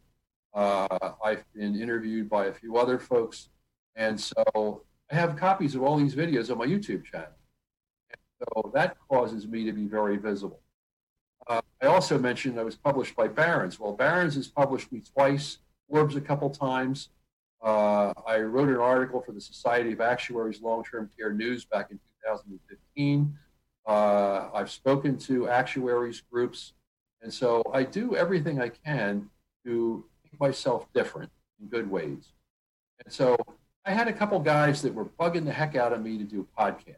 Uh, 0.53 1.11
I've 1.23 1.43
been 1.53 1.79
interviewed 1.79 2.29
by 2.29 2.47
a 2.47 2.53
few 2.53 2.77
other 2.77 2.99
folks. 2.99 3.49
And 3.95 4.19
so 4.19 4.83
I 5.11 5.15
have 5.15 5.35
copies 5.37 5.75
of 5.75 5.83
all 5.83 5.97
these 5.97 6.15
videos 6.15 6.51
on 6.51 6.57
my 6.57 6.65
YouTube 6.65 7.05
channel. 7.05 7.29
And 8.09 8.19
so 8.39 8.71
that 8.73 8.97
causes 9.09 9.47
me 9.47 9.65
to 9.65 9.71
be 9.71 9.87
very 9.87 10.17
visible. 10.17 10.59
Uh, 11.47 11.61
I 11.81 11.85
also 11.85 12.17
mentioned 12.17 12.59
I 12.59 12.63
was 12.63 12.75
published 12.75 13.15
by 13.15 13.27
Barron's. 13.27 13.79
Well, 13.79 13.93
Barron's 13.93 14.35
has 14.35 14.47
published 14.47 14.91
me 14.91 15.01
twice, 15.13 15.59
Forbes 15.89 16.15
a 16.15 16.21
couple 16.21 16.49
times. 16.49 17.09
Uh, 17.61 18.13
I 18.27 18.39
wrote 18.39 18.69
an 18.69 18.77
article 18.77 19.21
for 19.21 19.31
the 19.31 19.41
Society 19.41 19.93
of 19.93 20.01
Actuaries 20.01 20.61
Long 20.61 20.83
Term 20.83 21.09
Care 21.17 21.33
News 21.33 21.65
back 21.65 21.89
in 21.89 21.99
2015. 22.25 23.37
Uh, 23.87 24.49
I've 24.53 24.69
spoken 24.69 25.17
to 25.19 25.47
actuaries 25.47 26.21
groups. 26.29 26.73
And 27.21 27.33
so 27.33 27.63
I 27.73 27.83
do 27.83 28.15
everything 28.15 28.61
I 28.61 28.69
can 28.69 29.29
to 29.65 30.03
make 30.23 30.39
myself 30.39 30.91
different 30.93 31.31
in 31.59 31.67
good 31.67 31.89
ways. 31.89 32.33
And 33.03 33.13
so 33.13 33.37
I 33.85 33.91
had 33.91 34.09
a 34.09 34.13
couple 34.13 34.39
guys 34.39 34.81
that 34.81 34.93
were 34.93 35.05
bugging 35.05 35.45
the 35.45 35.53
heck 35.53 35.75
out 35.75 35.93
of 35.93 36.01
me 36.01 36.17
to 36.17 36.25
do 36.25 36.45
podcasts. 36.57 36.97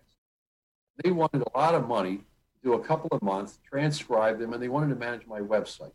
They 1.04 1.12
wanted 1.12 1.44
a 1.44 1.58
lot 1.58 1.76
of 1.76 1.88
money 1.88 2.18
to 2.18 2.24
do 2.64 2.74
a 2.74 2.80
couple 2.80 3.10
of 3.12 3.22
months, 3.22 3.60
transcribe 3.64 4.40
them, 4.40 4.54
and 4.54 4.62
they 4.62 4.68
wanted 4.68 4.90
to 4.90 4.96
manage 4.96 5.28
my 5.28 5.40
website. 5.40 5.94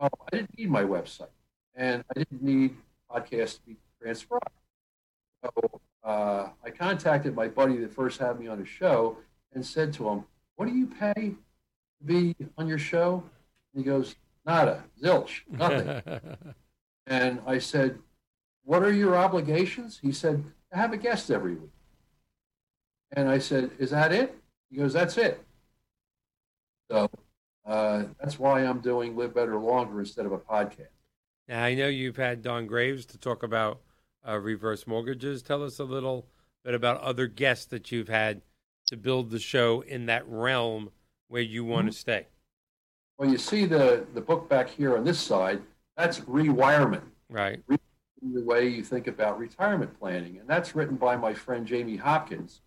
Well, 0.00 0.10
I 0.32 0.36
didn't 0.36 0.58
need 0.58 0.70
my 0.70 0.82
website, 0.82 1.28
and 1.74 2.02
I 2.10 2.18
didn't 2.18 2.42
need 2.42 2.74
podcasts 3.10 3.56
to 3.56 3.60
be 3.66 3.76
transcribed. 4.00 4.48
So 5.44 5.80
uh, 6.02 6.48
I 6.64 6.70
contacted 6.70 7.36
my 7.36 7.46
buddy 7.46 7.76
that 7.76 7.92
first 7.92 8.18
had 8.18 8.40
me 8.40 8.48
on 8.48 8.60
a 8.60 8.64
show 8.64 9.18
and 9.54 9.64
said 9.64 9.92
to 9.94 10.08
him, 10.08 10.24
"What 10.56 10.66
do 10.66 10.74
you 10.74 10.86
pay 10.86 11.14
to 11.14 12.04
be 12.04 12.36
on 12.58 12.68
your 12.68 12.78
show?" 12.78 13.22
And 13.72 13.84
he 13.84 13.88
goes, 13.88 14.16
"Nada, 14.44 14.84
zilch, 15.02 15.42
nothing." 15.48 16.02
And 17.06 17.40
I 17.46 17.58
said, 17.58 17.98
What 18.64 18.82
are 18.82 18.92
your 18.92 19.16
obligations? 19.16 19.98
He 20.00 20.12
said, 20.12 20.44
I 20.72 20.78
have 20.78 20.92
a 20.92 20.96
guest 20.96 21.30
every 21.30 21.54
week. 21.54 21.70
And 23.12 23.28
I 23.28 23.38
said, 23.38 23.70
Is 23.78 23.90
that 23.90 24.12
it? 24.12 24.36
He 24.70 24.76
goes, 24.76 24.92
That's 24.92 25.18
it. 25.18 25.44
So 26.90 27.10
uh, 27.66 28.04
that's 28.20 28.38
why 28.38 28.64
I'm 28.64 28.80
doing 28.80 29.16
Live 29.16 29.34
Better 29.34 29.56
Longer 29.56 30.00
instead 30.00 30.26
of 30.26 30.32
a 30.32 30.38
podcast. 30.38 30.88
Now, 31.48 31.62
I 31.62 31.74
know 31.74 31.88
you've 31.88 32.16
had 32.16 32.42
Don 32.42 32.66
Graves 32.66 33.04
to 33.06 33.18
talk 33.18 33.42
about 33.42 33.80
uh, 34.26 34.38
reverse 34.38 34.86
mortgages. 34.86 35.42
Tell 35.42 35.62
us 35.62 35.78
a 35.78 35.84
little 35.84 36.26
bit 36.64 36.74
about 36.74 37.00
other 37.02 37.26
guests 37.26 37.66
that 37.66 37.92
you've 37.92 38.08
had 38.08 38.40
to 38.86 38.96
build 38.96 39.30
the 39.30 39.38
show 39.38 39.82
in 39.82 40.06
that 40.06 40.24
realm 40.28 40.90
where 41.28 41.42
you 41.42 41.64
want 41.64 41.82
mm-hmm. 41.82 41.92
to 41.92 41.98
stay. 41.98 42.26
Well, 43.18 43.30
you 43.30 43.38
see 43.38 43.64
the, 43.64 44.06
the 44.14 44.20
book 44.20 44.48
back 44.48 44.68
here 44.68 44.96
on 44.96 45.04
this 45.04 45.20
side 45.20 45.62
that's 45.96 46.20
rewirement. 46.26 47.04
Right. 47.28 47.60
the 47.68 48.42
way 48.42 48.68
you 48.68 48.82
think 48.82 49.06
about 49.06 49.38
retirement 49.38 49.98
planning. 49.98 50.38
And 50.38 50.48
that's 50.48 50.74
written 50.74 50.96
by 50.96 51.16
my 51.16 51.34
friend 51.34 51.66
Jamie 51.66 51.96
Hopkins, 51.96 52.60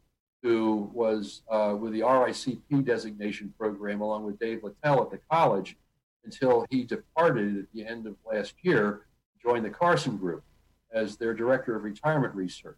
who 0.43 0.89
was 0.93 1.41
uh, 1.49 1.75
with 1.79 1.93
the 1.93 2.01
RICP 2.01 2.85
designation 2.85 3.53
program 3.57 4.01
along 4.01 4.25
with 4.25 4.39
Dave 4.39 4.63
Littell 4.63 5.01
at 5.01 5.11
the 5.11 5.19
college 5.29 5.77
until 6.23 6.65
he 6.69 6.83
departed 6.83 7.57
at 7.57 7.65
the 7.73 7.85
end 7.85 8.05
of 8.05 8.15
last 8.29 8.55
year, 8.61 9.05
joined 9.41 9.65
the 9.65 9.69
Carson 9.69 10.17
Group 10.17 10.43
as 10.91 11.17
their 11.17 11.33
director 11.33 11.75
of 11.75 11.83
retirement 11.83 12.33
research. 12.35 12.77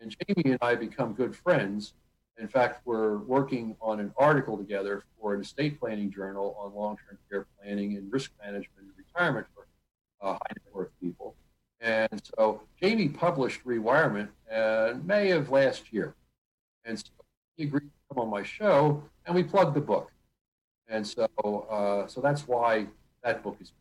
And 0.00 0.14
Jamie 0.26 0.52
and 0.52 0.58
I 0.62 0.74
become 0.74 1.12
good 1.12 1.34
friends. 1.34 1.94
In 2.38 2.48
fact, 2.48 2.80
we're 2.84 3.18
working 3.18 3.76
on 3.80 4.00
an 4.00 4.12
article 4.16 4.56
together 4.56 5.04
for 5.20 5.34
an 5.34 5.40
estate 5.40 5.78
planning 5.78 6.10
journal 6.10 6.56
on 6.58 6.74
long-term 6.74 7.18
care 7.30 7.46
planning 7.58 7.96
and 7.96 8.12
risk 8.12 8.32
management 8.42 8.80
and 8.80 8.92
retirement 8.96 9.46
for 9.54 9.66
uh, 10.20 10.32
high 10.32 10.38
net 10.50 10.74
worth 10.74 10.90
people. 11.00 11.34
And 11.80 12.22
so 12.36 12.62
Jamie 12.80 13.08
published 13.08 13.60
Rewirement 13.64 14.30
in 14.50 15.06
May 15.06 15.32
of 15.32 15.50
last 15.50 15.92
year. 15.92 16.14
And 16.84 16.98
so 16.98 17.04
he 17.56 17.64
agreed 17.64 17.80
to 17.80 18.14
come 18.14 18.24
on 18.24 18.30
my 18.30 18.42
show, 18.42 19.02
and 19.26 19.34
we 19.34 19.42
plugged 19.42 19.74
the 19.74 19.80
book. 19.80 20.10
And 20.88 21.06
so, 21.06 21.26
uh, 21.70 22.06
so 22.06 22.20
that's 22.20 22.46
why 22.46 22.86
that 23.22 23.42
book 23.42 23.56
is 23.60 23.72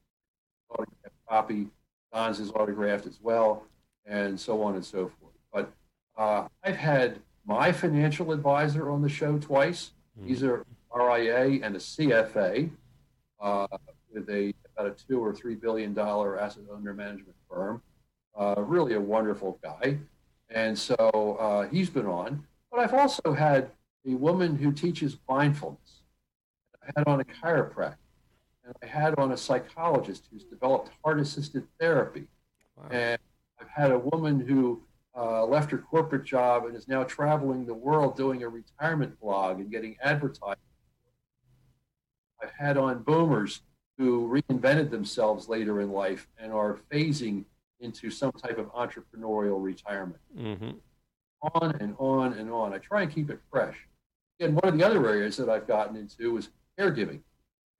autographed 0.70 1.16
copy. 1.28 1.68
Don's 2.14 2.40
is 2.40 2.52
autographed 2.52 3.06
as 3.06 3.20
well, 3.22 3.64
and 4.06 4.40
so 4.40 4.62
on 4.62 4.76
and 4.76 4.84
so 4.86 5.12
forth. 5.20 5.34
But 5.54 5.72
uh, 6.18 6.48
I've 6.64 6.76
had 6.76 7.20
my 7.46 7.72
financial 7.72 8.32
advisor 8.32 8.90
on 8.90 9.02
the 9.02 9.10
show 9.10 9.38
twice. 9.38 9.92
Mm-hmm. 10.18 10.28
He's 10.28 10.44
a 10.44 10.64
RIA 10.96 11.60
and 11.64 11.76
a 11.76 11.80
CFA 11.80 12.70
uh, 13.40 13.68
with 14.14 14.30
a 14.30 14.54
about 14.76 14.88
a 14.88 15.04
two 15.08 15.20
or 15.20 15.34
three 15.34 15.56
billion 15.56 15.94
dollar 15.94 16.40
asset 16.40 16.64
under 16.74 16.94
management 16.94 17.36
firm. 17.50 17.82
Uh, 18.40 18.56
really 18.58 18.94
a 18.94 19.00
wonderful 19.00 19.60
guy, 19.62 19.98
and 20.50 20.78
so 20.78 21.38
uh, 21.40 21.68
he's 21.68 21.90
been 21.90 22.06
on. 22.06 22.46
But 22.72 22.80
I've 22.80 22.94
also 22.94 23.34
had 23.34 23.72
a 24.08 24.16
woman 24.16 24.56
who 24.56 24.72
teaches 24.72 25.18
mindfulness. 25.28 26.04
I 26.82 26.92
had 26.96 27.08
on 27.08 27.20
a 27.20 27.26
chiropractor, 27.26 27.98
and 28.64 28.74
I 28.82 28.86
had 28.86 29.16
on 29.18 29.34
a 29.34 29.38
psychologist 29.38 30.28
who's 30.32 30.46
developed 30.46 30.92
heart-assisted 31.04 31.68
therapy, 31.80 32.28
wow. 32.78 32.88
and 32.90 33.20
I've 33.60 33.70
had 33.70 33.92
a 33.92 34.00
woman 34.00 34.40
who 34.40 34.82
uh, 35.18 35.46
left 35.46 35.72
her 35.72 35.78
corporate 35.78 36.24
job 36.24 36.66
and 36.66 36.76
is 36.76 36.88
now 36.88 37.04
traveling 37.04 37.66
the 37.66 37.74
world 37.74 38.16
doing 38.16 38.44
a 38.44 38.50
retirement 38.50 39.20
blog 39.20 39.60
and 39.60 39.70
getting 39.70 39.98
advertised. 40.02 40.60
I've 42.42 42.52
had 42.58 42.78
on 42.78 43.04
boomers 43.04 43.62
who 43.98 44.28
reinvented 44.28 44.90
themselves 44.90 45.48
later 45.48 45.82
in 45.82 45.92
life 45.92 46.28
and 46.38 46.52
are 46.52 46.80
phasing 46.92 47.46
into 47.82 48.10
some 48.10 48.32
type 48.32 48.58
of 48.58 48.72
entrepreneurial 48.74 49.62
retirement. 49.62 50.22
Mm-hmm. 50.38 50.72
On 51.56 51.76
and 51.80 51.96
on 51.98 52.34
and 52.34 52.52
on. 52.52 52.74
I 52.74 52.78
try 52.78 53.02
and 53.02 53.12
keep 53.12 53.30
it 53.30 53.40
fresh. 53.52 53.88
And 54.40 54.56
one 54.56 54.74
of 54.74 54.78
the 54.78 54.86
other 54.86 55.08
areas 55.08 55.38
that 55.38 55.50
I've 55.50 55.68
gotten 55.68 55.96
into 55.96 56.38
is 56.38 56.50
caregiving. 56.80 57.20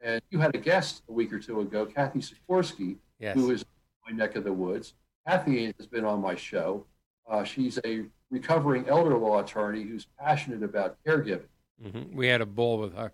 And 0.02 0.22
you 0.32 0.40
had 0.40 0.56
a 0.56 0.60
guest 0.60 1.04
a 1.10 1.12
week 1.12 1.32
or 1.32 1.40
two 1.40 1.62
ago, 1.62 1.86
Kathy 1.86 2.20
Sikorsky, 2.20 2.98
yes. 3.20 3.36
who 3.36 3.52
is 3.52 3.64
my 4.06 4.16
neck 4.16 4.36
of 4.36 4.44
the 4.44 4.54
woods. 4.54 4.94
Kathy 5.28 5.74
has 5.78 5.88
been 5.88 6.06
on 6.06 6.22
my 6.22 6.36
show. 6.36 6.86
Uh, 7.30 7.44
she's 7.44 7.80
a 7.86 8.06
recovering 8.30 8.88
elder 8.88 9.18
law 9.18 9.40
attorney 9.40 9.84
who's 9.84 10.08
passionate 10.20 10.64
about 10.64 10.98
caregiving. 11.06 11.48
Mm-hmm. 11.84 12.16
We 12.16 12.28
had 12.28 12.42
a 12.42 12.46
bull 12.46 12.78
with 12.78 12.96
her. 12.96 13.12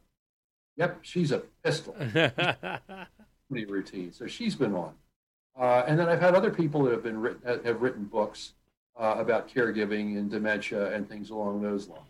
Yep, 0.77 0.99
she's 1.01 1.31
a 1.31 1.41
pistol. 1.63 1.95
routine. 3.49 4.11
So 4.11 4.27
she's 4.27 4.55
been 4.55 4.73
on. 4.73 4.93
Uh, 5.59 5.83
and 5.87 5.97
then 5.97 6.07
I've 6.07 6.19
had 6.19 6.35
other 6.35 6.51
people 6.51 6.83
that 6.83 6.91
have 6.91 7.03
been 7.03 7.19
written, 7.19 7.63
have 7.65 7.81
written 7.81 8.05
books 8.05 8.53
uh, 8.99 9.15
about 9.17 9.49
caregiving 9.49 10.17
and 10.17 10.29
dementia 10.29 10.93
and 10.93 11.07
things 11.07 11.29
along 11.29 11.61
those 11.61 11.87
lines. 11.87 12.03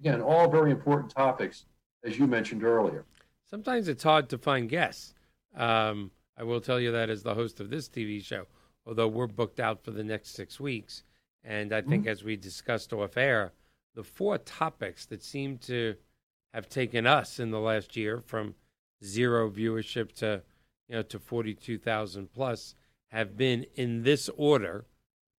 Again, 0.00 0.20
all 0.20 0.50
very 0.50 0.70
important 0.70 1.14
topics, 1.14 1.64
as 2.04 2.18
you 2.18 2.26
mentioned 2.26 2.64
earlier. 2.64 3.04
Sometimes 3.48 3.88
it's 3.88 4.02
hard 4.02 4.28
to 4.30 4.38
find 4.38 4.68
guests. 4.68 5.14
Um, 5.56 6.10
I 6.36 6.42
will 6.42 6.60
tell 6.60 6.80
you 6.80 6.90
that 6.92 7.08
as 7.08 7.22
the 7.22 7.34
host 7.34 7.60
of 7.60 7.70
this 7.70 7.88
TV 7.88 8.22
show, 8.22 8.46
although 8.86 9.08
we're 9.08 9.28
booked 9.28 9.60
out 9.60 9.84
for 9.84 9.92
the 9.92 10.04
next 10.04 10.30
six 10.34 10.58
weeks. 10.58 11.04
And 11.44 11.72
I 11.72 11.82
think, 11.82 12.02
mm-hmm. 12.04 12.10
as 12.10 12.24
we 12.24 12.36
discussed 12.36 12.92
off 12.92 13.16
air, 13.16 13.52
the 13.94 14.02
four 14.02 14.38
topics 14.38 15.06
that 15.06 15.22
seem 15.22 15.58
to 15.58 15.94
have 16.54 16.68
taken 16.68 17.06
us 17.06 17.38
in 17.38 17.50
the 17.50 17.60
last 17.60 17.96
year 17.96 18.22
from 18.24 18.54
zero 19.04 19.50
viewership 19.50 20.12
to 20.12 20.42
you 20.88 20.96
know 20.96 21.02
to 21.02 21.18
42,000 21.18 22.32
plus 22.32 22.74
have 23.10 23.36
been 23.36 23.66
in 23.74 24.02
this 24.02 24.30
order 24.36 24.86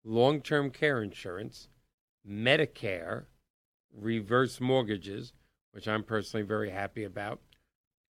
long-term 0.03 0.69
care 0.69 1.01
insurance 1.01 1.69
medicare 2.29 3.23
reverse 3.97 4.59
mortgages 4.59 5.33
which 5.71 5.87
i'm 5.87 6.03
personally 6.03 6.45
very 6.45 6.69
happy 6.69 7.03
about 7.03 7.39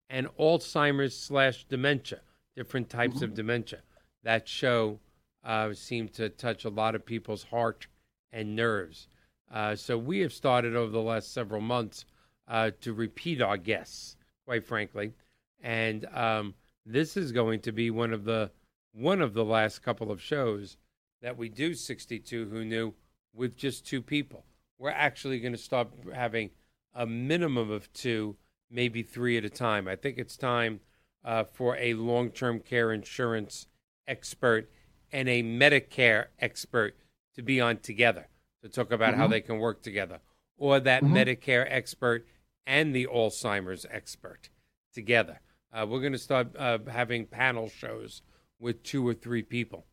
and 0.09 0.27
alzheimer's 0.37 1.17
slash 1.17 1.63
dementia 1.65 2.21
different 2.55 2.89
types 2.89 3.15
mm-hmm. 3.15 3.25
of 3.25 3.33
dementia 3.33 3.79
that 4.23 4.47
show 4.47 4.99
uh, 5.45 5.73
seem 5.73 6.09
to 6.09 6.27
touch 6.27 6.65
a 6.65 6.69
lot 6.69 6.95
of 6.95 7.05
people's 7.05 7.43
heart 7.43 7.87
and 8.33 8.55
nerves 8.55 9.07
uh, 9.51 9.75
so 9.75 9.97
we 9.97 10.19
have 10.19 10.33
started 10.33 10.75
over 10.75 10.91
the 10.91 11.01
last 11.01 11.33
several 11.33 11.61
months 11.61 12.05
uh, 12.47 12.71
to 12.81 12.93
repeat 12.93 13.41
our 13.41 13.57
guests, 13.57 14.17
quite 14.45 14.63
frankly. 14.63 15.13
And 15.61 16.05
um, 16.13 16.55
this 16.85 17.17
is 17.17 17.31
going 17.31 17.61
to 17.61 17.71
be 17.71 17.89
one 17.91 18.13
of 18.13 18.25
the 18.25 18.51
one 18.93 19.21
of 19.21 19.33
the 19.33 19.43
last 19.43 19.83
couple 19.83 20.09
of 20.09 20.21
shows 20.21 20.77
that 21.21 21.37
we 21.37 21.49
do 21.49 21.73
62 21.73 22.47
who 22.49 22.63
knew 22.63 22.93
with 23.33 23.57
just 23.57 23.85
two 23.85 24.01
people. 24.01 24.45
We're 24.79 24.89
actually 24.89 25.39
going 25.39 25.51
to 25.51 25.57
start 25.57 25.89
having 26.13 26.51
a 26.93 27.05
minimum 27.05 27.71
of 27.71 27.91
two, 27.91 28.37
maybe 28.71 29.03
three 29.03 29.37
at 29.37 29.43
a 29.43 29.49
time. 29.49 29.87
I 29.87 29.97
think 29.97 30.17
it's 30.17 30.37
time 30.37 30.79
uh, 31.25 31.43
for 31.43 31.75
a 31.77 31.93
long 31.93 32.29
term 32.29 32.59
care 32.59 32.91
insurance 32.93 33.67
expert 34.07 34.69
and 35.11 35.29
a 35.29 35.43
Medicare 35.43 36.27
expert 36.39 36.95
to 37.35 37.41
be 37.41 37.59
on 37.61 37.77
together 37.77 38.27
to 38.63 38.69
talk 38.69 38.91
about 38.91 39.11
mm-hmm. 39.11 39.21
how 39.21 39.27
they 39.27 39.41
can 39.41 39.59
work 39.59 39.81
together, 39.81 40.19
or 40.57 40.79
that 40.79 41.03
mm-hmm. 41.03 41.15
Medicare 41.15 41.65
expert 41.69 42.25
and 42.65 42.95
the 42.95 43.07
Alzheimer's 43.07 43.85
expert 43.91 44.49
together. 44.93 45.39
Uh, 45.71 45.85
we're 45.87 45.99
going 45.99 46.13
to 46.13 46.17
start 46.17 46.55
uh, 46.57 46.79
having 46.89 47.25
panel 47.25 47.69
shows 47.69 48.21
with 48.59 48.81
two 48.83 49.07
or 49.07 49.13
three 49.13 49.43
people, 49.43 49.85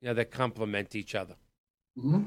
you 0.00 0.08
know, 0.08 0.14
that 0.14 0.30
complement 0.30 0.94
each 0.94 1.14
other. 1.14 1.34
Mm-hmm. 1.98 2.22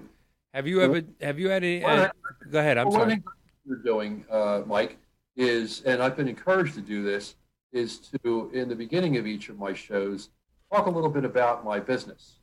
Have 0.53 0.67
you 0.67 0.81
ever? 0.81 1.01
Have 1.21 1.39
you 1.39 1.49
had 1.49 1.63
any? 1.63 1.83
Uh, 1.83 2.09
go 2.51 2.59
ahead. 2.59 2.77
I'm 2.77 2.89
well, 2.89 2.99
sorry. 2.99 3.15
What 3.15 3.33
you're 3.65 3.77
doing, 3.77 4.25
uh, 4.29 4.63
Mike, 4.65 4.97
is, 5.37 5.81
and 5.83 6.03
I've 6.03 6.17
been 6.17 6.27
encouraged 6.27 6.73
to 6.75 6.81
do 6.81 7.03
this, 7.03 7.35
is 7.71 7.99
to 8.23 8.51
in 8.53 8.67
the 8.67 8.75
beginning 8.75 9.15
of 9.15 9.25
each 9.25 9.47
of 9.47 9.57
my 9.57 9.73
shows 9.73 10.29
talk 10.71 10.85
a 10.85 10.89
little 10.89 11.09
bit 11.09 11.25
about 11.25 11.65
my 11.65 11.79
business 11.79 12.37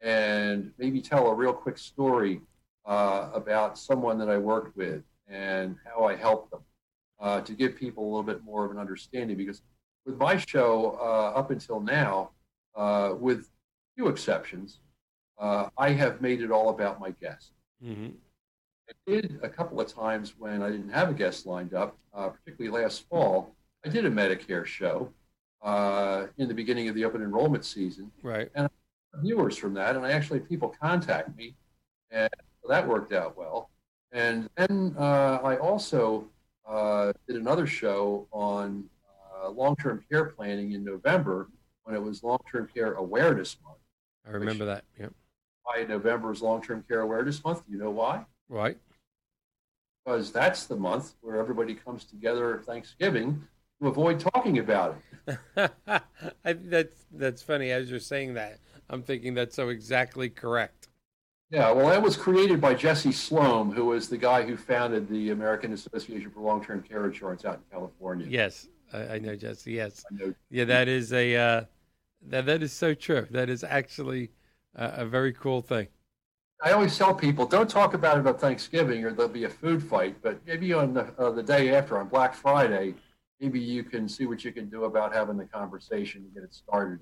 and 0.00 0.72
maybe 0.78 1.00
tell 1.00 1.26
a 1.28 1.34
real 1.34 1.52
quick 1.52 1.76
story 1.76 2.40
uh, 2.86 3.30
about 3.34 3.76
someone 3.76 4.18
that 4.18 4.28
I 4.28 4.38
worked 4.38 4.76
with 4.76 5.02
and 5.28 5.76
how 5.84 6.04
I 6.04 6.14
helped 6.14 6.50
them 6.50 6.60
uh, 7.20 7.40
to 7.40 7.52
give 7.52 7.76
people 7.76 8.04
a 8.04 8.08
little 8.08 8.22
bit 8.22 8.44
more 8.44 8.64
of 8.64 8.70
an 8.70 8.78
understanding. 8.78 9.36
Because 9.36 9.62
with 10.06 10.16
my 10.16 10.36
show 10.36 10.98
uh, 11.00 11.38
up 11.38 11.50
until 11.50 11.80
now, 11.80 12.30
uh, 12.74 13.14
with 13.18 13.48
few 13.96 14.08
exceptions, 14.08 14.80
uh, 15.38 15.68
I 15.76 15.90
have 15.90 16.20
made 16.20 16.40
it 16.40 16.50
all 16.50 16.70
about 16.70 17.00
my 17.00 17.10
guests. 17.10 17.50
Mm-hmm. 17.84 18.10
I 18.88 19.10
did 19.10 19.40
a 19.42 19.48
couple 19.48 19.80
of 19.80 19.92
times 19.92 20.34
when 20.38 20.62
I 20.62 20.70
didn't 20.70 20.90
have 20.90 21.10
a 21.10 21.14
guest 21.14 21.46
lined 21.46 21.74
up, 21.74 21.96
uh, 22.14 22.28
particularly 22.28 22.82
last 22.82 23.08
fall. 23.08 23.54
I 23.84 23.88
did 23.88 24.04
a 24.04 24.10
Medicare 24.10 24.66
show 24.66 25.12
uh, 25.62 26.26
in 26.38 26.48
the 26.48 26.54
beginning 26.54 26.88
of 26.88 26.94
the 26.94 27.04
open 27.04 27.22
enrollment 27.22 27.64
season. 27.64 28.10
Right. 28.22 28.50
And 28.54 28.68
viewers 29.16 29.56
from 29.56 29.74
that, 29.74 29.96
and 29.96 30.04
I 30.04 30.12
actually 30.12 30.40
people 30.40 30.74
contact 30.80 31.36
me, 31.36 31.54
and 32.10 32.30
so 32.62 32.68
that 32.68 32.86
worked 32.86 33.12
out 33.12 33.36
well. 33.36 33.70
And 34.12 34.48
then 34.56 34.94
uh, 34.98 35.38
I 35.42 35.56
also 35.56 36.28
uh, 36.68 37.12
did 37.26 37.36
another 37.36 37.66
show 37.66 38.26
on 38.30 38.84
uh, 39.42 39.50
long-term 39.50 40.04
care 40.10 40.26
planning 40.26 40.72
in 40.72 40.84
November 40.84 41.48
when 41.84 41.96
it 41.96 42.02
was 42.02 42.22
Long-Term 42.22 42.68
Care 42.74 42.92
Awareness 42.94 43.56
Month. 43.64 43.78
I 44.26 44.30
remember 44.30 44.64
that. 44.66 44.84
Yep. 44.98 45.12
Why 45.64 45.84
November 45.84 46.32
is 46.32 46.42
Long-Term 46.42 46.84
Care 46.88 47.00
Awareness 47.00 47.42
Month? 47.44 47.66
Do 47.66 47.72
you 47.72 47.78
know 47.78 47.90
why? 47.90 48.24
Right. 48.48 48.76
Because 50.04 50.32
that's 50.32 50.66
the 50.66 50.76
month 50.76 51.14
where 51.20 51.36
everybody 51.36 51.74
comes 51.74 52.04
together 52.04 52.58
at 52.58 52.64
Thanksgiving 52.64 53.42
to 53.80 53.88
avoid 53.88 54.20
talking 54.20 54.58
about 54.58 54.96
it. 54.96 55.11
I, 55.56 56.52
that's 56.52 57.04
that's 57.12 57.42
funny. 57.42 57.70
As 57.70 57.90
you're 57.90 58.00
saying 58.00 58.34
that, 58.34 58.58
I'm 58.90 59.02
thinking 59.02 59.34
that's 59.34 59.54
so 59.54 59.68
exactly 59.68 60.28
correct. 60.28 60.88
Yeah, 61.50 61.70
well, 61.70 61.88
that 61.88 62.00
was 62.00 62.16
created 62.16 62.60
by 62.60 62.72
Jesse 62.72 63.12
Slome, 63.12 63.72
who 63.72 63.84
was 63.86 64.08
the 64.08 64.16
guy 64.16 64.42
who 64.42 64.56
founded 64.56 65.06
the 65.08 65.30
American 65.30 65.74
Association 65.74 66.30
for 66.30 66.40
Long-Term 66.40 66.82
Care 66.82 67.04
Insurance 67.04 67.44
out 67.44 67.56
in 67.56 67.60
California. 67.70 68.26
Yes, 68.26 68.68
I, 68.90 69.14
I 69.14 69.18
know 69.18 69.36
Jesse. 69.36 69.72
Yes, 69.72 70.02
know. 70.10 70.34
yeah, 70.50 70.64
that 70.64 70.88
is 70.88 71.12
a 71.12 71.36
uh, 71.36 71.64
that 72.28 72.46
that 72.46 72.62
is 72.62 72.72
so 72.72 72.94
true. 72.94 73.26
That 73.30 73.50
is 73.50 73.64
actually 73.64 74.30
a 74.74 75.04
very 75.04 75.32
cool 75.32 75.60
thing. 75.60 75.88
I 76.64 76.70
always 76.72 76.96
tell 76.96 77.12
people, 77.12 77.44
don't 77.44 77.68
talk 77.68 77.94
about 77.94 78.18
it 78.18 78.26
on 78.26 78.38
Thanksgiving, 78.38 79.04
or 79.04 79.12
there'll 79.12 79.32
be 79.32 79.44
a 79.44 79.50
food 79.50 79.82
fight. 79.82 80.16
But 80.22 80.38
maybe 80.46 80.72
on 80.72 80.94
the 80.94 81.12
uh, 81.18 81.30
the 81.32 81.42
day 81.42 81.74
after, 81.74 81.98
on 81.98 82.08
Black 82.08 82.34
Friday, 82.34 82.94
maybe 83.42 83.58
you 83.58 83.82
can 83.82 84.08
see 84.08 84.24
what 84.24 84.44
you 84.44 84.52
can 84.52 84.70
do 84.70 84.84
about 84.84 85.12
having 85.12 85.36
the 85.36 85.44
conversation 85.44 86.22
to 86.22 86.28
get 86.28 86.44
it 86.44 86.54
started. 86.54 87.00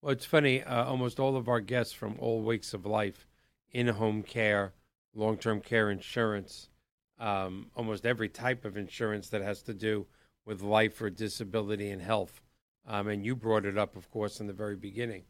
Well, 0.00 0.12
it's 0.12 0.24
funny. 0.24 0.62
Uh, 0.62 0.84
almost 0.84 1.18
all 1.18 1.36
of 1.36 1.48
our 1.48 1.60
guests 1.60 1.92
from 1.92 2.14
all 2.20 2.40
wakes 2.40 2.72
of 2.72 2.86
life, 2.86 3.26
in-home 3.72 4.22
care, 4.22 4.74
long-term 5.12 5.60
care 5.60 5.90
insurance, 5.90 6.68
um, 7.18 7.66
almost 7.74 8.06
every 8.06 8.28
type 8.28 8.64
of 8.64 8.76
insurance 8.76 9.28
that 9.30 9.42
has 9.42 9.60
to 9.64 9.74
do 9.74 10.06
with 10.44 10.62
life 10.62 11.02
or 11.02 11.10
disability 11.10 11.90
and 11.90 12.02
health. 12.02 12.40
Um, 12.86 13.08
and 13.08 13.26
you 13.26 13.34
brought 13.34 13.64
it 13.64 13.76
up, 13.76 13.96
of 13.96 14.10
course, 14.10 14.40
in 14.40 14.46
the 14.46 14.52
very 14.52 14.76
beginning. 14.76 15.24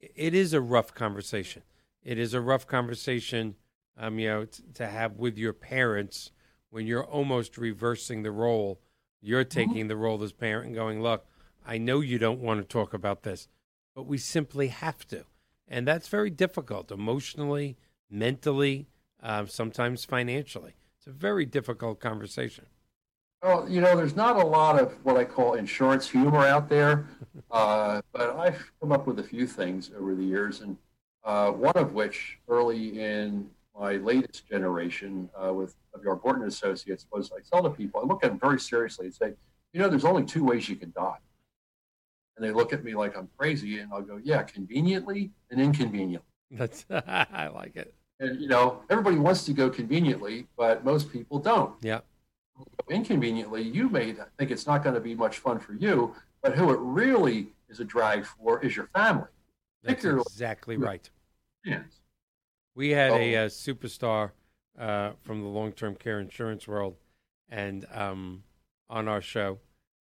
It 0.00 0.34
is 0.34 0.52
a 0.52 0.60
rough 0.60 0.92
conversation. 0.94 1.62
It 2.02 2.18
is 2.18 2.34
a 2.34 2.40
rough 2.40 2.66
conversation, 2.66 3.54
um, 3.96 4.18
you 4.18 4.28
know, 4.28 4.44
t- 4.46 4.64
to 4.74 4.88
have 4.88 5.16
with 5.16 5.38
your 5.38 5.52
parents 5.52 6.32
when 6.70 6.86
you're 6.86 7.04
almost 7.04 7.56
reversing 7.56 8.22
the 8.24 8.32
role. 8.32 8.80
You're 9.22 9.44
mm-hmm. 9.44 9.70
taking 9.72 9.88
the 9.88 9.96
role 9.96 10.22
as 10.22 10.32
parent 10.32 10.66
and 10.66 10.74
going, 10.74 11.00
"Look, 11.00 11.26
I 11.64 11.78
know 11.78 12.00
you 12.00 12.18
don't 12.18 12.40
want 12.40 12.60
to 12.60 12.66
talk 12.66 12.92
about 12.92 13.22
this, 13.22 13.48
but 13.94 14.02
we 14.06 14.18
simply 14.18 14.68
have 14.68 15.06
to," 15.08 15.24
and 15.66 15.86
that's 15.86 16.08
very 16.08 16.28
difficult 16.28 16.90
emotionally, 16.90 17.78
mentally, 18.10 18.88
uh, 19.22 19.46
sometimes 19.46 20.04
financially. 20.04 20.74
It's 20.98 21.06
a 21.06 21.12
very 21.12 21.46
difficult 21.46 22.00
conversation. 22.00 22.66
Well, 23.42 23.68
you 23.68 23.80
know, 23.80 23.96
there's 23.96 24.14
not 24.14 24.36
a 24.36 24.46
lot 24.46 24.80
of 24.80 24.92
what 25.04 25.16
I 25.16 25.24
call 25.24 25.54
insurance 25.54 26.08
humor 26.08 26.46
out 26.46 26.68
there, 26.68 27.08
uh, 27.50 28.00
but 28.12 28.36
I've 28.36 28.70
come 28.80 28.92
up 28.92 29.06
with 29.06 29.18
a 29.18 29.22
few 29.22 29.46
things 29.46 29.90
over 29.98 30.14
the 30.14 30.24
years, 30.24 30.60
and 30.60 30.76
uh, 31.24 31.50
one 31.50 31.76
of 31.76 31.92
which, 31.92 32.38
early 32.48 33.00
in 33.00 33.50
my 33.78 33.96
latest 33.96 34.48
generation 34.48 35.28
uh, 35.36 35.52
with 35.52 35.74
your 36.02 36.16
Borton 36.16 36.44
Associates, 36.44 37.06
was 37.12 37.30
I 37.32 37.40
tell 37.50 37.62
the 37.62 37.70
people, 37.70 38.00
I 38.00 38.06
look 38.06 38.24
at 38.24 38.30
them 38.30 38.40
very 38.40 38.60
seriously 38.60 39.06
and 39.06 39.14
say, 39.14 39.32
you 39.72 39.80
know, 39.80 39.88
there's 39.88 40.04
only 40.04 40.24
two 40.24 40.44
ways 40.44 40.68
you 40.68 40.76
can 40.76 40.92
die. 40.94 41.18
And 42.36 42.44
they 42.44 42.50
look 42.50 42.72
at 42.72 42.84
me 42.84 42.94
like 42.94 43.16
I'm 43.16 43.28
crazy, 43.36 43.78
and 43.78 43.92
I'll 43.92 44.02
go, 44.02 44.18
yeah, 44.22 44.42
conveniently 44.42 45.30
and 45.50 45.60
inconveniently. 45.60 46.26
That's 46.50 46.84
I 46.90 47.50
like 47.54 47.76
it. 47.76 47.94
And 48.20 48.40
you 48.40 48.48
know, 48.48 48.82
everybody 48.88 49.16
wants 49.16 49.44
to 49.46 49.52
go 49.52 49.68
conveniently, 49.68 50.46
but 50.56 50.84
most 50.84 51.10
people 51.10 51.38
don't. 51.38 51.74
Yeah. 51.82 52.00
Inconveniently, 52.90 53.62
you 53.62 53.88
may 53.88 54.14
think 54.38 54.50
it's 54.50 54.66
not 54.66 54.82
going 54.82 54.94
to 54.94 55.00
be 55.00 55.14
much 55.14 55.38
fun 55.38 55.58
for 55.58 55.74
you, 55.74 56.14
but 56.42 56.54
who 56.54 56.70
it 56.70 56.78
really 56.80 57.48
is 57.68 57.80
a 57.80 57.84
drag 57.84 58.24
for 58.24 58.62
is 58.64 58.76
your 58.76 58.88
family. 58.94 59.28
That's 59.82 60.04
exactly 60.04 60.76
right. 60.76 61.08
Yes. 61.64 62.01
We 62.74 62.90
had 62.90 63.10
oh. 63.10 63.16
a, 63.16 63.34
a, 63.34 63.46
superstar 63.46 64.30
uh, 64.78 65.12
from 65.22 65.42
the 65.42 65.48
long-term 65.48 65.96
care 65.96 66.20
insurance 66.20 66.66
world, 66.66 66.96
and 67.48 67.86
um, 67.92 68.44
on 68.88 69.08
our 69.08 69.20
show, 69.20 69.58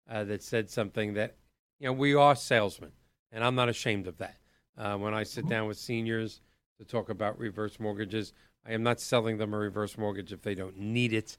uh, 0.09 0.23
that 0.25 0.43
said 0.43 0.69
something 0.69 1.13
that 1.13 1.35
you 1.79 1.87
know 1.87 1.93
we 1.93 2.13
are 2.13 2.35
salesmen, 2.35 2.91
and 3.31 3.43
I'm 3.43 3.55
not 3.55 3.69
ashamed 3.69 4.07
of 4.07 4.17
that. 4.17 4.37
Uh, 4.77 4.95
when 4.95 5.13
I 5.13 5.23
sit 5.23 5.45
mm-hmm. 5.45 5.51
down 5.51 5.67
with 5.67 5.77
seniors 5.77 6.41
to 6.77 6.85
talk 6.85 7.09
about 7.09 7.39
reverse 7.39 7.79
mortgages. 7.79 8.33
I 8.65 8.73
am 8.73 8.83
not 8.83 8.99
selling 8.99 9.37
them 9.37 9.53
a 9.53 9.57
reverse 9.57 9.97
mortgage 9.97 10.31
if 10.31 10.41
they 10.41 10.55
don't 10.55 10.77
need 10.77 11.13
it. 11.13 11.37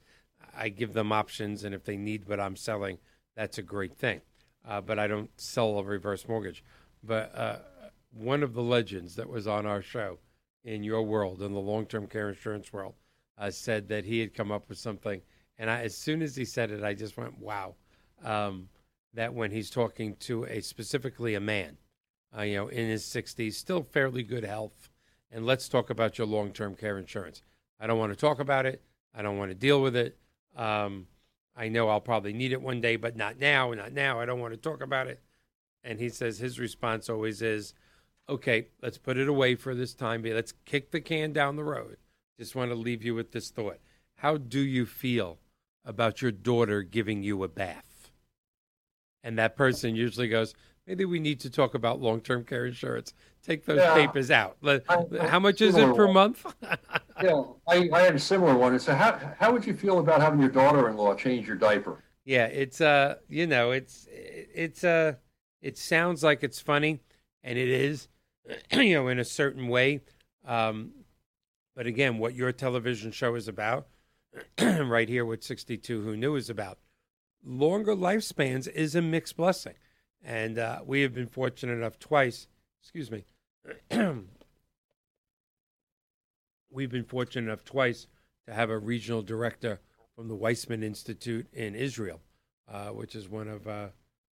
I 0.57 0.69
give 0.69 0.93
them 0.93 1.13
options, 1.13 1.65
and 1.65 1.75
if 1.75 1.85
they 1.85 1.97
need 1.97 2.29
what 2.29 2.41
I'm 2.41 2.57
selling, 2.57 2.99
that's 3.37 3.59
a 3.59 3.63
great 3.63 3.97
thing. 3.97 4.21
Uh, 4.67 4.81
but 4.81 4.99
I 4.99 5.07
don't 5.07 5.31
sell 5.37 5.79
a 5.79 5.85
reverse 5.85 6.27
mortgage. 6.27 6.65
But 7.03 7.35
uh, 7.35 7.59
one 8.13 8.43
of 8.43 8.55
the 8.55 8.63
legends 8.63 9.17
that 9.17 9.29
was 9.29 9.47
on 9.47 9.67
our 9.67 9.83
show 9.83 10.19
in 10.65 10.83
your 10.83 11.03
world, 11.03 11.43
in 11.43 11.53
the 11.53 11.61
long 11.61 11.87
term 11.87 12.07
care 12.07 12.29
insurance 12.29 12.73
world, 12.73 12.95
uh, 13.39 13.51
said 13.51 13.89
that 13.89 14.05
he 14.05 14.21
had 14.21 14.35
come 14.35 14.53
up 14.53 14.69
with 14.69 14.79
something. 14.79 15.21
And 15.59 15.71
I, 15.71 15.83
as 15.83 15.97
soon 15.97 16.23
as 16.23 16.37
he 16.37 16.45
said 16.45 16.71
it, 16.71 16.85
I 16.85 16.95
just 16.95 17.17
went, 17.17 17.39
wow. 17.39 17.75
Um, 18.25 18.69
that 19.15 19.33
when 19.33 19.51
he's 19.51 19.71
talking 19.71 20.17
to 20.17 20.45
a 20.45 20.61
specifically 20.61 21.35
a 21.35 21.41
man, 21.41 21.77
uh, 22.37 22.43
you 22.43 22.57
know, 22.57 22.69
in 22.69 22.89
his 22.89 23.05
60s, 23.05 23.55
still 23.55 23.83
fairly 23.83 24.23
good 24.23 24.45
health, 24.45 24.91
and 25.31 25.47
let's 25.47 25.69
talk 25.69 25.91
about 25.91 26.19
your 26.19 26.27
long 26.27 26.53
term 26.53 26.75
care 26.75 26.99
insurance. 26.99 27.43
I 27.81 27.87
don't 27.87 27.99
want 27.99 28.13
to 28.13 28.19
talk 28.19 28.39
about 28.39 28.67
it. 28.67 28.83
I 29.15 29.23
don't 29.23 29.39
want 29.39 29.51
to 29.51 29.55
deal 29.55 29.81
with 29.83 29.97
it. 29.97 30.19
Um, 30.57 31.07
I 31.57 31.69
know 31.69 31.89
I'll 31.89 32.01
probably 32.01 32.33
need 32.33 32.53
it 32.53 32.63
one 32.63 32.81
day, 32.81 32.97
but 32.97 33.17
not 33.17 33.39
now, 33.39 33.73
not 33.73 33.93
now. 33.93 34.21
I 34.21 34.27
don't 34.27 34.41
want 34.41 34.55
to 34.55 34.59
talk 34.59 34.83
about 34.83 35.07
it. 35.07 35.21
And 35.83 35.99
he 35.99 36.09
says 36.09 36.39
his 36.39 36.59
response 36.59 37.09
always 37.09 37.43
is, 37.43 37.75
okay, 38.29 38.69
let's 38.83 38.99
put 38.99 39.17
it 39.17 39.29
away 39.29 39.55
for 39.55 39.75
this 39.75 39.95
time. 39.95 40.23
being. 40.23 40.35
Let's 40.35 40.53
kick 40.65 40.91
the 40.91 41.01
can 41.01 41.33
down 41.33 41.57
the 41.57 41.65
road. 41.65 41.97
Just 42.39 42.55
want 42.55 42.71
to 42.71 42.75
leave 42.75 43.03
you 43.03 43.15
with 43.15 43.33
this 43.33 43.51
thought. 43.51 43.79
How 44.17 44.37
do 44.37 44.61
you 44.61 44.87
feel 44.87 45.39
about 45.85 46.23
your 46.23 46.31
daughter 46.31 46.83
giving 46.83 47.23
you 47.23 47.43
a 47.43 47.49
bath? 47.49 48.11
And 49.23 49.39
that 49.39 49.57
person 49.57 49.97
usually 49.97 50.29
goes, 50.29 50.55
maybe 50.87 51.05
we 51.05 51.19
need 51.19 51.41
to 51.41 51.51
talk 51.51 51.75
about 51.75 52.01
long 52.01 52.21
term 52.21 52.45
care 52.45 52.67
insurance 52.67 53.13
take 53.49 53.65
those 53.65 53.79
yeah. 53.79 53.95
papers 53.95 54.31
out. 54.31 54.57
I, 54.65 55.27
how 55.27 55.41
much 55.41 55.61
is 55.61 55.77
it 55.77 55.95
per 55.95 56.07
one. 56.07 56.15
month? 56.15 56.45
yeah, 57.23 57.43
I, 57.67 57.89
I, 57.93 58.03
had 58.03 58.15
a 58.15 58.19
similar 58.19 58.57
one. 58.57 58.79
So 58.79 58.95
how 58.95 59.19
how 59.39 59.53
would 59.53 59.67
you 59.67 59.75
feel 59.75 59.99
about 59.99 60.21
having 60.21 60.41
your 60.41 60.51
daughter-in-law 60.51 61.15
change 61.15 61.47
your 61.47 61.57
diaper? 61.57 62.05
Yeah, 62.25 62.47
it's 62.47 62.81
uh, 62.81 63.17
you 63.29 63.47
know, 63.47 63.71
it's 63.71 64.07
it's 64.11 64.85
uh, 64.85 65.15
it 65.63 65.79
sounds 65.79 66.23
like 66.23 66.43
it's 66.43 66.61
funny, 66.61 67.01
and 67.43 67.59
it 67.59 67.69
is, 67.69 68.09
you 68.73 68.95
know, 68.95 69.09
in 69.09 69.19
a 69.19 69.25
certain 69.25 69.69
way. 69.69 70.01
Um, 70.45 70.93
but 71.75 71.87
again, 71.87 72.19
what 72.19 72.35
your 72.35 72.53
television 72.53 73.13
show 73.13 73.35
is 73.35 73.49
about, 73.49 73.89
right 74.61 75.09
here, 75.09 75.25
with 75.25 75.45
62 75.45 76.03
Who 76.03 76.17
Knew 76.17 76.37
is 76.37 76.51
about, 76.51 76.79
longer 77.45 77.95
lifespans 77.95 78.69
is 78.69 78.95
a 78.95 79.03
mixed 79.03 79.37
blessing. 79.37 79.75
And 80.23 80.59
uh, 80.59 80.81
we 80.85 81.03
have 81.03 81.15
been 81.15 81.29
fortunate 81.29 81.75
enough 81.75 81.99
twice 81.99 82.49
excuse 82.81 83.11
me, 83.11 83.25
we've 86.71 86.91
been 86.91 87.05
fortunate 87.05 87.51
enough 87.51 87.65
twice 87.65 88.07
to 88.47 88.55
have 88.55 88.71
a 88.71 88.79
regional 88.79 89.23
director 89.23 89.81
from 90.17 90.29
the 90.29 90.37
Weizmann 90.37 90.83
Institute 90.83 91.47
in 91.53 91.75
Israel, 91.75 92.21
uh, 92.73 92.89
which 92.89 93.15
is 93.15 93.29
one 93.29 93.49
of 93.49 93.67
uh, 93.69 93.89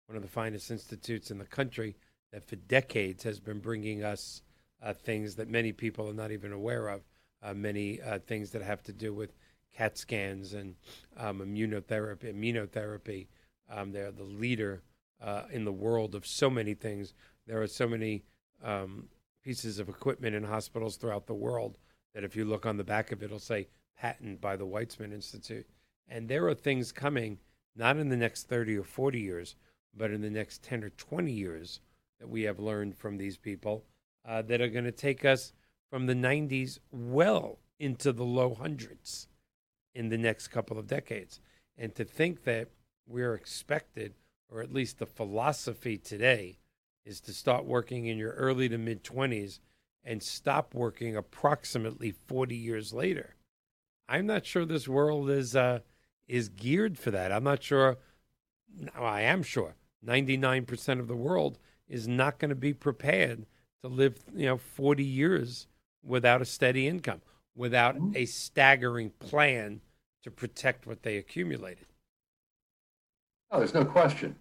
one 0.06 0.16
of 0.16 0.22
the 0.22 0.28
finest 0.28 0.70
institutes 0.70 1.30
in 1.30 1.38
the 1.38 1.44
country 1.44 1.96
that 2.34 2.42
for 2.44 2.56
decades 2.56 3.22
has 3.22 3.38
been 3.38 3.60
bringing 3.60 4.02
us 4.02 4.42
uh, 4.82 4.92
things 4.92 5.36
that 5.36 5.48
many 5.48 5.70
people 5.70 6.10
are 6.10 6.14
not 6.14 6.32
even 6.32 6.52
aware 6.52 6.88
of. 6.88 7.02
Uh, 7.40 7.54
many 7.54 8.02
uh, 8.02 8.18
things 8.18 8.50
that 8.50 8.60
have 8.60 8.82
to 8.82 8.92
do 8.92 9.14
with 9.14 9.36
CAT 9.72 9.96
scans 9.96 10.52
and 10.52 10.74
um, 11.16 11.38
immunotherapy. 11.38 12.34
Immunotherapy. 12.34 13.28
Um, 13.70 13.92
they're 13.92 14.10
the 14.10 14.24
leader 14.24 14.82
uh, 15.22 15.42
in 15.52 15.64
the 15.64 15.72
world 15.72 16.16
of 16.16 16.26
so 16.26 16.50
many 16.50 16.74
things. 16.74 17.14
There 17.46 17.62
are 17.62 17.68
so 17.68 17.86
many 17.86 18.24
um, 18.64 19.06
pieces 19.44 19.78
of 19.78 19.88
equipment 19.88 20.34
in 20.34 20.42
hospitals 20.42 20.96
throughout 20.96 21.28
the 21.28 21.34
world 21.34 21.78
that 22.14 22.24
if 22.24 22.34
you 22.34 22.44
look 22.44 22.66
on 22.66 22.76
the 22.76 22.82
back 22.82 23.12
of 23.12 23.22
it, 23.22 23.26
it'll 23.26 23.38
say 23.38 23.68
patent 23.96 24.40
by 24.40 24.56
the 24.56 24.66
Weizmann 24.66 25.12
Institute. 25.12 25.68
And 26.08 26.28
there 26.28 26.48
are 26.48 26.54
things 26.54 26.90
coming, 26.90 27.38
not 27.76 27.96
in 27.96 28.08
the 28.08 28.16
next 28.16 28.48
30 28.48 28.76
or 28.76 28.82
40 28.82 29.20
years, 29.20 29.54
but 29.96 30.10
in 30.10 30.20
the 30.20 30.30
next 30.30 30.64
10 30.64 30.82
or 30.82 30.90
20 30.90 31.30
years 31.30 31.78
that 32.20 32.28
we 32.28 32.42
have 32.42 32.58
learned 32.58 32.96
from 32.96 33.16
these 33.16 33.36
people 33.36 33.84
uh, 34.26 34.42
that 34.42 34.60
are 34.60 34.68
going 34.68 34.84
to 34.84 34.92
take 34.92 35.24
us 35.24 35.52
from 35.90 36.06
the 36.06 36.14
90s 36.14 36.78
well 36.90 37.58
into 37.78 38.12
the 38.12 38.24
low 38.24 38.54
hundreds 38.54 39.28
in 39.94 40.08
the 40.08 40.18
next 40.18 40.48
couple 40.48 40.78
of 40.78 40.86
decades. 40.86 41.40
And 41.76 41.94
to 41.94 42.04
think 42.04 42.44
that 42.44 42.68
we're 43.06 43.34
expected, 43.34 44.14
or 44.48 44.60
at 44.60 44.72
least 44.72 44.98
the 44.98 45.06
philosophy 45.06 45.98
today, 45.98 46.58
is 47.04 47.20
to 47.22 47.32
start 47.32 47.64
working 47.64 48.06
in 48.06 48.16
your 48.16 48.32
early 48.32 48.68
to 48.68 48.78
mid 48.78 49.04
20s 49.04 49.58
and 50.04 50.22
stop 50.22 50.74
working 50.74 51.16
approximately 51.16 52.10
40 52.10 52.56
years 52.56 52.92
later. 52.92 53.36
I'm 54.08 54.26
not 54.26 54.46
sure 54.46 54.64
this 54.64 54.88
world 54.88 55.30
is 55.30 55.56
uh, 55.56 55.80
is 56.28 56.48
geared 56.48 56.98
for 56.98 57.10
that. 57.10 57.32
I'm 57.32 57.44
not 57.44 57.62
sure. 57.62 57.98
No, 58.76 59.02
I 59.02 59.22
am 59.22 59.42
sure 59.42 59.76
99% 60.04 61.00
of 61.00 61.08
the 61.08 61.16
world 61.16 61.58
is 61.88 62.06
not 62.08 62.38
going 62.38 62.48
to 62.50 62.54
be 62.54 62.72
prepared 62.72 63.46
to 63.82 63.88
live, 63.88 64.18
you 64.34 64.46
know, 64.46 64.56
40 64.56 65.04
years 65.04 65.66
without 66.02 66.40
a 66.42 66.44
steady 66.44 66.88
income, 66.88 67.20
without 67.54 67.96
mm-hmm. 67.96 68.16
a 68.16 68.26
staggering 68.26 69.10
plan 69.18 69.80
to 70.22 70.30
protect 70.30 70.86
what 70.86 71.02
they 71.02 71.16
accumulated. 71.16 71.86
Oh, 73.50 73.58
there's 73.58 73.74
no 73.74 73.84
question. 73.84 74.36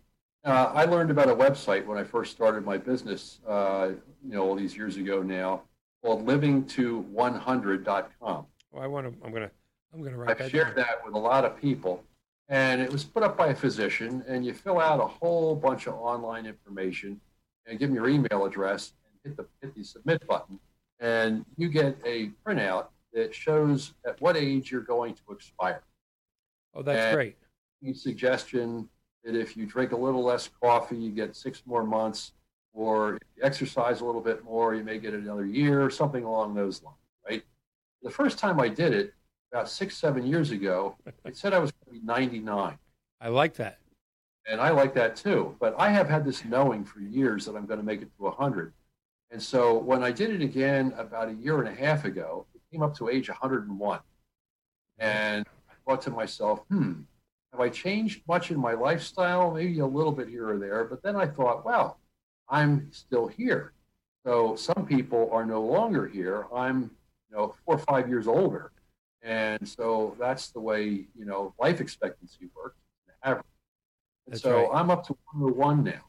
Uh, 0.46 0.72
I 0.74 0.86
learned 0.86 1.12
about 1.12 1.30
a 1.30 1.36
website 1.36 1.86
when 1.86 1.98
I 1.98 2.04
first 2.04 2.32
started 2.32 2.66
my 2.66 2.78
business, 2.78 3.39
uh, 3.48 3.89
you 4.24 4.34
know, 4.34 4.44
all 4.44 4.56
these 4.56 4.76
years 4.76 4.98
ago 4.98 5.22
now, 5.22 5.62
called 6.02 6.26
livingto100.com. 6.26 8.46
Well, 8.72 8.84
I 8.84 8.88
want 8.88 9.08
to, 9.08 9.14
I'm 9.24 9.32
going 9.32 9.44
to, 9.44 9.52
I'm 9.94 10.00
going 10.00 10.14
to 10.14 10.18
write 10.18 10.32
I've 10.32 10.39
that 10.39 10.52
shared 10.52 10.76
down. 10.76 10.88
that 10.88 11.06
with 11.06 11.14
a 11.14 11.20
lot 11.20 11.46
of 11.46 11.62
people. 11.62 12.04
And 12.50 12.82
it 12.82 12.91
was 12.91 13.06
put 13.06 13.24
up 13.24 13.38
by 13.38 13.48
a 13.48 13.56
physician, 13.56 14.22
and 14.28 14.46
you 14.46 14.54
fill 14.54 14.80
out 14.80 15.00
a 15.00 15.08
whole 15.08 15.56
bunch 15.56 15.88
of 15.88 15.94
online 15.94 16.46
information 16.46 17.22
and 17.66 17.80
give 17.80 17.89
them 17.89 17.95
your 17.95 18.09
email 18.09 18.45
address 18.45 18.93
and 19.05 19.20
hit 19.24 19.38
the, 19.38 19.45
hit 19.61 19.76
the 19.76 19.84
submit 19.84 20.26
button. 20.28 20.59
and 20.99 21.45
you 21.57 21.68
get 21.70 21.97
a 22.05 22.30
printout 22.45 22.88
that 23.14 23.34
shows 23.34 23.93
at 24.05 24.20
what 24.22 24.36
age 24.38 24.72
you're 24.72 24.82
going 24.82 25.14
to 25.14 25.22
expire. 25.34 25.84
Oh, 26.74 26.82
that's 26.82 26.99
And- 26.99 27.16
great. 27.16 27.38
The 27.82 27.93
suggestion 27.93 28.88
that 29.26 29.36
if 29.36 29.57
you 29.57 29.66
drink 29.66 29.91
a 29.91 29.97
little 29.97 30.24
less 30.24 30.49
coffee, 30.61 30.95
you 30.95 31.11
get 31.11 31.36
six 31.36 31.64
more 31.66 31.84
months, 31.84 32.32
or 32.74 33.16
if 33.16 33.22
you 33.36 33.43
exercise 33.43 33.99
a 34.01 34.05
little 34.05 34.22
bit 34.22 34.43
more, 34.43 34.74
you 34.74 34.84
may 34.84 34.97
get 34.99 35.14
another 35.14 35.45
year, 35.45 35.84
or 35.84 35.89
something 35.89 36.24
along 36.24 36.53
those 36.55 36.82
lines, 36.82 36.97
right? 37.30 37.43
The 38.01 38.09
first 38.09 38.38
time 38.39 38.59
I 38.59 38.70
did 38.70 38.93
it, 38.93 39.14
about 39.51 39.70
six, 39.70 39.97
seven 39.97 40.26
years 40.26 40.51
ago, 40.51 40.95
it 41.26 41.36
said 41.38 41.53
I 41.53 41.59
was 41.59 41.72
going 41.72 41.95
to 41.99 42.01
be 42.01 42.05
99. 42.05 42.78
I 43.20 43.28
like 43.28 43.55
that. 43.55 43.80
And 44.48 44.60
I 44.60 44.70
like 44.72 44.94
that 44.96 45.16
too. 45.16 45.56
But 45.60 45.76
I 45.78 45.89
have 45.89 46.10
had 46.10 46.26
this 46.26 46.44
knowing 46.46 46.84
for 46.84 47.00
years 47.00 47.46
that 47.46 47.56
I'm 47.56 47.66
going 47.66 47.80
to 47.80 47.86
make 47.86 48.02
it 48.02 48.12
to 48.18 48.24
100. 48.24 48.74
And 49.32 49.41
so 49.41 49.78
when 49.78 50.04
I 50.04 50.12
did 50.12 50.30
it 50.30 50.41
again 50.41 50.94
about 50.98 51.30
a 51.30 51.34
year 51.34 51.60
and 51.60 51.68
a 51.68 51.74
half 51.74 52.06
ago, 52.06 52.46
it 52.54 52.62
came 52.72 52.84
up 52.84 52.96
to 52.98 53.10
age 53.10 53.30
101. 53.30 54.00
And 55.00 55.46
I 55.70 55.74
thought 55.86 56.02
to 56.04 56.12
myself, 56.12 56.60
hmm, 56.70 57.02
have 57.52 57.62
I 57.62 57.70
changed 57.70 58.22
much 58.28 58.52
in 58.52 58.60
my 58.60 58.74
lifestyle? 58.74 59.52
Maybe 59.52 59.80
a 59.80 59.86
little 59.86 60.12
bit 60.12 60.28
here 60.28 60.50
or 60.50 60.60
there. 60.60 60.84
But 60.84 61.02
then 61.02 61.16
I 61.16 61.26
thought, 61.26 61.66
well, 61.66 62.00
I'm 62.50 62.91
still 62.91 63.28
here. 63.28 63.74
So 64.26 64.56
some 64.56 64.86
people 64.86 65.30
are 65.32 65.46
no 65.46 65.62
longer 65.62 66.08
here. 66.08 66.48
I'm, 66.56 66.91
you 67.30 67.38
know, 67.38 67.56
four 67.66 67.76
or 67.76 67.80
five 67.80 68.08
years 68.08 68.28
older. 68.28 68.72
And 69.22 69.68
so 69.68 70.16
that's 70.20 70.50
the 70.50 70.60
way, 70.60 71.06
you 71.18 71.26
know, 71.26 71.54
life 71.60 71.80
expectancy 71.80 72.50
works. 72.56 72.78
Average. 73.24 73.46
And 74.26 74.34
That's 74.34 74.43
so 74.43 74.69
right. 74.69 74.69
I'm 74.74 74.89
up 74.89 75.05
to 75.07 75.17
101 75.34 75.84
now. 75.84 76.01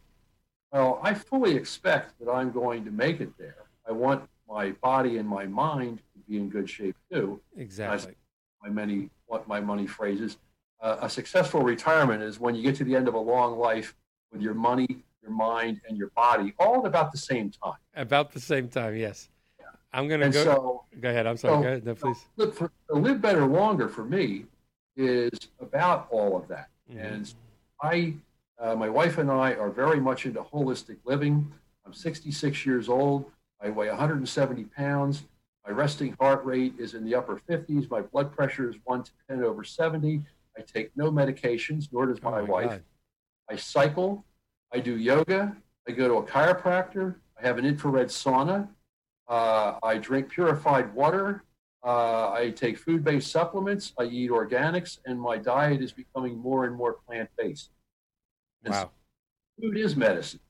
Well, 0.73 1.01
I 1.03 1.15
fully 1.15 1.55
expect 1.57 2.19
that 2.21 2.31
I'm 2.31 2.51
going 2.51 2.85
to 2.85 2.91
make 2.91 3.21
it 3.21 3.37
there. 3.39 3.57
I 3.89 3.93
want 3.93 4.29
my 4.49 4.71
body 4.83 5.19
and 5.19 5.29
my 5.29 5.47
mind 5.47 5.99
to 5.99 6.19
be 6.29 6.37
in 6.37 6.49
good 6.49 6.69
shape 6.69 6.97
too. 7.13 7.41
Exactly. 7.57 8.15
My 8.63 8.69
many, 8.71 9.11
what 9.27 9.47
my 9.49 9.61
money 9.61 9.87
phrases. 9.87 10.37
Uh, 10.81 10.99
a 11.03 11.09
successful 11.09 11.63
retirement 11.63 12.23
is 12.23 12.39
when 12.39 12.55
you 12.55 12.63
get 12.63 12.75
to 12.77 12.85
the 12.85 12.95
end 12.95 13.09
of 13.09 13.15
a 13.15 13.19
long 13.19 13.59
life 13.59 13.95
with 14.33 14.43
your 14.43 14.55
money, 14.55 14.87
your 15.23 15.31
mind, 15.31 15.81
and 15.89 15.97
your 15.97 16.11
body 16.11 16.53
all 16.59 16.81
at 16.81 16.87
about 16.87 17.11
the 17.13 17.19
same 17.19 17.51
time. 17.51 17.75
About 17.97 18.33
the 18.33 18.41
same 18.41 18.69
time, 18.69 18.95
yes. 18.97 19.29
I'm 19.93 20.09
going 20.09 20.21
to 20.21 20.31
go. 20.31 20.45
so, 20.45 20.85
go 21.01 21.09
ahead. 21.09 21.27
I'm 21.27 21.37
sorry. 21.37 21.55
so- 21.55 21.63
go 21.63 21.69
ahead. 21.69 21.87
No, 21.87 21.95
please. 21.95 22.27
look 22.37 22.55
for 22.55 22.71
to 22.89 22.97
live 22.97 23.21
better 23.23 23.47
longer 23.47 23.89
for 23.89 24.05
me 24.05 24.47
is 24.97 25.31
about 25.61 26.09
all 26.11 26.37
of 26.37 26.49
that. 26.49 26.69
Mhm. 26.93 27.13
And 27.15 27.35
I, 27.83 28.15
uh, 28.59 28.75
my 28.75 28.89
wife 28.89 29.19
and 29.19 29.31
I 29.31 29.55
are 29.55 29.71
very 29.71 30.01
much 30.01 30.27
into 30.27 30.43
holistic 30.43 30.99
living. 31.05 31.51
I'm 31.87 31.93
66 31.93 32.65
years 32.65 32.89
old. 32.89 33.31
I 33.61 33.71
weigh 33.71 33.89
170 33.89 34.65
pounds. 34.65 35.25
My 35.67 35.73
resting 35.73 36.15
heart 36.21 36.45
rate 36.45 36.75
is 36.79 36.95
in 36.95 37.05
the 37.05 37.15
upper 37.15 37.41
50s. 37.49 37.91
My 37.91 38.03
blood 38.03 38.33
pressure 38.33 38.69
is 38.69 38.77
110 38.85 39.45
over 39.45 39.65
70. 39.65 40.23
I 40.57 40.63
take 40.63 40.97
no 40.97 41.11
medications, 41.11 41.89
nor 41.93 42.07
does 42.07 42.19
Oh 42.23 42.31
my, 42.31 42.43
my 42.43 42.49
wife. 42.49 42.71
God. 42.71 42.83
I 43.51 43.57
cycle. 43.57 44.25
I 44.73 44.81
do 44.81 44.97
yoga. 44.97 45.57
I 45.89 45.93
go 45.93 46.09
to 46.09 46.15
a 46.15 46.23
chiropractor. 46.23 47.17
I 47.39 47.47
have 47.47 47.59
an 47.59 47.65
infrared 47.65 48.09
sauna. 48.09 48.69
Uh, 49.27 49.75
I 49.83 49.99
drink 49.99 50.29
purified 50.31 50.95
water. 50.95 51.45
Uh, 51.85 52.33
I 52.33 52.51
take 52.51 52.79
food 52.79 53.05
based 53.05 53.31
supplements. 53.31 53.93
I 53.99 54.05
eat 54.05 54.31
organics, 54.31 54.99
and 55.05 55.21
my 55.21 55.37
diet 55.37 55.83
is 55.83 55.93
becoming 55.93 56.39
more 56.39 56.65
and 56.65 56.75
more 56.75 56.95
plant 57.07 57.29
based. 57.37 57.71
Wow. 58.65 58.91
Food 59.61 59.77
is 59.77 59.95
medicine. 59.95 60.41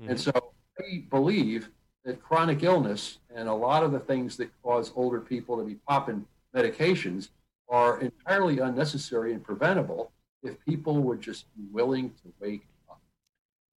Mhm. 0.00 0.10
And 0.10 0.20
so 0.20 0.32
I 0.80 1.04
believe 1.08 1.70
that 2.04 2.20
chronic 2.20 2.62
illness 2.64 3.18
and 3.32 3.48
a 3.48 3.54
lot 3.54 3.84
of 3.84 3.92
the 3.92 4.00
things 4.00 4.36
that 4.38 4.50
cause 4.62 4.92
older 4.96 5.20
people 5.20 5.56
to 5.58 5.64
be 5.64 5.76
popping 5.86 6.26
medications 6.54 7.28
are 7.68 8.00
entirely 8.00 8.58
unnecessary 8.58 9.32
and 9.32 9.44
preventable 9.44 10.10
if 10.42 10.58
people 10.64 11.02
would 11.02 11.20
just 11.20 11.46
be 11.54 11.62
willing 11.70 12.10
to 12.10 12.32
wake 12.40 12.66
up. 12.88 13.00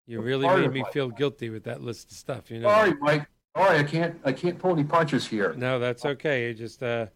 You 0.07 0.21
really 0.21 0.47
made 0.47 0.71
me 0.71 0.83
feel 0.91 1.09
life. 1.09 1.17
guilty 1.17 1.49
with 1.51 1.65
that 1.65 1.81
list 1.81 2.11
of 2.11 2.17
stuff. 2.17 2.49
You 2.49 2.59
know. 2.59 2.69
Sorry, 2.69 2.95
Mike. 2.95 3.27
Sorry, 3.55 3.79
I 3.79 3.83
can't. 3.83 4.19
I 4.23 4.31
can't 4.31 4.57
pull 4.57 4.71
any 4.71 4.83
punches 4.83 5.27
here. 5.27 5.53
No, 5.53 5.79
that's 5.79 6.05
okay. 6.05 6.49
It 6.49 6.55
just 6.55 6.81
uh, 6.81 7.07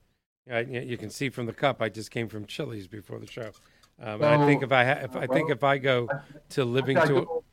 I, 0.51 0.59
you 0.59 0.97
can 0.97 1.09
see 1.09 1.29
from 1.29 1.45
the 1.45 1.53
cup. 1.53 1.81
I 1.81 1.89
just 1.89 2.11
came 2.11 2.27
from 2.27 2.45
Chili's 2.45 2.87
before 2.87 3.19
the 3.19 3.27
show. 3.27 3.51
Um, 3.99 4.21
and 4.21 4.25
I 4.25 4.45
think 4.45 4.61
if 4.61 4.71
I 4.71 4.85
ha- 4.85 4.99
if 5.03 5.15
I 5.15 5.25
think 5.25 5.49
if 5.49 5.63
I 5.63 5.79
go 5.79 6.07
to 6.49 6.65
living 6.65 6.97
to 6.97 7.07
good 7.07 7.27
old 7.27 7.43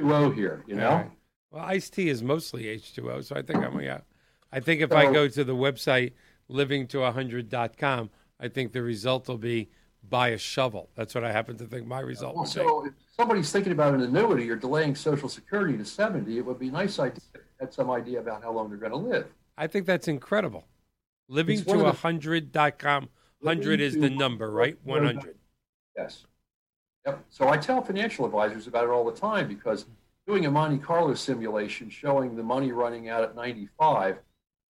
2-0 0.00 0.34
here. 0.34 0.62
You 0.66 0.76
know. 0.76 0.88
All 0.88 0.96
right. 0.96 1.10
Well, 1.50 1.64
iced 1.64 1.94
tea 1.94 2.08
is 2.08 2.22
mostly 2.22 2.64
H2O, 2.64 3.24
so 3.24 3.36
I 3.36 3.42
think 3.42 3.64
I'm 3.64 3.80
yeah. 3.80 4.00
I 4.52 4.60
think 4.60 4.82
if 4.82 4.92
I 4.92 5.10
go 5.10 5.26
to 5.26 5.44
the 5.44 5.54
website 5.54 6.12
livingto100.com, 6.50 8.10
I 8.38 8.48
think 8.48 8.72
the 8.72 8.82
result 8.82 9.28
will 9.28 9.38
be 9.38 9.70
buy 10.08 10.28
a 10.28 10.38
shovel. 10.38 10.90
That's 10.94 11.14
what 11.14 11.24
I 11.24 11.32
happen 11.32 11.56
to 11.56 11.64
think 11.64 11.86
my 11.86 12.00
result 12.00 12.34
Well, 12.34 12.44
will 12.44 12.50
be. 12.50 12.50
so 12.50 12.86
if 12.86 12.92
somebody's 13.16 13.50
thinking 13.50 13.72
about 13.72 13.94
an 13.94 14.02
annuity 14.02 14.50
or 14.50 14.56
delaying 14.56 14.94
Social 14.94 15.28
Security 15.28 15.78
to 15.78 15.84
70, 15.84 16.36
it 16.36 16.44
would 16.44 16.58
be 16.58 16.68
a 16.68 16.72
nice 16.72 16.98
idea 16.98 17.22
had 17.64 17.72
some 17.72 17.90
idea 17.90 18.20
about 18.20 18.42
how 18.42 18.52
long 18.52 18.68
they're 18.68 18.78
going 18.78 18.92
to 18.92 18.98
live. 18.98 19.26
I 19.56 19.66
think 19.66 19.86
that's 19.86 20.06
incredible. 20.06 20.66
Living 21.28 21.58
to 21.58 21.64
100.com. 21.64 23.08
100 23.40 23.80
is 23.80 23.94
the 23.94 24.10
number, 24.10 24.50
right? 24.50 24.76
100. 24.84 25.34
Yes. 25.96 26.26
Yep. 27.06 27.24
So 27.30 27.48
I 27.48 27.56
tell 27.56 27.82
financial 27.82 28.26
advisors 28.26 28.66
about 28.66 28.84
it 28.84 28.90
all 28.90 29.04
the 29.04 29.18
time 29.18 29.48
because 29.48 29.86
doing 30.26 30.46
a 30.46 30.50
Monte 30.50 30.78
Carlo 30.78 31.14
simulation 31.14 31.88
showing 31.88 32.36
the 32.36 32.42
money 32.42 32.72
running 32.72 33.08
out 33.08 33.22
at 33.22 33.34
95, 33.34 34.18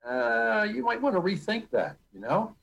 uh, 0.09 0.67
you 0.73 0.83
might 0.83 1.01
want 1.01 1.15
to 1.15 1.21
rethink 1.21 1.71
that, 1.71 1.97
you 2.13 2.21
know? 2.21 2.55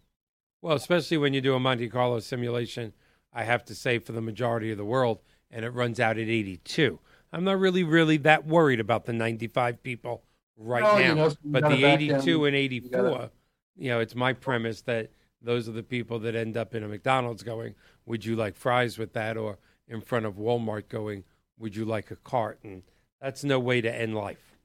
Well, 0.61 0.75
especially 0.75 1.17
when 1.17 1.33
you 1.33 1.41
do 1.41 1.55
a 1.55 1.59
Monte 1.59 1.89
Carlo 1.89 2.19
simulation, 2.19 2.93
I 3.33 3.43
have 3.43 3.65
to 3.65 3.75
say 3.75 3.99
for 3.99 4.11
the 4.11 4.21
majority 4.21 4.71
of 4.71 4.77
the 4.77 4.85
world, 4.85 5.19
and 5.49 5.65
it 5.65 5.71
runs 5.71 5.99
out 5.99 6.17
at 6.17 6.27
82. 6.27 6.99
I'm 7.31 7.43
not 7.43 7.59
really, 7.59 7.83
really 7.83 8.17
that 8.17 8.45
worried 8.45 8.79
about 8.79 9.05
the 9.05 9.13
95 9.13 9.81
people 9.83 10.23
right 10.57 10.83
Well, 10.83 10.99
now. 10.99 11.07
you 11.07 11.15
know, 11.15 11.31
but 11.45 11.63
the 11.69 11.85
82 11.85 12.09
them- 12.09 12.43
and 12.45 12.55
you 12.55 12.61
84, 12.61 12.89
gotta- 12.91 13.31
you 13.77 13.89
know, 13.89 13.99
it's 13.99 14.15
my 14.15 14.33
premise 14.33 14.81
that 14.83 15.11
those 15.41 15.67
are 15.67 15.71
the 15.71 15.83
people 15.83 16.19
that 16.19 16.35
end 16.35 16.57
up 16.57 16.75
in 16.75 16.83
a 16.83 16.87
McDonald's 16.87 17.41
going, 17.43 17.73
would 18.05 18.25
you 18.25 18.35
like 18.35 18.55
fries 18.55 18.97
with 18.97 19.13
that? 19.13 19.37
Or 19.37 19.57
in 19.87 20.01
front 20.01 20.25
of 20.25 20.35
Walmart 20.35 20.87
going, 20.89 21.23
would 21.57 21.75
you 21.75 21.85
like 21.85 22.11
a 22.11 22.15
cart? 22.17 22.59
And 22.63 22.83
that's 23.19 23.43
no 23.43 23.59
way 23.59 23.81
to 23.81 23.93
end 23.93 24.15
life. 24.15 24.57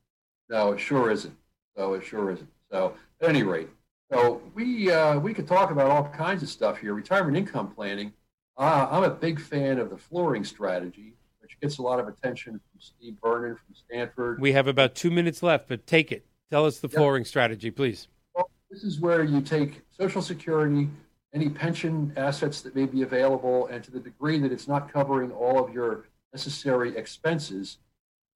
No, 0.49 0.73
it 0.73 0.79
sure 0.79 1.11
isn't. 1.11 1.37
So 1.77 1.95
it 1.95 2.05
sure 2.05 2.31
isn't. 2.31 2.49
So 2.71 2.95
at 3.21 3.29
any 3.29 3.43
rate, 3.43 3.69
so 4.13 4.43
we 4.55 4.91
uh, 4.91 5.19
we 5.19 5.33
could 5.35 5.47
talk 5.47 5.71
about 5.71 5.91
all 5.91 6.09
kinds 6.11 6.43
of 6.43 6.49
stuff 6.49 6.79
here. 6.79 6.95
Retirement 6.95 7.37
income 7.37 7.71
planning. 7.75 8.13
Uh, 8.57 8.89
I'm 8.91 9.03
a 9.05 9.11
big 9.11 9.41
fan 9.41 9.79
of 9.79 9.91
the 9.91 9.97
flooring 9.97 10.45
strategy, 10.45 11.15
which 11.47 11.61
gets 11.61 11.79
a 11.79 11.83
lot 11.83 12.01
of 12.01 12.09
attention 12.09 12.55
from 12.55 12.81
Steve 12.81 13.17
Vernon 13.23 13.55
from 13.55 13.75
Stanford. 13.75 14.41
We 14.41 14.51
have 14.53 14.67
about 14.67 14.97
two 14.97 15.13
minutes 15.13 15.45
left, 15.45 15.69
but 15.69 15.87
take 15.87 16.11
it. 16.11 16.27
Tell 16.51 16.67
us 16.67 16.81
the 16.81 16.89
Yep. 16.89 16.97
flooring 16.97 17.25
strategy, 17.25 17.71
please. 17.71 18.09
Well, 18.35 18.51
this 18.69 18.83
is 18.83 18.99
where 18.99 19.23
you 19.23 19.41
take 19.41 19.83
Social 19.93 20.21
Security, 20.23 20.91
any 21.33 21.49
pension 21.49 22.13
assets 22.17 22.63
that 22.63 22.75
may 22.75 22.87
be 22.87 23.03
available, 23.03 23.69
and 23.69 23.85
to 23.85 23.93
the 23.93 24.01
degree 24.01 24.41
that 24.41 24.51
it's 24.51 24.67
not 24.67 24.93
covering 24.93 25.31
all 25.31 25.63
of 25.65 25.73
your 25.73 26.07
necessary 26.33 26.97
expenses, 26.97 27.79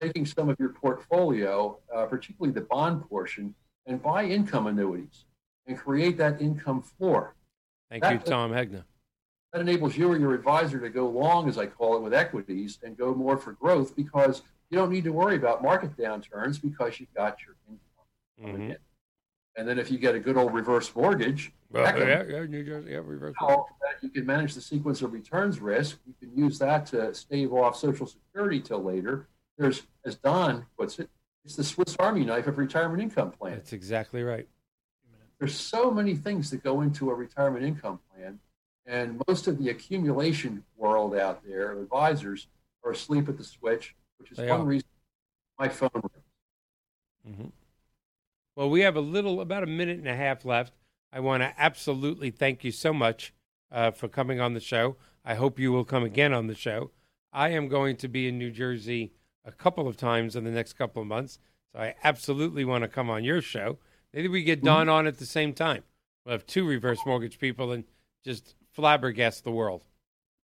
taking 0.01 0.25
some 0.25 0.49
of 0.49 0.57
your 0.61 0.69
portfolio, 0.69 1.79
uh, 1.93 2.07
particularly 2.07 2.53
the 2.55 2.61
bond 2.61 3.03
portion, 3.09 3.55
and 3.87 4.01
buy 4.01 4.25
income 4.25 4.69
annuities 4.69 5.25
and 5.67 5.77
create 5.77 6.17
that 6.17 6.41
income 6.41 6.81
floor. 6.81 7.35
Thank 7.91 8.05
you, 8.05 8.19
Tom 8.21 8.53
Hegna. 8.53 8.85
That 9.53 9.61
enables 9.61 9.97
you 9.97 10.09
or 10.13 10.17
your 10.17 10.33
advisor 10.35 10.79
to 10.79 10.89
go 10.91 11.09
long, 11.09 11.49
as 11.49 11.59
I 11.59 11.67
call 11.67 11.97
it, 11.97 12.03
with 12.03 12.15
equities 12.15 12.79
and 12.85 12.97
go 12.97 13.13
more 13.15 13.37
for 13.37 13.53
growth 13.53 13.97
because 13.97 14.43
you 14.71 14.79
don't 14.79 14.91
need 14.93 15.03
to 15.05 15.13
worry 15.13 15.35
about 15.37 15.61
market 15.63 15.97
downturns 15.97 16.63
because 16.63 17.01
you've 17.01 17.13
got 17.15 17.39
your 17.45 17.57
income 17.69 17.81
coming 18.41 18.69
Mhm. 18.69 18.75
in. 18.75 18.79
And 19.57 19.69
then 19.69 19.81
if 19.81 19.91
you 19.91 19.99
get 19.99 20.15
a 20.15 20.21
good 20.21 20.37
old 20.37 20.55
reverse 20.55 20.95
mortgage, 20.95 21.53
Well, 21.69 21.83
yeah, 21.99 22.23
yeah, 22.23 22.45
New 22.47 22.63
Jersey, 22.65 22.93
yeah, 22.93 22.99
reverse. 23.05 23.35
that 23.41 24.03
you 24.03 24.09
can 24.11 24.25
manage 24.25 24.55
the 24.55 24.61
sequence 24.61 25.03
of 25.03 25.13
returns 25.13 25.59
risk. 25.61 25.99
You 26.07 26.15
can 26.15 26.33
use 26.37 26.59
that 26.61 26.87
to 26.87 27.13
stave 27.13 27.53
off 27.53 27.77
Social 27.77 28.07
Security 28.07 28.61
till 28.61 28.83
later. 28.83 29.27
There's, 29.59 29.87
as 30.05 30.15
Don 30.17 30.67
puts 30.79 31.01
it, 31.01 31.11
it's 31.45 31.57
the 31.57 31.65
Swiss 31.65 31.97
Army 31.99 32.25
knife 32.25 32.47
of 32.47 32.57
retirement 32.57 33.03
income 33.03 33.33
plans. 33.33 33.57
That's 33.57 33.73
exactly 33.73 34.23
right. 34.23 34.49
There's 35.39 35.57
so 35.57 35.91
many 35.91 36.15
things 36.15 36.51
that 36.51 36.63
go 36.63 36.83
into 36.83 37.11
a 37.11 37.15
retirement 37.15 37.65
income 37.65 37.99
plan, 38.15 38.39
and 38.91 39.21
most 39.29 39.47
of 39.47 39.59
the 39.59 39.71
accumulation 39.71 40.65
world 40.77 41.15
out 41.15 41.43
there, 41.47 41.79
advisors, 41.79 42.49
are 42.85 42.93
asleep 42.93 43.29
at 43.29 43.39
the 43.39 43.45
switch, 43.45 43.95
which 44.19 44.33
is 44.33 44.39
They 44.39 44.51
one 44.51 44.63
are. 44.63 44.65
reason 44.65 44.89
my 45.59 45.69
phone 45.69 45.91
rings. 45.95 47.37
hmm 47.37 47.49
Well, 48.57 48.71
we 48.71 48.81
have 48.81 48.97
a 48.97 49.01
little, 49.01 49.41
about 49.41 49.63
a 49.63 49.67
minute 49.67 49.99
and 49.99 50.09
a 50.09 50.17
half 50.17 50.45
left. 50.45 50.73
I 51.13 51.21
want 51.21 51.43
to 51.43 51.55
absolutely 51.59 52.31
thank 52.31 52.65
you 52.65 52.73
so 52.73 52.93
much 52.93 53.33
uh, 53.71 53.91
for 53.91 54.09
coming 54.09 54.41
on 54.41 54.55
the 54.55 54.61
show. 54.61 54.97
I 55.25 55.35
hope 55.35 55.59
you 55.59 55.73
will 55.73 55.85
come 55.85 56.03
again 56.03 56.33
on 56.33 56.47
the 56.47 56.55
show. 56.55 56.91
I 57.33 57.51
am 57.51 57.69
going 57.69 57.97
to 57.97 58.09
be 58.09 58.27
in 58.27 58.39
New 58.39 58.51
Jersey 58.51 59.13
a 59.45 59.53
couple 59.53 59.87
of 59.87 59.97
times 59.97 60.35
in 60.35 60.45
the 60.45 60.51
next 60.51 60.73
couple 60.75 61.03
of 61.03 61.09
months, 61.09 61.39
so 61.73 61.81
I 61.81 61.95
absolutely 62.03 62.65
want 62.65 62.83
to 62.83 62.89
come 62.89 63.09
on 63.09 63.25
your 63.25 63.41
show 63.41 63.79
Maybe 64.13 64.29
we 64.29 64.43
get 64.43 64.63
Don 64.63 64.89
on 64.89 65.07
at 65.07 65.19
the 65.19 65.27
same 65.27 65.53
time. 65.53 65.85
We'll 66.25 66.33
have 66.33 66.47
two 66.47 66.67
reverse 66.67 66.99
mortgage 67.07 67.39
people 67.39 67.73
and 67.73 67.85
just 68.25 68.55
flabbergast 68.77 69.43
the 69.43 69.51
world. 69.51 69.85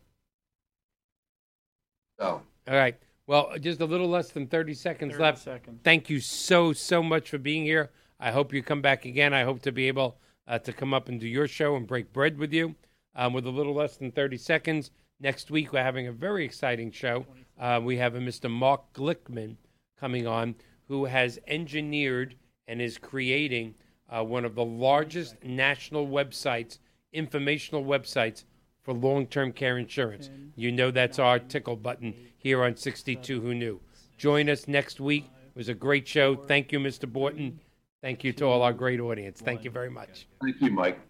So 2.19 2.41
All 2.67 2.75
right. 2.75 2.95
Well, 3.27 3.51
just 3.59 3.81
a 3.81 3.85
little 3.85 4.07
less 4.07 4.31
than 4.31 4.47
30 4.47 4.73
seconds 4.73 5.11
30 5.11 5.23
left. 5.23 5.43
seconds. 5.43 5.81
Thank 5.83 6.09
you 6.09 6.21
so, 6.21 6.71
so 6.71 7.03
much 7.03 7.29
for 7.29 7.37
being 7.37 7.65
here. 7.65 7.91
I 8.21 8.31
hope 8.31 8.53
you 8.53 8.63
come 8.63 8.81
back 8.81 9.03
again. 9.03 9.33
I 9.33 9.43
hope 9.43 9.61
to 9.63 9.71
be 9.73 9.89
able 9.89 10.17
uh, 10.47 10.59
to 10.59 10.71
come 10.71 10.93
up 10.93 11.09
and 11.09 11.19
do 11.19 11.27
your 11.27 11.47
show 11.47 11.75
and 11.75 11.85
break 11.85 12.13
bread 12.13 12.37
with 12.37 12.53
you 12.53 12.75
um, 13.15 13.33
with 13.33 13.45
a 13.45 13.49
little 13.49 13.73
less 13.73 13.97
than 13.97 14.11
30 14.11 14.37
seconds. 14.37 14.91
Next 15.19 15.51
week, 15.51 15.73
we're 15.73 15.83
having 15.83 16.07
a 16.07 16.11
very 16.13 16.45
exciting 16.45 16.89
show. 16.89 17.25
Uh, 17.59 17.81
we 17.83 17.97
have 17.97 18.15
a 18.15 18.19
Mr. 18.19 18.49
Mark 18.49 18.93
Glickman 18.93 19.57
coming 19.99 20.25
on 20.25 20.55
who 20.87 21.03
has 21.05 21.37
engineered 21.47 22.35
and 22.65 22.81
is 22.81 22.97
creating 22.97 23.75
uh, 24.09 24.23
one 24.23 24.45
of 24.45 24.55
the 24.55 24.63
largest 24.63 25.43
national 25.43 26.07
websites, 26.07 26.79
informational 27.11 27.83
websites 27.83 28.45
for 28.87 28.93
long 28.93 29.27
term 29.27 29.51
care 29.51 29.77
insurance. 29.77 30.29
You 30.55 30.71
know 30.71 30.91
that's 30.91 31.19
our 31.19 31.39
tickle 31.39 31.75
button 31.75 32.13
here 32.37 32.63
on 32.63 32.77
62 32.77 33.41
Who 33.41 33.53
Knew. 33.53 33.81
Join 34.17 34.49
us 34.49 34.65
next 34.65 35.01
week. 35.01 35.25
It 35.25 35.57
was 35.57 35.67
a 35.67 35.73
great 35.73 36.07
show. 36.07 36.37
Thank 36.37 36.71
you, 36.71 36.79
Mr. 36.79 37.11
Borton. 37.11 37.59
Thank 38.01 38.23
you 38.23 38.31
to 38.33 38.45
all 38.45 38.61
our 38.61 38.71
great 38.71 39.01
audience. 39.01 39.41
Thank 39.41 39.65
you 39.65 39.71
very 39.71 39.89
much. 39.89 40.27
thank 40.41 40.61
you, 40.61 40.71
Mike. 40.71 41.06